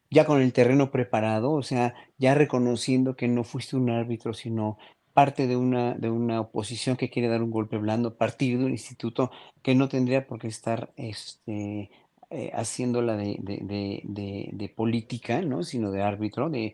[0.10, 4.80] ya con el terreno preparado, o sea, ya reconociendo que no fuiste un árbitro, sino
[5.14, 8.66] parte de una, de una oposición que quiere dar un golpe blando a partir de
[8.66, 9.32] un instituto
[9.62, 11.90] que no tendría por qué estar este,
[12.34, 15.64] eh, haciéndola de, de, de, de, política, ¿no?
[15.64, 16.74] sino de árbitro, de,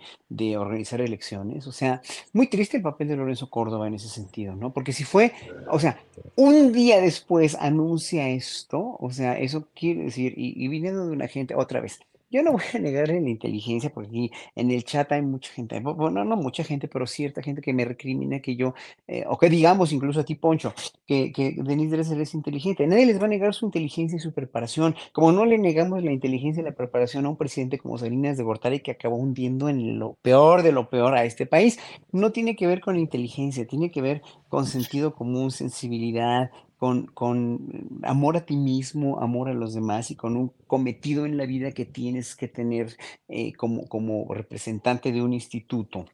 [0.56, 1.66] organizar elecciones.
[1.66, 4.72] O sea, muy triste el papel de Lorenzo Córdoba en ese sentido, ¿no?
[4.72, 5.34] Porque si fue,
[5.72, 6.00] o sea,
[6.36, 11.56] un día después anuncia esto, o sea, eso quiere decir, y viniendo de una gente,
[11.56, 15.52] otra vez, yo no voy a negar la inteligencia, porque en el chat hay mucha
[15.54, 18.74] gente, bueno, no mucha gente, pero cierta gente que me recrimina que yo,
[19.08, 20.74] eh, o que digamos incluso a ti, Poncho,
[21.06, 22.86] que, que Denise Dresser es inteligente.
[22.88, 26.12] Nadie les va a negar su inteligencia y su preparación, como no le negamos la
[26.12, 30.00] inteligencia y la preparación a un presidente como Salinas de Gortari que acabó hundiendo en
[30.00, 31.80] lo peor de lo peor a este país.
[32.12, 38.00] No tiene que ver con inteligencia, tiene que ver con sentido común, sensibilidad, con, con
[38.04, 41.72] amor a ti mismo, amor a los demás y con un cometido en la vida
[41.72, 42.98] que tienes que tener
[43.28, 46.06] eh, como, como representante de un instituto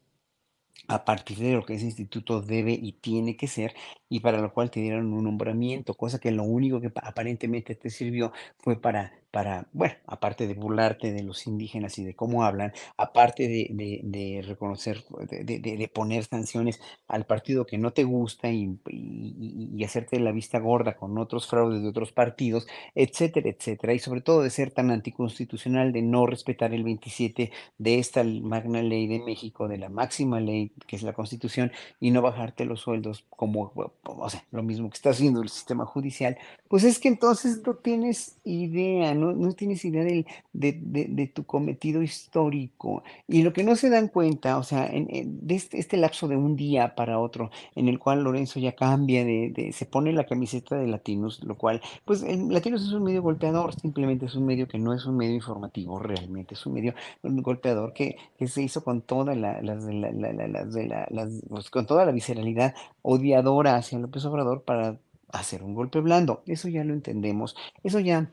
[0.87, 3.73] a partir de lo que ese instituto debe y tiene que ser,
[4.09, 7.89] y para lo cual te dieron un nombramiento, cosa que lo único que aparentemente te
[7.89, 12.71] sirvió fue para para, bueno, aparte de burlarte de los indígenas y de cómo hablan,
[12.97, 20.19] aparte de, reconocer, de, poner sanciones al partido que no te gusta y, y, hacerte
[20.19, 24.51] la vista gorda con otros fraudes de otros partidos, etcétera, etcétera, y sobre todo de
[24.51, 29.79] ser tan anticonstitucional, de no respetar el 27 de esta magna ley de México, de
[29.79, 33.73] la máxima ley que es la Constitución, y no bajarte los sueldos como,
[34.03, 36.37] o sea, lo mismo que está haciendo el sistema judicial,
[36.67, 43.03] pues es que entonces no tienes idea, no, no tienes idea de, tu cometido histórico.
[43.27, 45.07] Y lo que no se dan cuenta, o sea, en,
[45.47, 49.23] de este, este lapso de un día para otro, en el cual Lorenzo ya cambia
[49.71, 54.25] se pone la camiseta de Latinos, lo cual, pues Latinos es un medio golpeador, simplemente
[54.25, 58.17] es un medio que no es un medio informativo realmente, es un medio golpeador que,
[58.47, 63.99] se hizo con toda la, las la- la- pues, con toda la visceralidad odiadora hacia
[63.99, 64.97] López Obrador para
[65.29, 66.43] hacer un golpe blando.
[66.45, 67.55] Eso ya lo entendemos.
[67.83, 68.31] Eso ya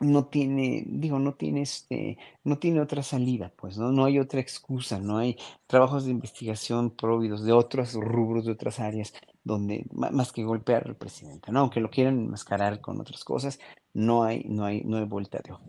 [0.00, 3.92] no tiene, digo, no tiene este, no tiene otra salida, pues, ¿no?
[3.92, 5.36] No hay otra excusa, no hay
[5.66, 9.12] trabajos de investigación prohibidos de otros rubros, de otras áreas,
[9.44, 11.60] donde, más que golpear al presidente, ¿no?
[11.60, 13.60] Aunque lo quieran enmascarar con otras cosas,
[13.94, 15.64] no hay, no hay, no hay vuelta de hoja.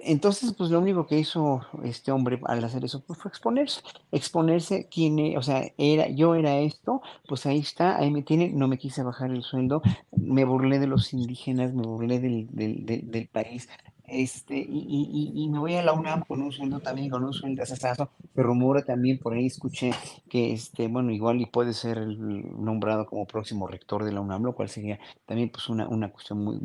[0.00, 3.80] Entonces, pues lo único que hizo este hombre al hacer eso pues, fue exponerse,
[4.12, 8.58] exponerse quién, e- o sea, era, yo era esto, pues ahí está, ahí me tienen,
[8.58, 9.82] no me quise bajar el sueldo,
[10.12, 13.68] me burlé de los indígenas, me burlé del, del, del, del país,
[14.08, 17.32] este, y, y, y me voy a la UNAM con un sueldo también, con un
[17.32, 19.90] sueldo asasazo, se rumora también, por ahí escuché
[20.28, 22.18] que, este, bueno, igual y puede ser el-
[22.64, 26.42] nombrado como próximo rector de la UNAM, lo cual sería también pues una, una cuestión
[26.44, 26.56] muy,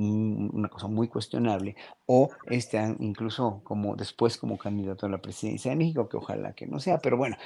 [0.53, 5.77] una cosa muy cuestionable, o este, incluso como después como candidato a la presidencia de
[5.77, 7.38] México, que ojalá que no sea, pero bueno,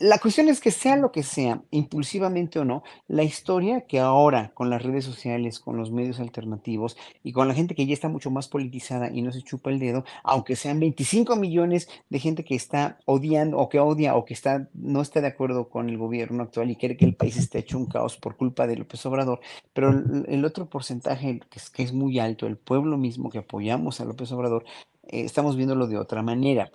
[0.00, 4.52] la cuestión es que sea lo que sea, impulsivamente o no, la historia que ahora
[4.54, 8.08] con las redes sociales, con los medios alternativos y con la gente que ya está
[8.08, 12.44] mucho más politizada y no se chupa el dedo, aunque sean 25 millones de gente
[12.44, 15.98] que está odiando o que odia o que está, no está de acuerdo con el
[15.98, 19.04] gobierno actual y quiere que el país esté hecho un caos por culpa de López
[19.06, 19.40] Obrador,
[19.72, 19.90] pero
[20.26, 21.40] el, otro porcentaje
[21.74, 24.64] que es, muy alto, el pueblo mismo que apoyamos a López Obrador,
[25.04, 26.70] eh, estamos viéndolo de otra manera.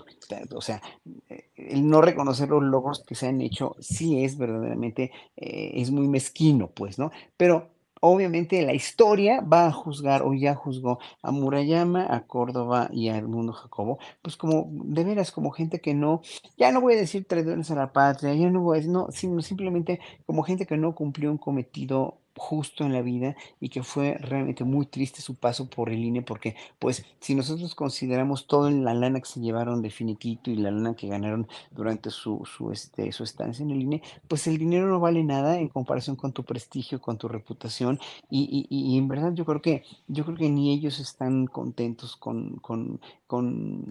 [0.53, 0.81] O sea,
[1.29, 5.91] eh, el no reconocer los logros que se han hecho sí es verdaderamente, eh, es
[5.91, 7.11] muy mezquino, pues, ¿no?
[7.37, 7.69] Pero
[8.01, 13.17] obviamente la historia va a juzgar o ya juzgó a Murayama, a Córdoba y a
[13.17, 16.21] Edmundo Jacobo, pues como de veras como gente que no,
[16.57, 19.07] ya no voy a decir traidores a la patria, ya no voy a decir, no,
[19.11, 23.83] sino simplemente como gente que no cumplió un cometido justo en la vida y que
[23.83, 28.71] fue realmente muy triste su paso por el INE porque pues si nosotros consideramos toda
[28.71, 32.71] la lana que se llevaron de finiquito y la lana que ganaron durante su, su,
[32.71, 36.33] este, su estancia en el INE, pues el dinero no vale nada en comparación con
[36.33, 37.99] tu prestigio, con tu reputación
[38.31, 42.15] y, y, y en verdad yo creo que yo creo que ni ellos están contentos
[42.15, 43.85] con, con, con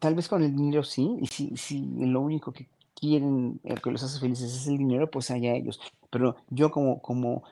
[0.00, 2.68] tal vez con el dinero sí, y si, si lo único que
[3.00, 5.80] quieren, eh, que los hace felices es el dinero, pues allá ellos.
[6.10, 7.42] Pero yo como, como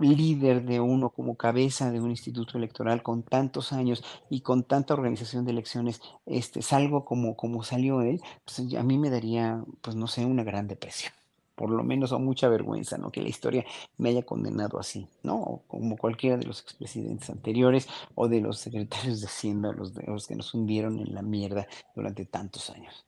[0.00, 4.94] líder de uno, como cabeza de un instituto electoral con tantos años y con tanta
[4.94, 9.96] organización de elecciones, este, salgo como, como salió él, pues a mí me daría, pues
[9.96, 11.12] no sé, una gran depresión.
[11.54, 13.10] Por lo menos, o mucha vergüenza, ¿no?
[13.10, 13.66] Que la historia
[13.98, 15.36] me haya condenado así, ¿no?
[15.36, 20.04] O como cualquiera de los expresidentes anteriores o de los secretarios de Hacienda, los, de,
[20.06, 23.04] los que nos hundieron en la mierda durante tantos años.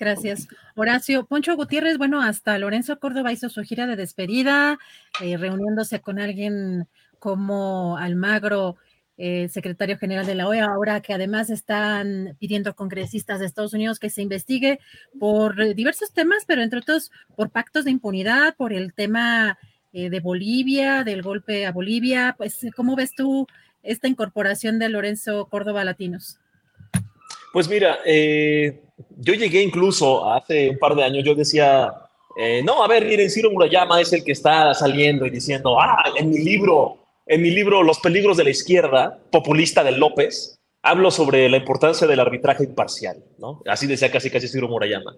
[0.00, 1.26] Gracias, Horacio.
[1.26, 4.78] Poncho Gutiérrez, bueno, hasta Lorenzo Córdoba hizo su gira de despedida,
[5.20, 8.76] eh, reuniéndose con alguien como Almagro,
[9.18, 13.98] eh, secretario general de la OEA, ahora que además están pidiendo congresistas de Estados Unidos
[13.98, 14.80] que se investigue
[15.18, 19.58] por diversos temas, pero entre otros por pactos de impunidad, por el tema
[19.92, 22.36] eh, de Bolivia, del golpe a Bolivia.
[22.38, 23.46] Pues, ¿cómo ves tú
[23.82, 26.40] esta incorporación de Lorenzo Córdoba Latinos?
[27.52, 28.80] Pues mira, eh,
[29.16, 31.92] yo llegué incluso hace un par de años, yo decía,
[32.36, 36.04] eh, no, a ver, miren, Ciro Murayama es el que está saliendo y diciendo, ah,
[36.16, 41.10] en mi libro, en mi libro Los peligros de la izquierda, populista de López, hablo
[41.10, 43.62] sobre la importancia del arbitraje imparcial, ¿no?
[43.66, 45.16] Así decía casi casi Ciro Murayama.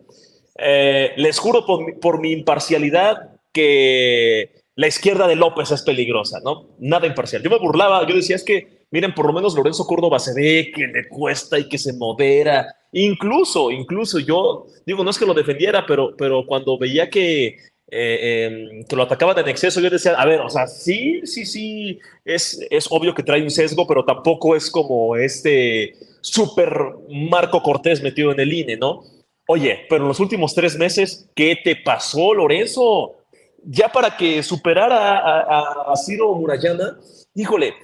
[0.58, 6.40] Eh, les juro por mi, por mi imparcialidad que la izquierda de López es peligrosa,
[6.42, 6.70] ¿no?
[6.78, 7.42] Nada imparcial.
[7.42, 10.70] Yo me burlaba, yo decía, es que, miren, por lo menos Lorenzo Córdoba se ve
[10.72, 12.76] que le cuesta y que se modera.
[12.92, 17.56] Incluso, incluso yo, digo, no es que lo defendiera, pero, pero cuando veía que, eh,
[17.90, 21.98] eh, que lo atacaban en exceso, yo decía, a ver, o sea, sí, sí, sí,
[22.24, 26.70] es, es obvio que trae un sesgo, pero tampoco es como este super
[27.08, 29.02] Marco Cortés metido en el INE, ¿no?
[29.48, 33.16] Oye, pero en los últimos tres meses, ¿qué te pasó, Lorenzo?
[33.64, 36.98] Ya para que superara a, a, a Ciro Murayama,
[37.34, 37.74] híjole,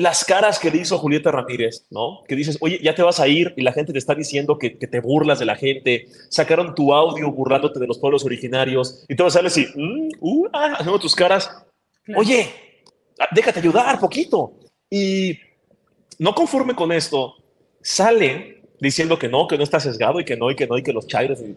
[0.00, 2.24] las caras que le hizo Julieta Ramírez, ¿no?
[2.26, 4.78] Que dices, oye, ya te vas a ir y la gente te está diciendo que,
[4.78, 9.22] que te burlas de la gente, sacaron tu audio burlándote de los pueblos originarios y
[9.22, 11.50] a salir así, mm, uh, ah, haciendo tus caras,
[12.16, 12.48] oye,
[13.32, 14.54] déjate ayudar poquito.
[14.88, 15.38] Y
[16.18, 17.34] no conforme con esto,
[17.82, 20.82] sale diciendo que no, que no está sesgado y que no, y que no, y
[20.82, 21.40] que los chairos.
[21.40, 21.54] Y,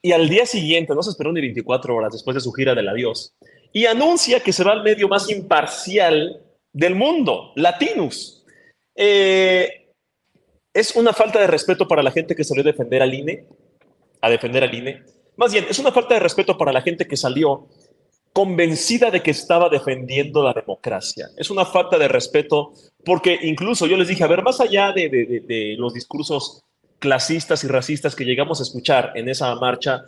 [0.00, 2.88] y al día siguiente, no se esperó ni 24 horas después de su gira del
[2.88, 3.34] adiós,
[3.72, 6.40] y anuncia que se va al medio más imparcial
[6.72, 8.44] del mundo, Latinus.
[8.94, 9.86] eh,
[10.74, 13.46] es una falta de respeto para la gente que salió a defender al INE,
[14.20, 15.02] a defender al INE.
[15.36, 17.66] Más bien, es una falta de respeto para la gente que salió
[18.32, 21.28] convencida de que estaba defendiendo la democracia.
[21.36, 22.72] Es una falta de respeto
[23.04, 26.62] porque incluso yo les dije, a ver, más allá de, de los discursos
[26.98, 30.04] clasistas y racistas que llegamos a escuchar en esa marcha,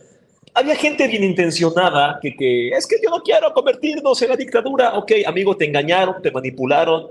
[0.55, 4.99] había gente bien intencionada que, que, es que yo no quiero convertirnos en la dictadura.
[4.99, 7.09] Ok, amigo, te engañaron, te manipularon.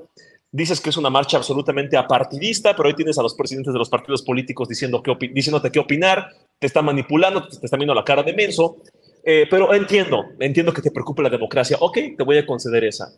[0.52, 3.90] Dices que es una marcha absolutamente apartidista, pero hoy tienes a los presidentes de los
[3.90, 8.24] partidos políticos diciendo que diciéndote qué opinar, te están manipulando, te, están viendo la cara
[8.24, 8.78] de menso.
[9.24, 11.78] Eh, pero entiendo, entiendo que te preocupe la democracia.
[11.80, 13.14] Ok, te voy a conceder esa.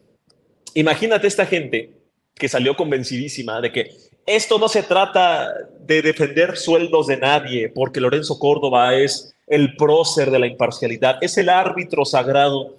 [0.74, 1.92] Imagínate esta gente
[2.36, 3.92] que salió convencidísima de que
[4.26, 10.32] esto no se trata de defender sueldos de nadie, porque Lorenzo Córdoba es el prócer
[10.32, 12.78] de la imparcialidad, es el árbitro sagrado.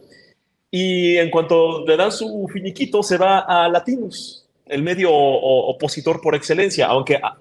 [0.71, 6.35] Y en cuanto le dan su finiquito, se va a Latinus, el medio opositor por
[6.35, 7.37] excelencia, aunque ah,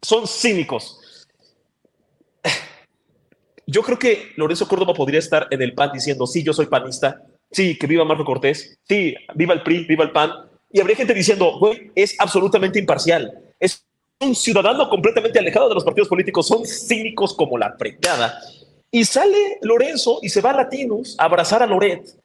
[0.00, 1.26] son cínicos.
[3.66, 7.22] Yo creo que Lorenzo Córdoba podría estar en el PAN diciendo, sí, yo soy panista,
[7.52, 10.32] sí, que viva Marco Cortés, sí, viva el PRI, viva el PAN.
[10.72, 13.30] Y habría gente diciendo, güey, es absolutamente imparcial.
[13.60, 13.86] Es
[14.20, 18.40] un ciudadano completamente alejado de los partidos políticos, son cínicos como la precada.
[18.90, 22.16] Y sale Lorenzo y se va a Latinos a abrazar a Loret.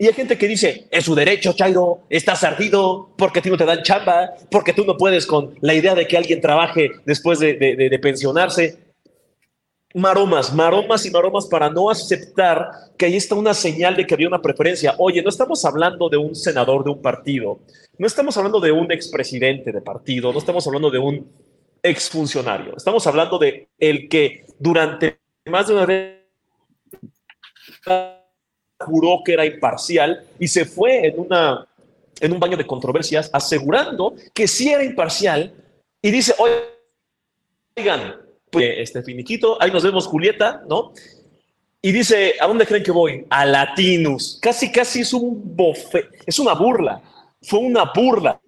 [0.00, 3.56] Y hay gente que dice, es su derecho, Chairo, estás ardido porque a ti no
[3.56, 7.40] te dan chamba, porque tú no puedes con la idea de que alguien trabaje después
[7.40, 8.78] de, pensionarse.
[9.94, 14.28] Maromas, maromas y maromas para no aceptar que ahí está una señal de que había
[14.28, 14.94] una preferencia.
[14.98, 17.58] Oye, no estamos hablando de un senador de un partido,
[17.96, 21.26] no estamos hablando de un expresidente de partido, no estamos hablando de un
[21.82, 25.18] exfuncionario, estamos hablando de el que durante
[25.48, 26.18] más de una vez
[28.80, 31.66] juró que era imparcial y se fue en, una,
[32.20, 35.52] en un baño de controversias asegurando que sí era imparcial
[36.00, 36.34] y dice,
[37.76, 38.16] oigan,
[38.50, 40.92] pues este finiquito, ahí nos vemos Julieta, ¿no?
[41.80, 43.24] Y dice, ¿a dónde creen que voy?
[43.30, 44.38] A Latinus.
[44.42, 47.00] Casi, casi es un bofe, es una burla.
[47.42, 48.40] Fue una burla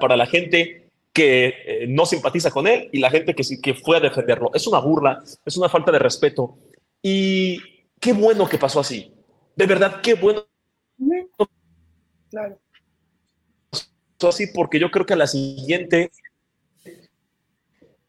[0.00, 0.85] para la gente
[1.16, 4.50] que eh, no simpatiza con él y la gente que, que fue a defenderlo.
[4.52, 6.58] Es una burla, es una falta de respeto.
[7.00, 7.58] Y
[7.98, 9.14] qué bueno que pasó así.
[9.56, 10.44] De verdad, qué bueno.
[12.28, 12.60] Claro.
[14.28, 16.10] Así porque yo creo que a la siguiente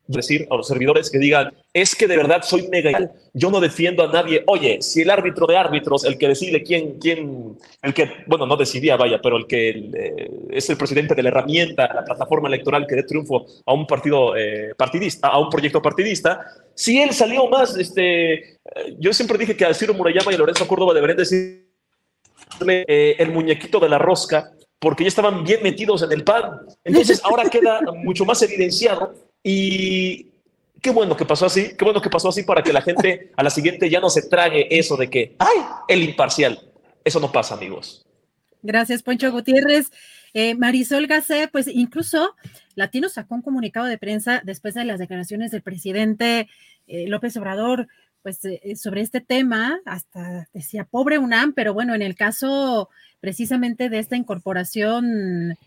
[0.07, 4.03] decir a los servidores que digan, es que de verdad soy mega yo no defiendo
[4.03, 4.43] a nadie.
[4.47, 8.57] Oye, si el árbitro de árbitros, el que decide quién, quién, el que, bueno, no
[8.57, 12.87] decidía, vaya, pero el que eh, es el presidente de la herramienta, la plataforma electoral
[12.87, 16.41] que dé triunfo a un partido eh, partidista, a un proyecto partidista,
[16.73, 18.55] si él salió más, este, eh,
[18.97, 21.67] yo siempre dije que a Ciro Murayama y a Lorenzo Córdoba deberían decirle
[22.87, 26.61] el muñequito de la rosca, porque ya estaban bien metidos en el pan.
[26.83, 29.13] Entonces ahora queda mucho más evidenciado
[29.49, 30.27] y
[30.81, 33.43] qué bueno que pasó así, qué bueno que pasó así para que la gente a
[33.43, 36.59] la siguiente ya no se trague eso de que, ay, el imparcial.
[37.05, 38.05] Eso no pasa, amigos.
[38.61, 39.89] Gracias, Poncho Gutiérrez.
[40.33, 42.35] Eh, Marisol Gacé, pues incluso
[42.75, 46.49] Latino sacó un comunicado de prensa después de las declaraciones del presidente
[46.87, 47.87] eh, López Obrador,
[48.23, 52.89] pues eh, sobre este tema, hasta decía pobre UNAM, pero bueno, en el caso
[53.21, 55.57] precisamente de esta incorporación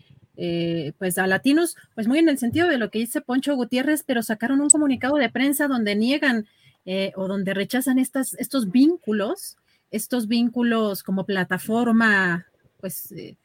[0.43, 4.01] eh, pues a latinos, pues muy en el sentido de lo que dice Poncho Gutiérrez,
[4.03, 6.47] pero sacaron un comunicado de prensa donde niegan
[6.83, 9.57] eh, o donde rechazan estas, estos vínculos,
[9.91, 12.47] estos vínculos como plataforma,
[12.79, 13.37] pues eh,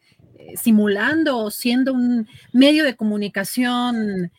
[0.55, 4.31] simulando o siendo un medio de comunicación,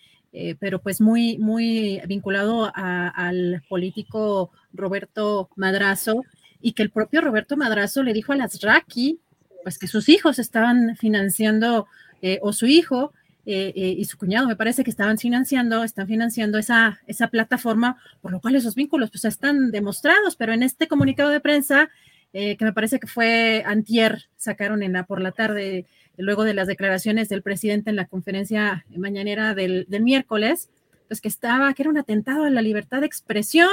[0.59, 6.25] pero pues muy, muy vinculado al político Roberto Madrazo,
[6.61, 9.21] y que el propio Roberto Madrazo le dijo a las Raki,
[9.63, 11.87] pues que sus hijos estaban financiando
[12.23, 13.13] eh, o su hijo
[13.47, 17.97] eh, eh, y su cuñado, me parece que estaban financiando, están financiando esa, esa plataforma,
[18.21, 21.91] por lo cual esos vínculos pues están demostrados, pero en este comunicado de prensa,
[22.31, 25.87] que me parece que fue antier, sacaron en la, por la tarde,
[26.19, 30.69] luego de las declaraciones del presidente en la conferencia mañanera del, del miércoles,
[31.09, 33.71] pues que estaba, que era un atentado a la libertad de expresión,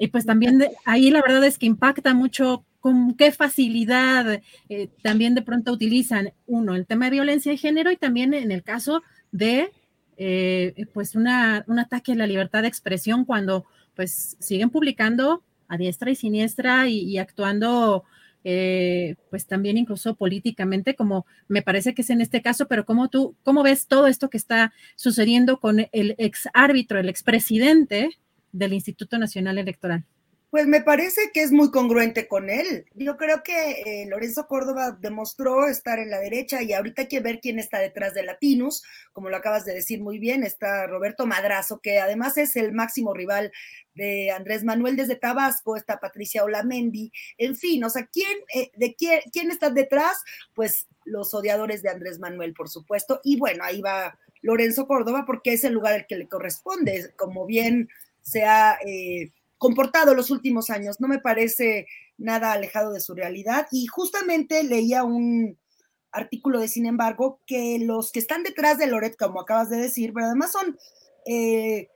[0.00, 4.40] y pues también ahí la verdad es que impacta mucho con qué facilidad
[4.70, 8.50] eh, también de pronto utilizan, uno, el tema de violencia de género y también en
[8.50, 9.70] el caso de,
[10.16, 15.76] eh, pues, una, un ataque a la libertad de expresión cuando, pues, siguen publicando a
[15.76, 18.04] diestra y siniestra y, actuando,
[18.42, 23.08] eh, pues, también incluso políticamente, como me parece que es en este caso, pero ¿cómo
[23.08, 28.08] tú, cómo ves todo esto que está sucediendo con el ex árbitro, el expresidente
[28.52, 30.04] del Instituto Nacional Electoral?
[30.50, 32.84] Pues me parece que es muy congruente con él.
[32.96, 37.20] Yo creo que eh, Lorenzo Córdoba demostró estar en la derecha y ahorita hay que
[37.20, 38.82] ver quién está detrás de Latinus,
[39.12, 43.14] como lo acabas de decir muy bien, está Roberto Madrazo, que además es el máximo
[43.14, 43.52] rival
[43.94, 48.96] de Andrés Manuel desde Tabasco, está Patricia Olamendi, en fin, o sea, ¿quién, eh, de
[48.96, 50.24] quién, quién está detrás?
[50.54, 55.52] Pues los odiadores de Andrés Manuel, por supuesto, y bueno, ahí va Lorenzo Córdoba porque
[55.52, 57.88] es el lugar al que le corresponde, como bien
[58.22, 58.78] se ha...
[58.86, 61.00] Eh, comportado los últimos años.
[61.00, 61.86] No me parece
[62.16, 63.66] nada alejado de su realidad.
[63.70, 65.58] Y justamente leía un
[66.12, 70.14] artículo de, sin embargo, que los que están detrás de Loret, como acabas de decir,
[70.14, 70.78] pero además son
[71.26, 71.90] eh,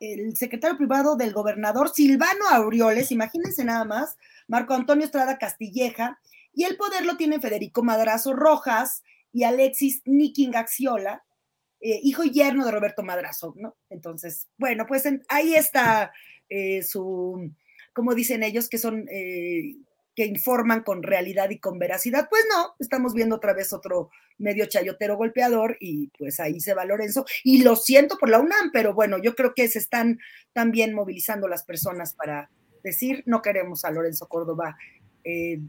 [0.00, 4.16] el secretario privado del gobernador Silvano Aureoles, imagínense nada más,
[4.48, 6.18] Marco Antonio Estrada Castilleja,
[6.54, 11.22] y el poder lo tienen Federico Madrazo Rojas y Alexis Niking Axiola,
[11.88, 13.76] eh, hijo y yerno de Roberto Madrazo, ¿no?
[13.90, 16.12] Entonces, bueno, pues ahí está
[16.48, 17.52] eh, su,
[17.92, 19.76] como dicen ellos, que son, eh,
[20.16, 22.26] que informan con realidad y con veracidad.
[22.28, 26.84] Pues no, estamos viendo otra vez otro medio chayotero golpeador y pues ahí se va
[26.84, 27.24] Lorenzo.
[27.44, 30.18] Y lo siento por la UNAM, pero bueno, yo creo que se están
[30.52, 32.50] también movilizando las personas para
[32.82, 34.76] decir, no queremos a Lorenzo Córdoba
[35.22, 35.60] eh,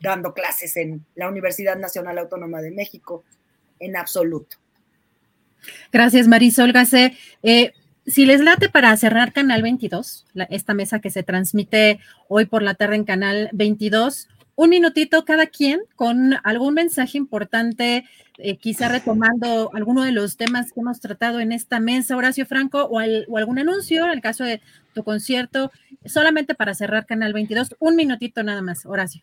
[0.00, 3.24] dando clases en la Universidad Nacional Autónoma de México,
[3.80, 4.58] en absoluto.
[5.92, 7.16] Gracias, Marisol Gacé.
[7.42, 7.72] Eh,
[8.06, 12.74] si les late para cerrar Canal 22, esta mesa que se transmite hoy por la
[12.74, 18.04] tarde en Canal 22, un minutito cada quien con algún mensaje importante,
[18.38, 22.84] eh, quizá retomando alguno de los temas que hemos tratado en esta mesa, Horacio Franco,
[22.84, 24.60] o, algún anuncio, en el caso de
[24.94, 25.72] tu concierto,
[26.04, 29.22] solamente para cerrar Canal 22, un minutito nada más, Horacio.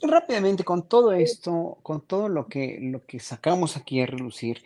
[0.00, 4.62] Rápidamente, con todo esto, con todo lo que, lo que sacamos aquí a relucir,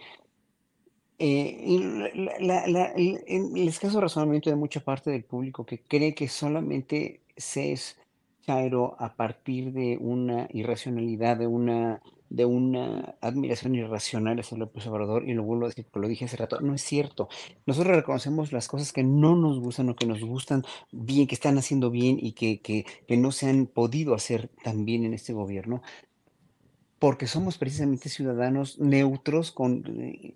[1.19, 1.65] eh,
[3.27, 7.97] el, escaso razonamiento de mucha parte del público que cree que solamente se es
[8.47, 15.29] chairo a partir de una irracionalidad, de una, de una admiración irracional hacia López Obrador,
[15.29, 17.29] y lo vuelvo a decir, lo dije hace rato, no es cierto.
[17.65, 21.59] Nosotros reconocemos las cosas que no nos gustan o que nos gustan bien, que están
[21.59, 25.33] haciendo bien y que, que, que no se han podido hacer tan bien en este
[25.33, 25.83] gobierno,
[26.99, 30.35] porque somos precisamente ciudadanos neutros con, eh,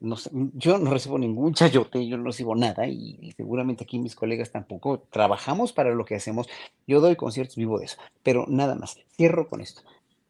[0.00, 4.14] no sé, yo no recibo ningún chayote, yo no recibo nada y, seguramente aquí mis
[4.14, 6.48] colegas tampoco, trabajamos para lo que hacemos,
[6.86, 9.82] yo doy conciertos, vivo de eso, pero nada más, cierro con esto.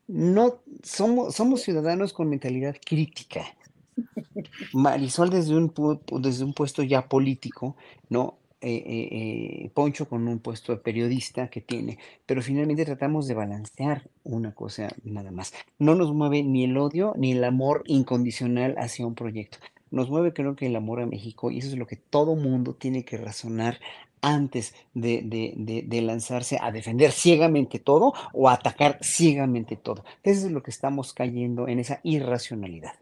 [0.08, 3.44] No, somos, somos ciudadanos con mentalidad crítica.
[4.72, 5.72] Marisol desde un,
[6.20, 7.76] desde un puesto ya político,
[8.08, 8.38] ¿no?
[8.60, 13.34] Eh, eh, eh, Poncho con un puesto de periodista que tiene, pero finalmente tratamos de
[13.34, 15.52] balancear una cosa nada más.
[15.78, 19.58] No nos mueve ni el odio ni el amor incondicional hacia un proyecto.
[19.92, 22.74] Nos mueve creo que el amor a México y eso es lo que todo mundo
[22.74, 23.78] tiene que razonar
[24.22, 30.04] antes de, lanzarse a defender ciegamente todo o a atacar ciegamente todo.
[30.24, 32.94] Eso es lo que estamos cayendo en esa irracionalidad.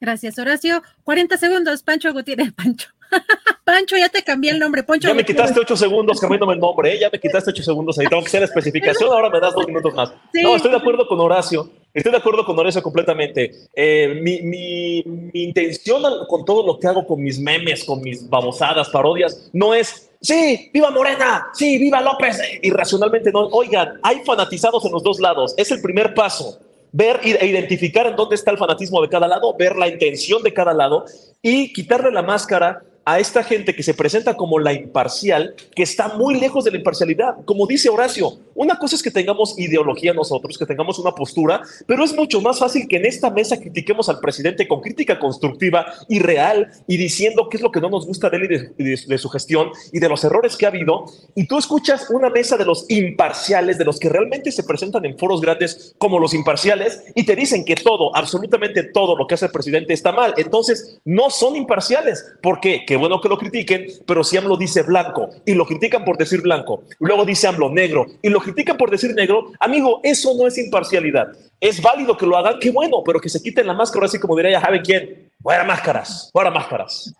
[0.00, 0.82] Gracias, Horacio.
[1.04, 2.95] 40 segundos, Pancho Gutiérrez, Pancho.
[3.64, 4.82] Pancho, ya te cambié el nombre.
[4.82, 7.00] Poncho, ya me quitaste ocho segundos cambiándome el nombre, ¿eh?
[7.00, 8.06] ya me quitaste ocho segundos ahí.
[8.06, 10.12] Tengo que hacer la especificación, ahora me das dos minutos más.
[10.34, 11.68] No, estoy de acuerdo con Horacio.
[11.92, 13.68] Estoy de acuerdo con Horacio completamente.
[13.74, 18.28] Eh, mi, mi, mi, intención con todo lo que hago, con mis memes, con mis
[18.28, 23.46] babosadas, parodias, no es, sí, viva Morena, sí, viva López, irracionalmente no.
[23.46, 25.54] Oigan, hay fanatizados en los dos lados.
[25.56, 26.60] Es el primer paso
[26.92, 30.54] ver e identificar en dónde está el fanatismo de cada lado, ver la intención de
[30.54, 31.04] cada lado
[31.42, 36.08] y quitarle la máscara a esta gente que se presenta como la imparcial, que está
[36.16, 37.36] muy lejos de la imparcialidad.
[37.44, 42.02] Como dice Horacio, una cosa es que tengamos ideología nosotros, que tengamos una postura, pero
[42.02, 46.18] es mucho más fácil que en esta mesa critiquemos al presidente con crítica constructiva y
[46.18, 49.28] real y diciendo qué es lo que no nos gusta de él y de, su
[49.28, 51.04] gestión y de los errores que ha habido.
[51.36, 55.16] Y tú escuchas una mesa de los imparciales, de los que realmente se presentan en
[55.16, 59.46] foros grandes como los imparciales y te dicen que todo, absolutamente todo lo que hace
[59.46, 60.34] el presidente está mal.
[60.36, 62.24] Entonces, no son imparciales.
[62.42, 62.84] ¿Por qué?
[62.96, 66.84] Bueno que lo critiquen, pero si AMLO dice blanco y lo critican por decir blanco,
[66.98, 71.28] luego dice AMLO negro y lo critican por decir negro, amigo, eso no es imparcialidad.
[71.60, 74.36] Es válido que lo hagan, qué bueno, pero que se quiten la máscara, así como
[74.36, 77.14] diría ya saben quién, fuera máscaras, fuera máscaras.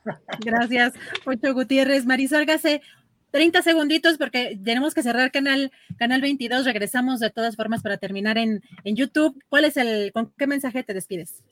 [0.44, 0.94] Gracias,
[1.24, 2.04] Ocho Gutiérrez.
[2.04, 2.82] Marisol Gase,
[3.30, 6.64] 30 segunditos porque tenemos que cerrar canal, canal 22.
[6.64, 9.42] Regresamos de todas formas para terminar en, en YouTube.
[9.48, 11.42] ¿Cuál es el, con qué mensaje te despides?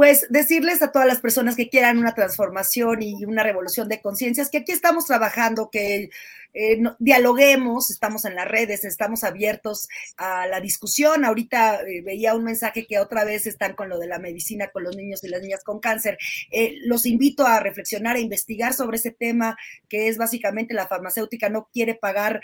[0.00, 4.48] Pues decirles a todas las personas que quieran una transformación y una revolución de conciencias
[4.48, 6.08] que aquí estamos trabajando, que
[6.54, 11.26] eh, dialoguemos, estamos en las redes, estamos abiertos a la discusión.
[11.26, 14.84] Ahorita eh, veía un mensaje que otra vez están con lo de la medicina con
[14.84, 16.16] los niños y las niñas con cáncer.
[16.50, 19.58] Eh, los invito a reflexionar, a investigar sobre ese tema,
[19.90, 22.40] que es básicamente la farmacéutica no quiere pagar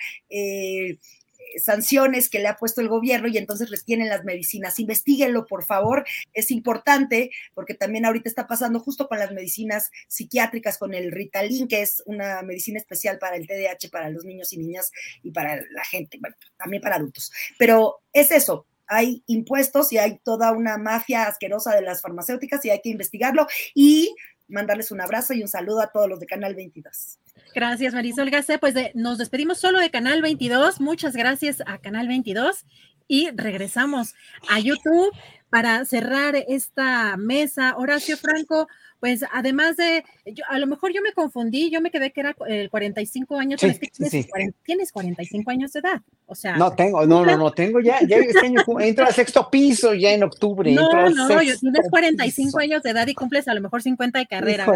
[1.62, 4.78] sanciones que le ha puesto el gobierno y entonces retienen las medicinas.
[4.78, 6.05] Investíguenlo, por favor.
[6.32, 11.68] Es importante porque también ahorita está pasando justo con las medicinas psiquiátricas, con el Ritalin,
[11.68, 14.90] que es una medicina especial para el TDAH, para los niños y niñas
[15.23, 16.18] y para la gente,
[16.56, 17.32] también para adultos.
[17.59, 22.70] Pero es eso, hay impuestos y hay toda una mafia asquerosa de las farmacéuticas y
[22.70, 24.14] hay que investigarlo y
[24.48, 27.18] mandarles un abrazo y un saludo a todos los de Canal 22.
[27.54, 28.58] Gracias, Marisol Gase.
[28.58, 30.80] Pues nos despedimos solo de Canal 22.
[30.80, 32.64] Muchas gracias a Canal 22
[33.08, 34.14] y regresamos
[34.48, 35.12] a YouTube
[35.50, 37.76] para cerrar esta mesa.
[37.76, 38.68] Horacio Franco,
[39.00, 42.34] pues además de, yo, a lo mejor yo me confundí, yo me quedé que era
[42.48, 43.78] el 45 años, tienes,
[44.10, 44.24] sí.
[44.24, 46.56] 40, tienes, 45 años de edad, o sea.
[46.56, 50.12] No, tengo, no, no, no, tengo ya, ya este año entro al sexto piso ya
[50.12, 50.72] en octubre.
[50.72, 52.58] No, no, yo, tienes 45 piso.
[52.58, 54.66] años de edad y cumples a lo mejor 50 de carrera.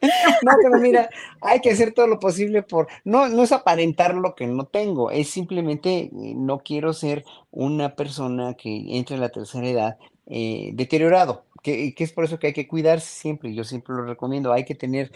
[0.42, 1.10] no, pero mira,
[1.42, 5.10] hay que hacer todo lo posible por, no, no es aparentar lo que no tengo,
[5.10, 10.70] es simplemente eh, no quiero ser una persona que entre en la tercera edad eh,
[10.74, 14.52] deteriorado, que, que, es por eso que hay que cuidarse siempre, yo siempre lo recomiendo,
[14.52, 15.12] hay que tener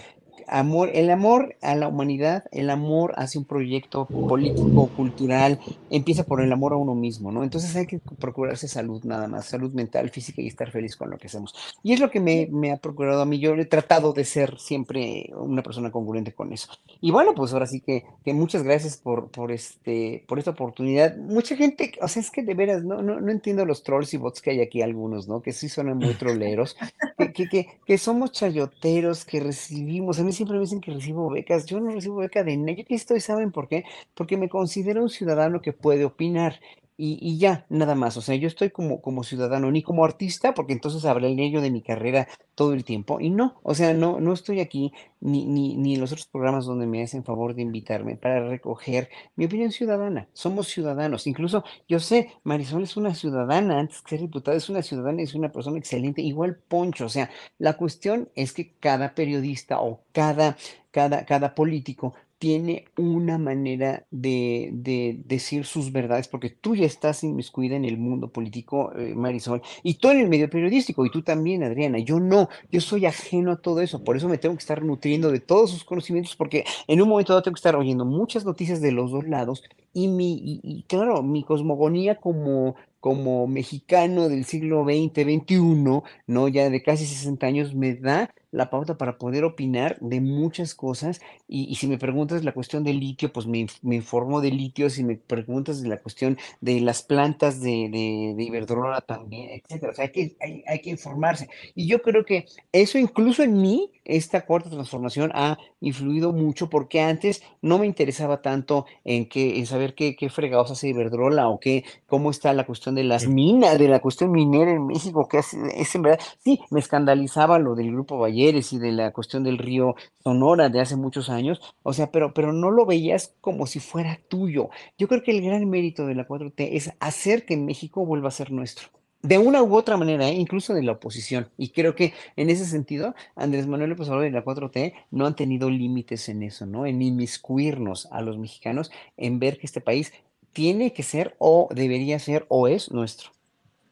[0.46, 5.58] amor, el amor a la humanidad, el amor hacia un proyecto político, cultural,
[5.90, 7.42] empieza por el amor a uno mismo, ¿no?
[7.44, 11.18] Entonces hay que procurarse salud nada más, salud mental, física y estar feliz con lo
[11.18, 11.54] que hacemos.
[11.82, 14.58] Y es lo que me, me ha procurado a mí, yo he tratado de ser
[14.58, 16.68] siempre una persona congruente con eso.
[17.00, 21.16] Y bueno, pues ahora sí que, que muchas gracias por, por, este, por esta oportunidad.
[21.16, 24.16] Mucha gente, o sea, es que de veras, no, no, no entiendo los trolls y
[24.16, 25.42] bots que hay aquí algunos, ¿no?
[25.42, 26.76] Que sí suenan muy troleros,
[27.18, 31.66] que, que, que, que somos chayoteros, que recibimos, mí siempre me dicen que recibo becas.
[31.66, 32.86] Yo no recibo beca de nadie.
[32.88, 33.84] Estoy, ¿saben por qué?
[34.14, 36.60] Porque me considero un ciudadano que puede opinar.
[36.96, 38.16] Y, y, ya, nada más.
[38.16, 41.72] O sea, yo estoy como, como ciudadano, ni como artista, porque entonces hablaré yo de
[41.72, 43.20] mi carrera todo el tiempo.
[43.20, 46.66] Y no, o sea, no, no estoy aquí ni, ni, ni en los otros programas
[46.66, 50.28] donde me hacen favor de invitarme para recoger mi opinión ciudadana.
[50.34, 51.26] Somos ciudadanos.
[51.26, 55.34] Incluso yo sé, Marisol es una ciudadana, antes que ser diputada, es una ciudadana, es
[55.34, 57.06] una persona excelente, igual Poncho.
[57.06, 60.56] O sea, la cuestión es que cada periodista o cada,
[60.92, 62.14] cada, cada político
[62.44, 67.96] tiene una manera de, de, decir sus verdades, porque tú ya estás inmiscuida en el
[67.96, 72.00] mundo político, eh, Marisol, y tú en el medio periodístico, y tú también, Adriana.
[72.00, 75.32] Yo no, yo soy ajeno a todo eso, por eso me tengo que estar nutriendo
[75.32, 78.82] de todos sus conocimientos, porque en un momento dado tengo que estar oyendo muchas noticias
[78.82, 79.64] de los dos lados,
[79.94, 86.48] y mi, claro, mi cosmogonía como como mexicano del siglo XX, XXI, ¿no?
[86.48, 91.20] Ya de casi 60 años, me da la pauta para poder opinar de muchas cosas.
[91.48, 94.88] Y, y si me preguntas la cuestión del litio, pues me, me, informo de litio.
[94.90, 99.92] Si me preguntas de la cuestión de las plantas de, de, de Iberdrola también, etcétera.
[99.92, 101.48] O sea, hay que, hay, hay que informarse.
[101.74, 107.00] Y yo creo que eso incluso en mí, esta cuarta transformación ha influido mucho porque
[107.00, 111.58] antes no me interesaba tanto en, que, en saber qué, qué fregados hace Iberdrola o
[111.58, 115.38] qué, cómo está la cuestión de las minas, de la cuestión minera en México, que
[115.38, 119.58] es, es en verdad, sí, me escandalizaba lo del grupo Y de la cuestión del
[119.58, 123.80] río Sonora de hace muchos años, o sea, pero, pero no lo veías como si
[123.80, 124.68] fuera tuyo.
[124.98, 128.32] Yo creo que el gran mérito de la 4T es hacer que México vuelva a
[128.32, 128.88] ser nuestro
[129.24, 130.34] de una u otra manera, ¿eh?
[130.34, 131.48] incluso de la oposición.
[131.56, 135.34] Y creo que en ese sentido, Andrés Manuel López Obrador y la 4T no han
[135.34, 136.84] tenido límites en eso, ¿no?
[136.84, 140.12] En inmiscuirnos a los mexicanos, en ver que este país
[140.52, 143.30] tiene que ser o debería ser o es nuestro.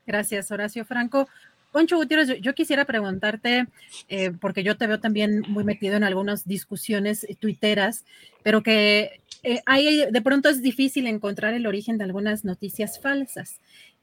[0.06, 1.26] Gracias, Horacio Franco.
[1.72, 3.66] Poncho Gutiérrez, yo, quisiera preguntarte,
[4.08, 8.04] eh, porque yo te veo también muy metido en algunas discusiones tuiteras,
[8.42, 13.60] pero que eh, hay, de pronto es difícil encontrar el origen de algunas noticias falsas.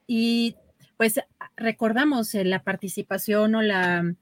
[0.08, 0.56] Y
[0.98, 1.22] pues
[1.56, 4.14] recordamos eh, la participación o la,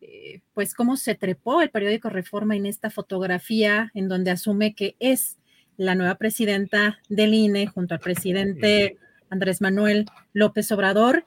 [0.00, 4.94] eh, pues cómo se trepó el periódico Reforma en esta fotografía en donde asume que
[5.00, 5.38] es
[5.76, 8.96] la nueva presidenta del INE junto al presidente
[9.28, 11.24] Andrés Manuel López Obrador,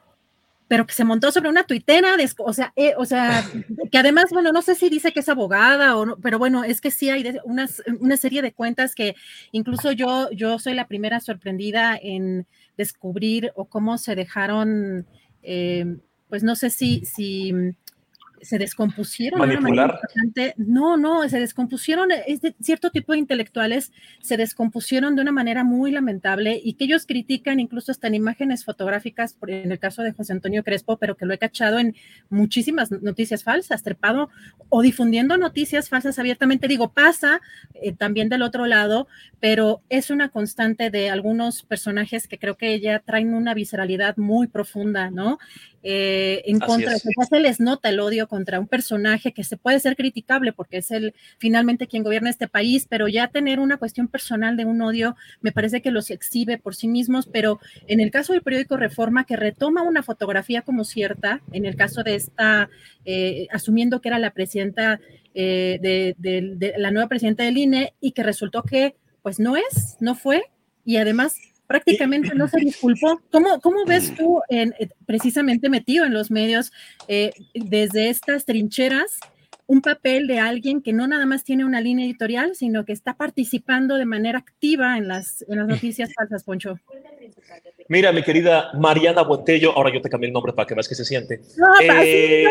[0.74, 3.44] pero que se montó sobre una tuitera, de, o sea, eh, o sea,
[3.92, 6.82] que además, bueno, no sé si dice que es abogada o no, pero bueno, es
[6.82, 7.70] que sí hay una,
[8.00, 9.14] una serie de cuentas que
[9.52, 15.06] incluso yo, yo soy la primera sorprendida en descubrir o cómo se dejaron,
[15.44, 15.98] eh,
[16.28, 17.54] pues no sé si, si
[18.44, 19.40] se descompusieron.
[19.40, 20.00] Manipular.
[20.58, 23.92] No, no, se descompusieron, es de cierto tipo de intelectuales
[24.22, 28.66] se descompusieron de una manera muy lamentable y que ellos critican incluso hasta en imágenes
[28.66, 31.96] fotográficas, en el caso de José Antonio Crespo, pero que lo he cachado en
[32.30, 34.30] muchísimas noticias falsas, trepado
[34.70, 36.68] o difundiendo noticias falsas abiertamente.
[36.68, 37.42] Digo, pasa
[37.74, 39.08] eh, también del otro lado,
[39.40, 44.48] pero es una constante de algunos personajes que creo que ya traen una visceralidad muy
[44.48, 45.40] profunda, ¿no?
[45.86, 49.82] Eh, en contra, ya se les nota el odio contra un personaje que se puede
[49.82, 54.08] ser criticable porque es el finalmente quien gobierna este país, pero ya tener una cuestión
[54.08, 58.12] personal de un odio me parece que los exhibe por sí mismos, pero en el
[58.12, 62.70] caso del periódico Reforma que retoma una fotografía como cierta, en el caso de esta,
[63.04, 65.02] eh, asumiendo que era la presidenta
[65.34, 69.98] eh, de, de la nueva presidenta del INE y que resultó que pues no es,
[70.00, 70.44] no fue,
[70.86, 71.36] y además
[71.74, 73.20] prácticamente no se disculpó.
[73.32, 76.72] ¿Cómo, cómo ves tú en, eh, precisamente metido en los medios
[77.08, 79.20] eh, desde estas trincheras
[79.68, 83.16] un papel de alguien que no nada más tiene una línea editorial, sino que está
[83.16, 86.80] participando de manera activa en las, en las noticias falsas, Poncho?
[87.90, 90.96] Mira, mi querida Mariana Botello, ahora yo te cambié el nombre para que veas que
[90.96, 91.42] se siente.
[91.58, 92.46] No, eh...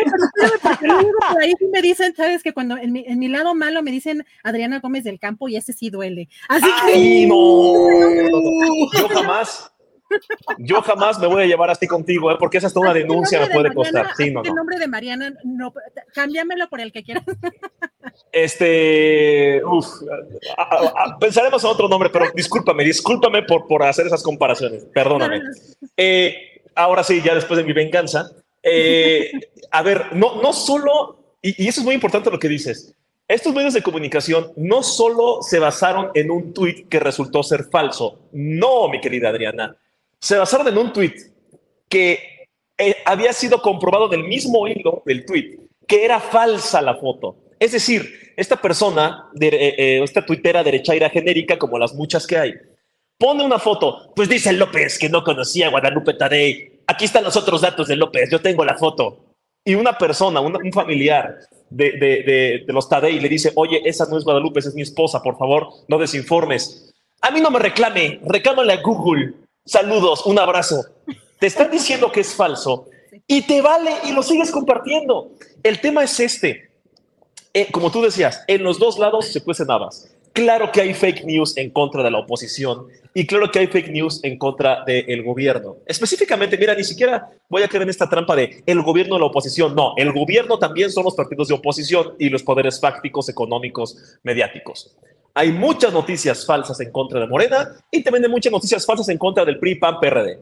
[0.79, 0.99] pero
[1.31, 3.91] por ahí sí me dicen, sabes que cuando en mi, en mi, lado malo me
[3.91, 6.29] dicen Adriana Gómez del Campo y ese sí duele.
[6.49, 9.72] Así Ay, no, no, no, yo jamás,
[10.57, 12.35] yo jamás me voy a llevar así contigo, ¿eh?
[12.39, 14.07] porque esa es toda una denuncia me puede costar.
[14.15, 15.73] Sí, no, El nombre de Mariana, no,
[16.13, 17.23] cámbiamelo por el que quieras.
[18.31, 19.87] Este, uf,
[20.57, 20.75] a, a,
[21.05, 25.41] a, pensaremos en otro nombre, pero discúlpame, discúlpame por, por hacer esas comparaciones, perdóname.
[25.97, 28.29] Eh, ahora sí, ya después de mi venganza,
[28.61, 29.31] eh,
[29.71, 32.95] a ver, no, no solo, y, y eso es muy importante lo que dices,
[33.27, 38.19] estos medios de comunicación no solo se basaron en un tuit que resultó ser falso,
[38.33, 39.77] no, mi querida Adriana,
[40.23, 41.17] se basaron en un tuit
[41.89, 42.47] que
[42.77, 47.35] eh, había sido comprobado del mismo hilo del tuit, que era falsa la foto.
[47.59, 52.37] Es decir, esta persona, de, eh, eh, esta tuitera derechaira genérica, como las muchas que
[52.37, 52.53] hay,
[53.17, 56.81] pone una foto, pues dice López que no conocía a Guadalupe Tadei.
[56.87, 59.35] Aquí están los otros datos de López, yo tengo la foto.
[59.65, 61.37] Y una persona, un, un familiar
[61.69, 65.67] de, los Tadei le dice, oye, esa no es Guadalupe, es mi esposa, por favor,
[65.89, 66.93] no desinformes.
[67.19, 69.42] A mí no me reclame, reclámale a Google.
[69.65, 70.85] Saludos, un abrazo.
[71.39, 72.85] Te están diciendo que es falso
[73.25, 75.31] y te vale y lo sigues compartiendo.
[75.63, 76.69] El tema es este.
[77.53, 80.13] Eh, como tú decías, en los dos lados se cuecen habas.
[80.33, 83.89] Claro que hay fake news en contra de la oposición y claro que hay fake
[83.89, 85.77] news en contra del gobierno.
[85.85, 89.27] Específicamente, mira, ni siquiera voy a caer en esta trampa de el gobierno de la
[89.27, 89.75] oposición.
[89.75, 94.97] No, el gobierno también son los partidos de oposición y los poderes fácticos, económicos, mediáticos.
[95.35, 99.17] Hay muchas noticias falsas en contra de Morena y también hay muchas noticias falsas en
[99.17, 100.39] contra del PRI, PAN, PRD.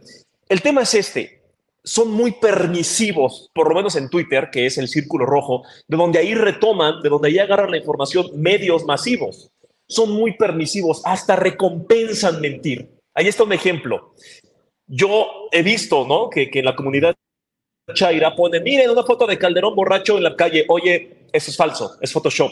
[0.50, 1.42] El tema es este.
[1.84, 6.20] Son muy permisivos, por lo menos en Twitter, que es el círculo rojo, de donde
[6.20, 9.50] ahí retoman, de donde ahí agarran la información medios masivos.
[9.88, 12.90] Son muy permisivos, hasta recompensan mentir.
[13.14, 14.14] Ahí está un ejemplo.
[14.88, 16.30] Yo he visto, ¿no?
[16.30, 17.16] Que, que en la comunidad
[17.94, 20.66] Chaira pone, miren una foto de Calderón borracho en la calle.
[20.68, 22.52] Oye, eso es falso, es Photoshop.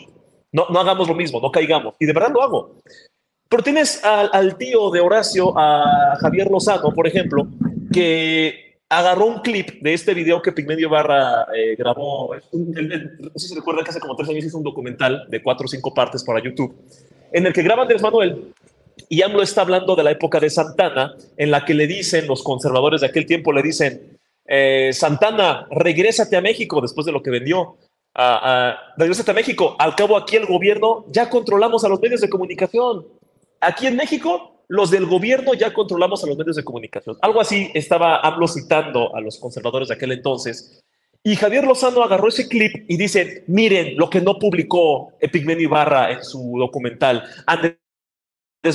[0.51, 1.95] No, no hagamos lo mismo, no caigamos.
[1.99, 2.75] Y de verdad lo hago.
[3.49, 7.47] Pero tienes al, tío de Horacio, a Javier Lozano, por ejemplo,
[7.91, 12.35] que agarró un clip de este video que Pigmenio Barra eh, grabó.
[12.51, 15.67] No sé si recuerdan que hace como tres años hizo un documental de cuatro o
[15.67, 16.75] cinco partes para YouTube,
[17.31, 18.53] en el que graba Andrés Manuel
[19.07, 22.43] y AMLO está hablando de la época de Santana, en la que le dicen, los
[22.43, 27.31] conservadores de aquel tiempo le dicen, eh, Santana, regrésate a México después de lo que
[27.31, 27.77] vendió.
[28.19, 29.77] Uh, regrésate a México.
[29.79, 33.07] Al cabo, aquí el gobierno ya controlamos a los medios de comunicación.
[33.61, 37.17] Aquí en México, los del gobierno ya controlamos a los medios de comunicación.
[37.21, 40.83] Algo así estaba AMLO citando a los conservadores de aquel entonces.
[41.23, 46.11] Y Javier Lozano agarró ese clip y dice, miren lo que no publicó Epigmenio Ibarra
[46.11, 47.23] en su documental.
[47.45, 47.77] Andrés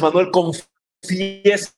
[0.01, 1.75] Manuel confiesa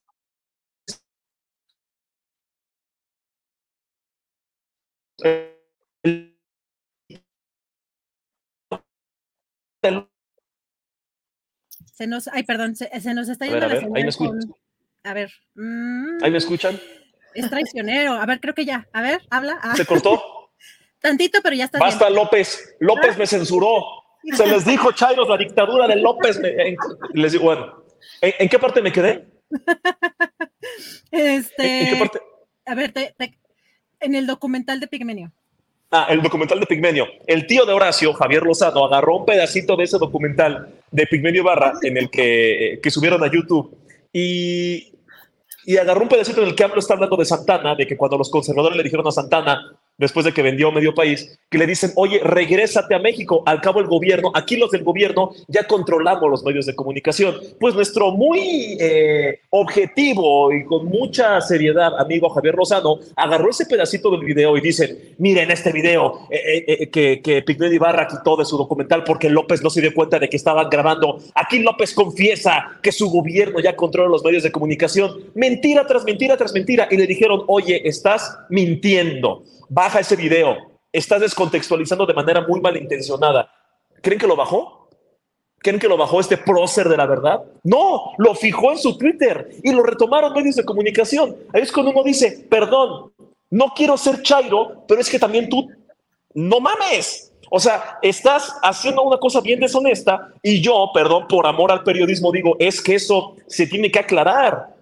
[11.95, 14.05] Se nos, ay, perdón, se, se nos está yendo a ver, la a ver, ahí
[14.05, 14.55] me con-
[15.05, 15.33] A ver.
[16.23, 16.79] ¿Ahí me escuchan?
[17.35, 18.13] es traicionero.
[18.15, 18.87] A ver, creo que ya.
[18.93, 19.59] A ver, habla.
[19.63, 20.23] Ah, ¿Se cortó?
[21.01, 22.17] Tantito, pero ya está Basta, bien.
[22.17, 22.75] López.
[22.81, 23.85] López me censuró.
[24.35, 26.39] Se les dijo, Chairos, la dictadura de López.
[26.41, 26.77] me-
[27.13, 27.85] les digo, bueno,
[28.21, 29.29] ¿en, en qué parte me quedé?
[31.11, 32.21] Este, ¿En qué parte?
[32.65, 33.39] A ver, te- te-
[34.01, 35.33] en el documental de Pigmenio.
[35.91, 37.07] Ah, el documental de Pigmenio.
[37.27, 41.75] El tío de Horacio, Javier Lozano, agarró un pedacito de ese documental de Pigmenio Barra
[41.83, 43.77] en el que, eh, que subieron a YouTube
[44.13, 44.93] y,
[45.65, 48.19] y agarró un pedacito en el que AMLO está hablando de Santana, de que cuando
[48.19, 51.93] los conservadores le dijeron a Santana, después de que vendió medio país, que le dicen,
[51.97, 53.43] oye, regrésate a México.
[53.47, 57.37] Al cabo el gobierno, aquí los del gobierno ya controlamos los medios de comunicación.
[57.59, 64.11] Pues nuestro muy eh, objetivo y con mucha seriedad, amigo Javier Rosano, agarró ese pedacito
[64.11, 67.45] del video y dicen, miren este video eh, eh, que, que
[67.77, 71.19] Ibarra quitó de su documental porque López no se dio cuenta de que estaban grabando.
[71.35, 75.13] Aquí López confiesa que su gobierno ya controla los medios de comunicación.
[75.35, 76.89] Mentira tras mentira tras mentira.
[76.91, 80.57] Y le dijeron, oye, estás mintiendo baja ese video,
[80.93, 83.51] estás descontextualizando de manera muy malintencionada.
[84.03, 84.89] ¿Creen que lo bajó?
[85.59, 87.43] ¿Creen que lo bajó este prócer de la verdad?
[87.65, 91.37] No, lo fijó en su Twitter y lo retomaron medios de comunicación.
[91.53, 93.13] Ahí es cuando uno dice, perdón,
[93.51, 95.69] no quiero ser Chairo, pero es que también tú,
[96.35, 97.33] no mames.
[97.51, 102.33] O sea, estás haciendo una cosa bien deshonesta y yo, perdón, por amor al periodismo
[102.33, 104.75] digo, es que eso se tiene que aclarar.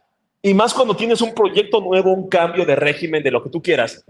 [0.42, 3.62] Y más cuando tienes un proyecto nuevo, un cambio de régimen, de lo que tú
[3.62, 4.04] quieras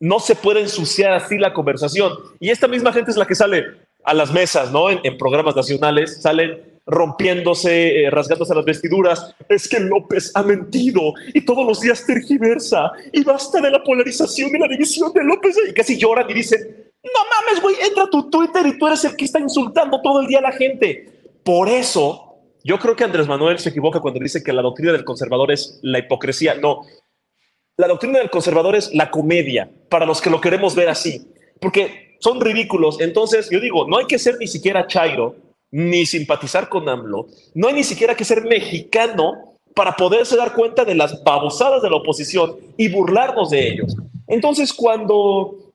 [0.00, 2.12] no se puede ensuciar así la conversación.
[2.40, 3.64] Y esta misma gente es la que sale
[4.04, 4.90] a las mesas, ¿no?
[4.90, 9.34] En, programas nacionales, salen rompiéndose, eh, rasgándose las vestiduras.
[9.48, 14.54] Es que López ha mentido y todos los días tergiversa y basta de la polarización
[14.54, 15.56] y la división de López.
[15.68, 16.60] Y casi lloran y dicen,
[17.02, 20.20] no mames, güey, entra a tu Twitter y tú eres el que está insultando todo
[20.20, 21.08] el día a la gente.
[21.44, 25.04] Por eso, yo creo que Andrés Manuel se equivoca cuando dice que la doctrina del
[25.04, 26.54] conservador es la hipocresía.
[26.54, 26.82] No,
[27.78, 31.28] la doctrina del conservador es la comedia, para los que lo queremos ver así,
[31.60, 33.00] porque son ridículos.
[33.00, 35.36] Entonces, yo digo, no hay que ser ni siquiera Chairo,
[35.70, 40.84] ni simpatizar con AMLO, no hay ni siquiera que ser mexicano para poderse dar cuenta
[40.84, 43.94] de las babosadas de la oposición y burlarnos de ellos.
[44.26, 45.72] Entonces, cuando,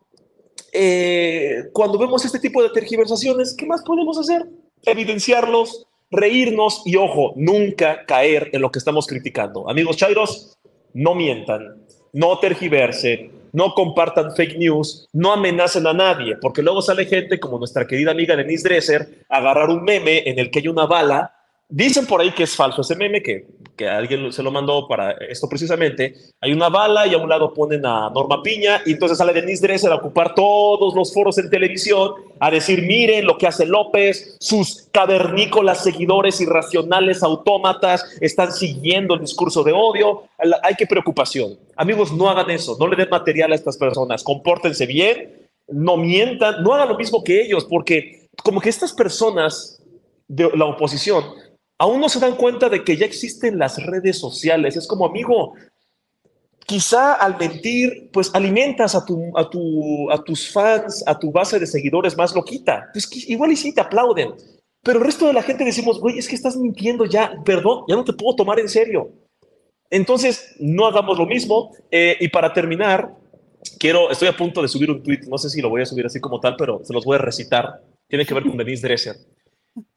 [0.74, 4.46] eh, cuando vemos este tipo de tergiversaciones, ¿qué más podemos hacer?
[4.82, 9.70] Evidenciarlos, reírnos y, ojo, nunca caer en lo que estamos criticando.
[9.70, 10.58] Amigos Chairos,
[10.94, 17.06] no mientan, no tergiversen, no compartan fake news, no amenacen a nadie, porque luego sale
[17.06, 20.86] gente como nuestra querida amiga Denise Dresser agarrar un meme en el que hay una
[20.86, 24.88] bala Dicen por ahí que es falso ese meme, que, que alguien se lo mandó
[24.88, 26.14] para esto precisamente.
[26.42, 29.66] Hay una bala y a un lado ponen a Norma Piña y entonces sale Denise
[29.66, 34.38] Dresser a ocupar todos los foros en televisión a decir, miren lo que hace López,
[34.40, 40.24] sus cavernícolas seguidores irracionales autómatas están siguiendo el discurso de odio.
[40.62, 41.58] Hay que preocupación.
[41.76, 46.62] Amigos, no hagan eso, no le den material a estas personas, compórtense bien, no mientan,
[46.62, 49.82] no hagan lo mismo que ellos, porque como que estas personas
[50.28, 51.24] de la oposición
[51.84, 54.78] aún no se dan cuenta de que ya existen las redes sociales.
[54.78, 55.54] Es como, amigo,
[56.66, 61.60] quizá al mentir, pues alimentas a, tu, a, tu, a tus fans, a tu base
[61.60, 62.90] de seguidores más loquita.
[62.94, 64.32] Pues igual y sí te aplauden.
[64.82, 67.98] Pero el resto de la gente decimos, güey, es que estás mintiendo ya, perdón, ya
[67.98, 69.12] no te puedo tomar en serio.
[69.90, 71.76] Entonces, no hagamos lo mismo.
[71.92, 73.14] Eh, y para terminar,
[73.78, 76.06] quiero, estoy a punto de subir un tweet, no sé si lo voy a subir
[76.06, 77.82] así como tal, pero se los voy a recitar.
[78.08, 79.18] Tiene que ver con Denise Dresser.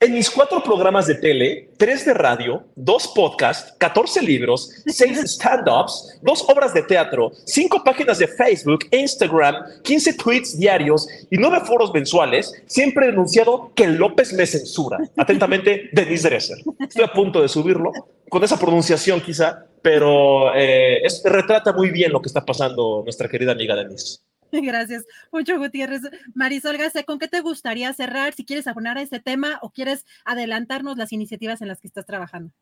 [0.01, 6.19] En mis cuatro programas de tele, tres de radio, dos podcasts, 14 libros, seis stand-ups,
[6.23, 11.93] dos obras de teatro, cinco páginas de Facebook, Instagram, 15 tweets diarios y nueve foros
[11.93, 14.98] mensuales, siempre he denunciado que López me censura.
[15.15, 16.59] Atentamente, Denise Dresser.
[16.81, 17.93] Estoy a punto de subirlo,
[18.31, 23.53] con esa pronunciación quizá, pero eh, retrata muy bien lo que está pasando nuestra querida
[23.53, 24.20] amiga Denise.
[24.52, 26.02] Gracias, mucho Gutiérrez.
[26.35, 28.35] Marisol Gase, ¿con qué te gustaría cerrar?
[28.35, 32.06] Si quieres abonar a este tema o quieres adelantarnos las iniciativas en las que estás
[32.06, 32.52] trabajando.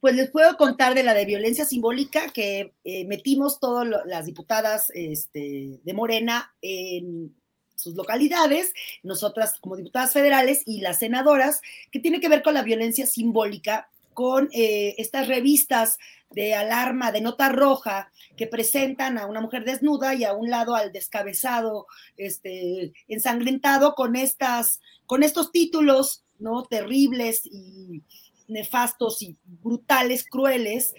[0.00, 4.90] Pues les puedo contar de la de violencia simbólica que eh, metimos todas las diputadas
[4.94, 7.36] este, de Morena en
[7.76, 8.72] sus localidades,
[9.02, 11.60] nosotras como diputadas federales y las senadoras,
[11.90, 15.98] que tiene que ver con la violencia simbólica, con eh, estas revistas
[16.34, 20.74] de alarma, de nota roja, que presentan a una mujer desnuda y a un lado
[20.74, 21.86] al descabezado,
[22.16, 26.64] este, ensangrentado con estas, con estos títulos, ¿no?
[26.64, 28.02] Terribles y
[28.48, 30.94] nefastos y brutales, crueles,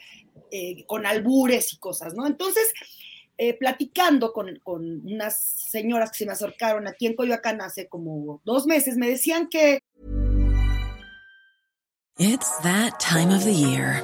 [0.51, 2.27] eh, con albures y cosas, ¿no?
[2.27, 2.71] Entonces,
[3.37, 5.39] eh, platicando con, con unas
[5.71, 9.79] señoras que se me acercaron aquí en Coyoacán hace como dos meses, me decían que...
[12.19, 14.03] It's that time of the year.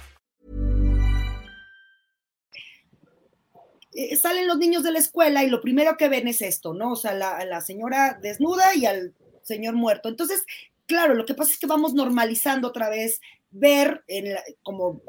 [4.09, 6.93] Eh, salen los niños de la escuela y lo primero que ven es esto, ¿no?
[6.93, 9.13] O sea, la, la señora desnuda y al
[9.43, 10.09] señor muerto.
[10.09, 10.43] Entonces,
[10.85, 13.19] claro, lo que pasa es que vamos normalizando otra vez
[13.51, 15.01] ver, en la- como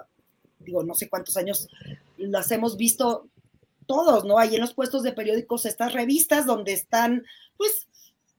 [0.59, 1.69] digo, no sé cuántos años
[2.17, 3.29] las hemos visto
[3.87, 4.39] todos, ¿no?
[4.39, 7.25] Ahí en los puestos de periódicos, estas revistas donde están,
[7.57, 7.89] pues,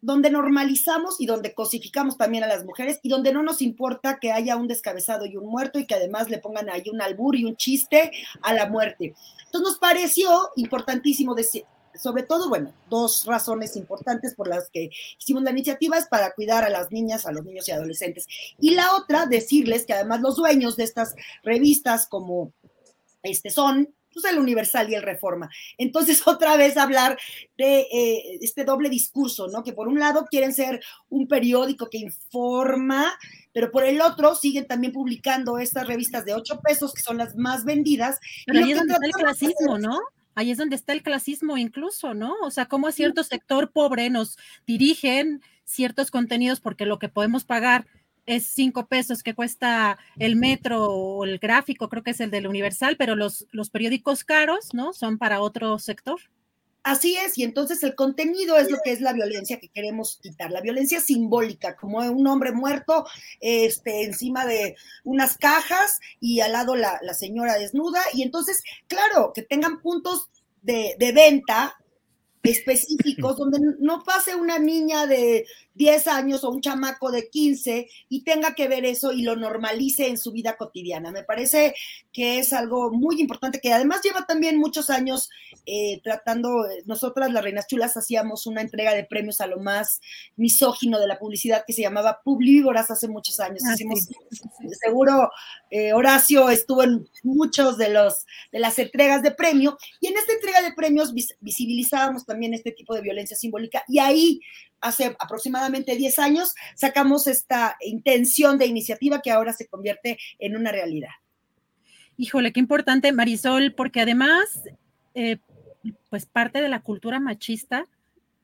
[0.03, 4.33] donde normalizamos y donde cosificamos también a las mujeres y donde no nos importa que
[4.33, 7.45] haya un descabezado y un muerto y que además le pongan ahí un albur y
[7.45, 8.11] un chiste
[8.41, 9.15] a la muerte.
[9.45, 11.63] Entonces nos pareció importantísimo decir,
[11.95, 16.65] sobre todo, bueno, dos razones importantes por las que hicimos la iniciativa es para cuidar
[16.65, 18.27] a las niñas, a los niños y adolescentes.
[18.59, 22.51] Y la otra, decirles que además los dueños de estas revistas como
[23.21, 25.49] este son pues, el Universal y el Reforma.
[25.77, 27.17] Entonces, otra vez hablar
[27.57, 29.63] de eh, este doble discurso, ¿no?
[29.63, 33.17] Que por un lado quieren ser un periódico que informa,
[33.51, 37.35] pero por el otro siguen también publicando estas revistas de ocho pesos, que son las
[37.35, 38.19] más vendidas.
[38.45, 39.99] Pero ahí es donde está el clasismo, ¿no?
[40.35, 42.33] Ahí es donde está el clasismo incluso, ¿no?
[42.41, 47.45] O sea, cómo a cierto sector pobre nos dirigen ciertos contenidos porque lo que podemos
[47.45, 47.85] pagar
[48.25, 52.47] es cinco pesos que cuesta el metro o el gráfico, creo que es el del
[52.47, 54.93] Universal, pero los, los periódicos caros, ¿no?
[54.93, 56.19] Son para otro sector.
[56.83, 60.51] Así es, y entonces el contenido es lo que es la violencia que queremos quitar,
[60.51, 63.05] la violencia simbólica, como un hombre muerto
[63.39, 64.75] este, encima de
[65.05, 70.29] unas cajas y al lado la, la señora desnuda, y entonces, claro, que tengan puntos
[70.61, 71.77] de, de venta
[72.43, 75.45] específicos donde no pase una niña de
[75.75, 80.07] 10 años o un chamaco de 15 y tenga que ver eso y lo normalice
[80.07, 81.11] en su vida cotidiana.
[81.11, 81.73] Me parece
[82.11, 85.29] que es algo muy importante que además lleva también muchos años
[85.65, 89.99] eh, tratando, nosotras las Reinas Chulas hacíamos una entrega de premios a lo más
[90.35, 93.63] misógino de la publicidad que se llamaba Publivívoras hace muchos años.
[93.67, 94.13] Ah, Hicimos, sí.
[94.81, 95.29] seguro
[95.69, 100.33] eh, Horacio estuvo en muchos de los de las entregas de premio y en esta
[100.33, 104.39] entrega de premios vis- visibilizábamos también este tipo de violencia simbólica y ahí
[104.83, 110.71] hace aproximadamente 10 años sacamos esta intención de iniciativa que ahora se convierte en una
[110.71, 111.09] realidad.
[112.17, 114.63] Híjole, qué importante, Marisol, porque además,
[115.15, 115.37] eh,
[116.09, 117.87] pues parte de la cultura machista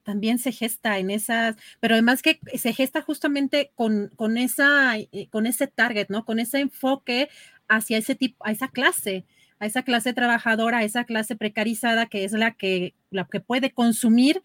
[0.02, 5.28] también se gesta en esas, pero además que se gesta justamente con, con, esa, eh,
[5.30, 6.24] con ese target, ¿no?
[6.24, 7.28] Con ese enfoque
[7.68, 9.24] hacia ese tipo, a esa clase,
[9.60, 13.70] a esa clase trabajadora, a esa clase precarizada que es la que, la que puede
[13.70, 14.42] consumir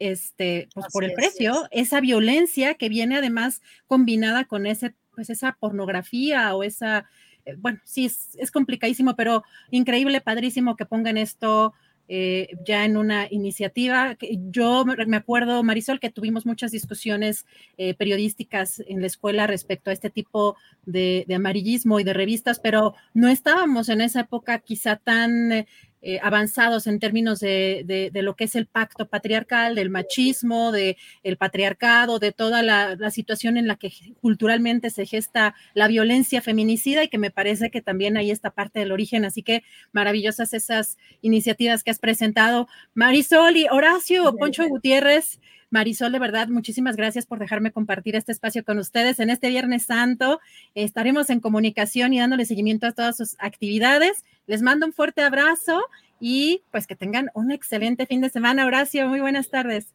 [0.00, 5.30] este, pues por el es, precio, esa violencia que viene además combinada con ese, pues
[5.30, 7.08] esa pornografía o esa,
[7.44, 11.74] eh, bueno, sí, es, es complicadísimo, pero increíble, padrísimo que pongan esto
[12.12, 14.16] eh, ya en una iniciativa.
[14.50, 17.46] Yo me me acuerdo, Marisol, que tuvimos muchas discusiones
[17.78, 22.58] eh, periodísticas en la escuela respecto a este tipo de, de amarillismo y de revistas,
[22.58, 25.66] pero no estábamos en esa época quizá tan
[26.02, 30.72] eh, avanzados en términos de, de- de lo que es el pacto patriarcal, del machismo,
[30.72, 35.88] del el patriarcado, de toda la, la situación en la que culturalmente se gesta la
[35.88, 39.24] violencia feminicida y que me parece que también ahí está parte del origen.
[39.24, 39.62] Así que
[39.92, 42.68] maravillosas esas iniciativas que has presentado.
[42.94, 45.38] Marisol y Horacio, Poncho Gutiérrez.
[45.70, 49.84] Marisol, de verdad, muchísimas gracias por dejarme compartir este espacio con ustedes en este Viernes
[49.84, 50.40] Santo.
[50.74, 54.24] Estaremos en comunicación y dándole seguimiento a todas sus actividades.
[54.46, 55.80] Les mando un fuerte abrazo
[56.18, 58.66] y pues que tengan un excelente fin de semana.
[58.66, 59.86] Horacio, muy buenas tardes.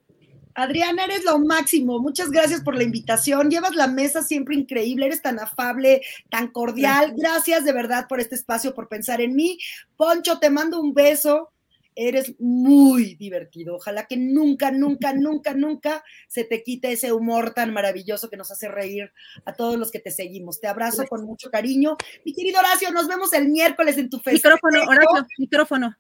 [0.56, 2.00] Adriana, eres lo máximo.
[2.00, 3.52] Muchas gracias por la invitación.
[3.52, 5.08] Llevas la mesa siempre increíble.
[5.08, 7.14] Eres tan afable, tan cordial.
[7.18, 9.60] Gracias de verdad por este espacio, por pensar en mí.
[9.98, 11.52] Poncho, te mando un beso.
[11.96, 13.76] Eres muy divertido.
[13.76, 18.52] Ojalá que nunca, nunca, nunca, nunca se te quite ese humor tan maravilloso que nos
[18.52, 19.12] hace reír
[19.46, 20.60] a todos los que te seguimos.
[20.60, 21.98] Te abrazo con mucho cariño.
[22.26, 24.60] Mi querido Horacio, nos vemos el miércoles en tu festival.
[24.62, 25.98] Micrófono, Horacio, micrófono.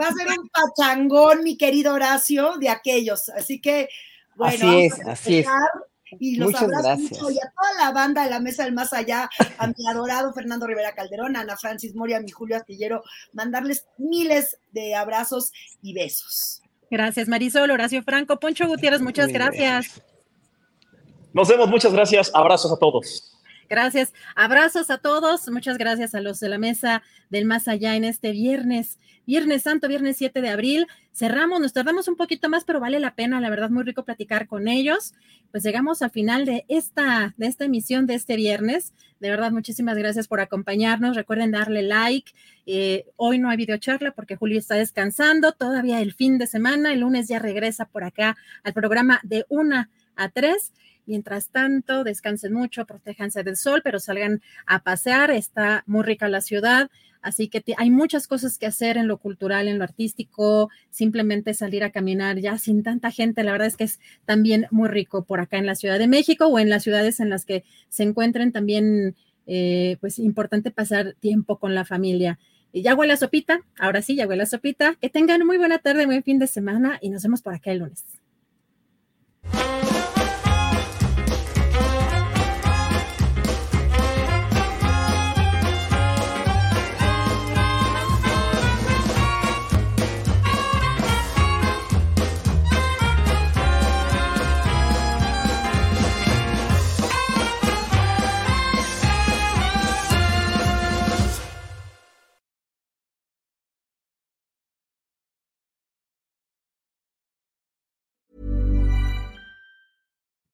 [0.00, 3.28] Va a ser un pachangón, mi querido Horacio, de aquellos.
[3.30, 3.88] Así que,
[4.36, 5.46] bueno, Así vamos es, a así es.
[6.18, 7.10] Y los Muchas abrazo gracias.
[7.10, 9.28] mucho y a toda la banda de la Mesa del Más Allá,
[9.58, 13.86] a mi adorado Fernando Rivera Calderón, a Ana Francis Moria, a mi Julio Astillero, mandarles
[13.98, 16.62] miles de abrazos y besos.
[16.90, 20.02] Gracias, Marisol, Horacio Franco, Poncho Gutiérrez, muchas gracias.
[21.34, 22.30] Nos vemos, muchas gracias.
[22.34, 23.34] Abrazos a todos.
[23.68, 24.14] Gracias.
[24.34, 25.48] Abrazos a todos.
[25.50, 28.98] Muchas gracias a los de la mesa del más allá en este viernes,
[29.28, 30.86] Viernes Santo, viernes 7 de abril.
[31.12, 34.46] Cerramos, nos tardamos un poquito más, pero vale la pena, la verdad, muy rico platicar
[34.46, 35.12] con ellos.
[35.50, 38.94] Pues llegamos al final de esta, de esta emisión de este viernes.
[39.20, 41.14] De verdad, muchísimas gracias por acompañarnos.
[41.14, 42.32] Recuerden darle like.
[42.64, 45.52] Eh, hoy no hay videocharla porque Julio está descansando.
[45.52, 46.94] Todavía el fin de semana.
[46.94, 50.72] El lunes ya regresa por acá al programa de una a tres.
[51.08, 55.30] Mientras tanto, descansen mucho, protéjanse del sol, pero salgan a pasear.
[55.30, 56.90] Está muy rica la ciudad.
[57.22, 61.82] Así que hay muchas cosas que hacer en lo cultural, en lo artístico, simplemente salir
[61.82, 63.42] a caminar ya sin tanta gente.
[63.42, 66.46] La verdad es que es también muy rico por acá en la Ciudad de México
[66.46, 71.58] o en las ciudades en las que se encuentren también, eh, pues importante pasar tiempo
[71.58, 72.38] con la familia.
[72.70, 74.94] Y ya huele la sopita, ahora sí, ya huele la sopita.
[75.00, 77.78] Que tengan muy buena tarde, buen fin de semana y nos vemos por acá el
[77.78, 78.04] lunes.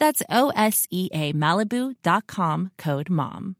[0.00, 3.59] That's O S E A Malibu.com code MOM.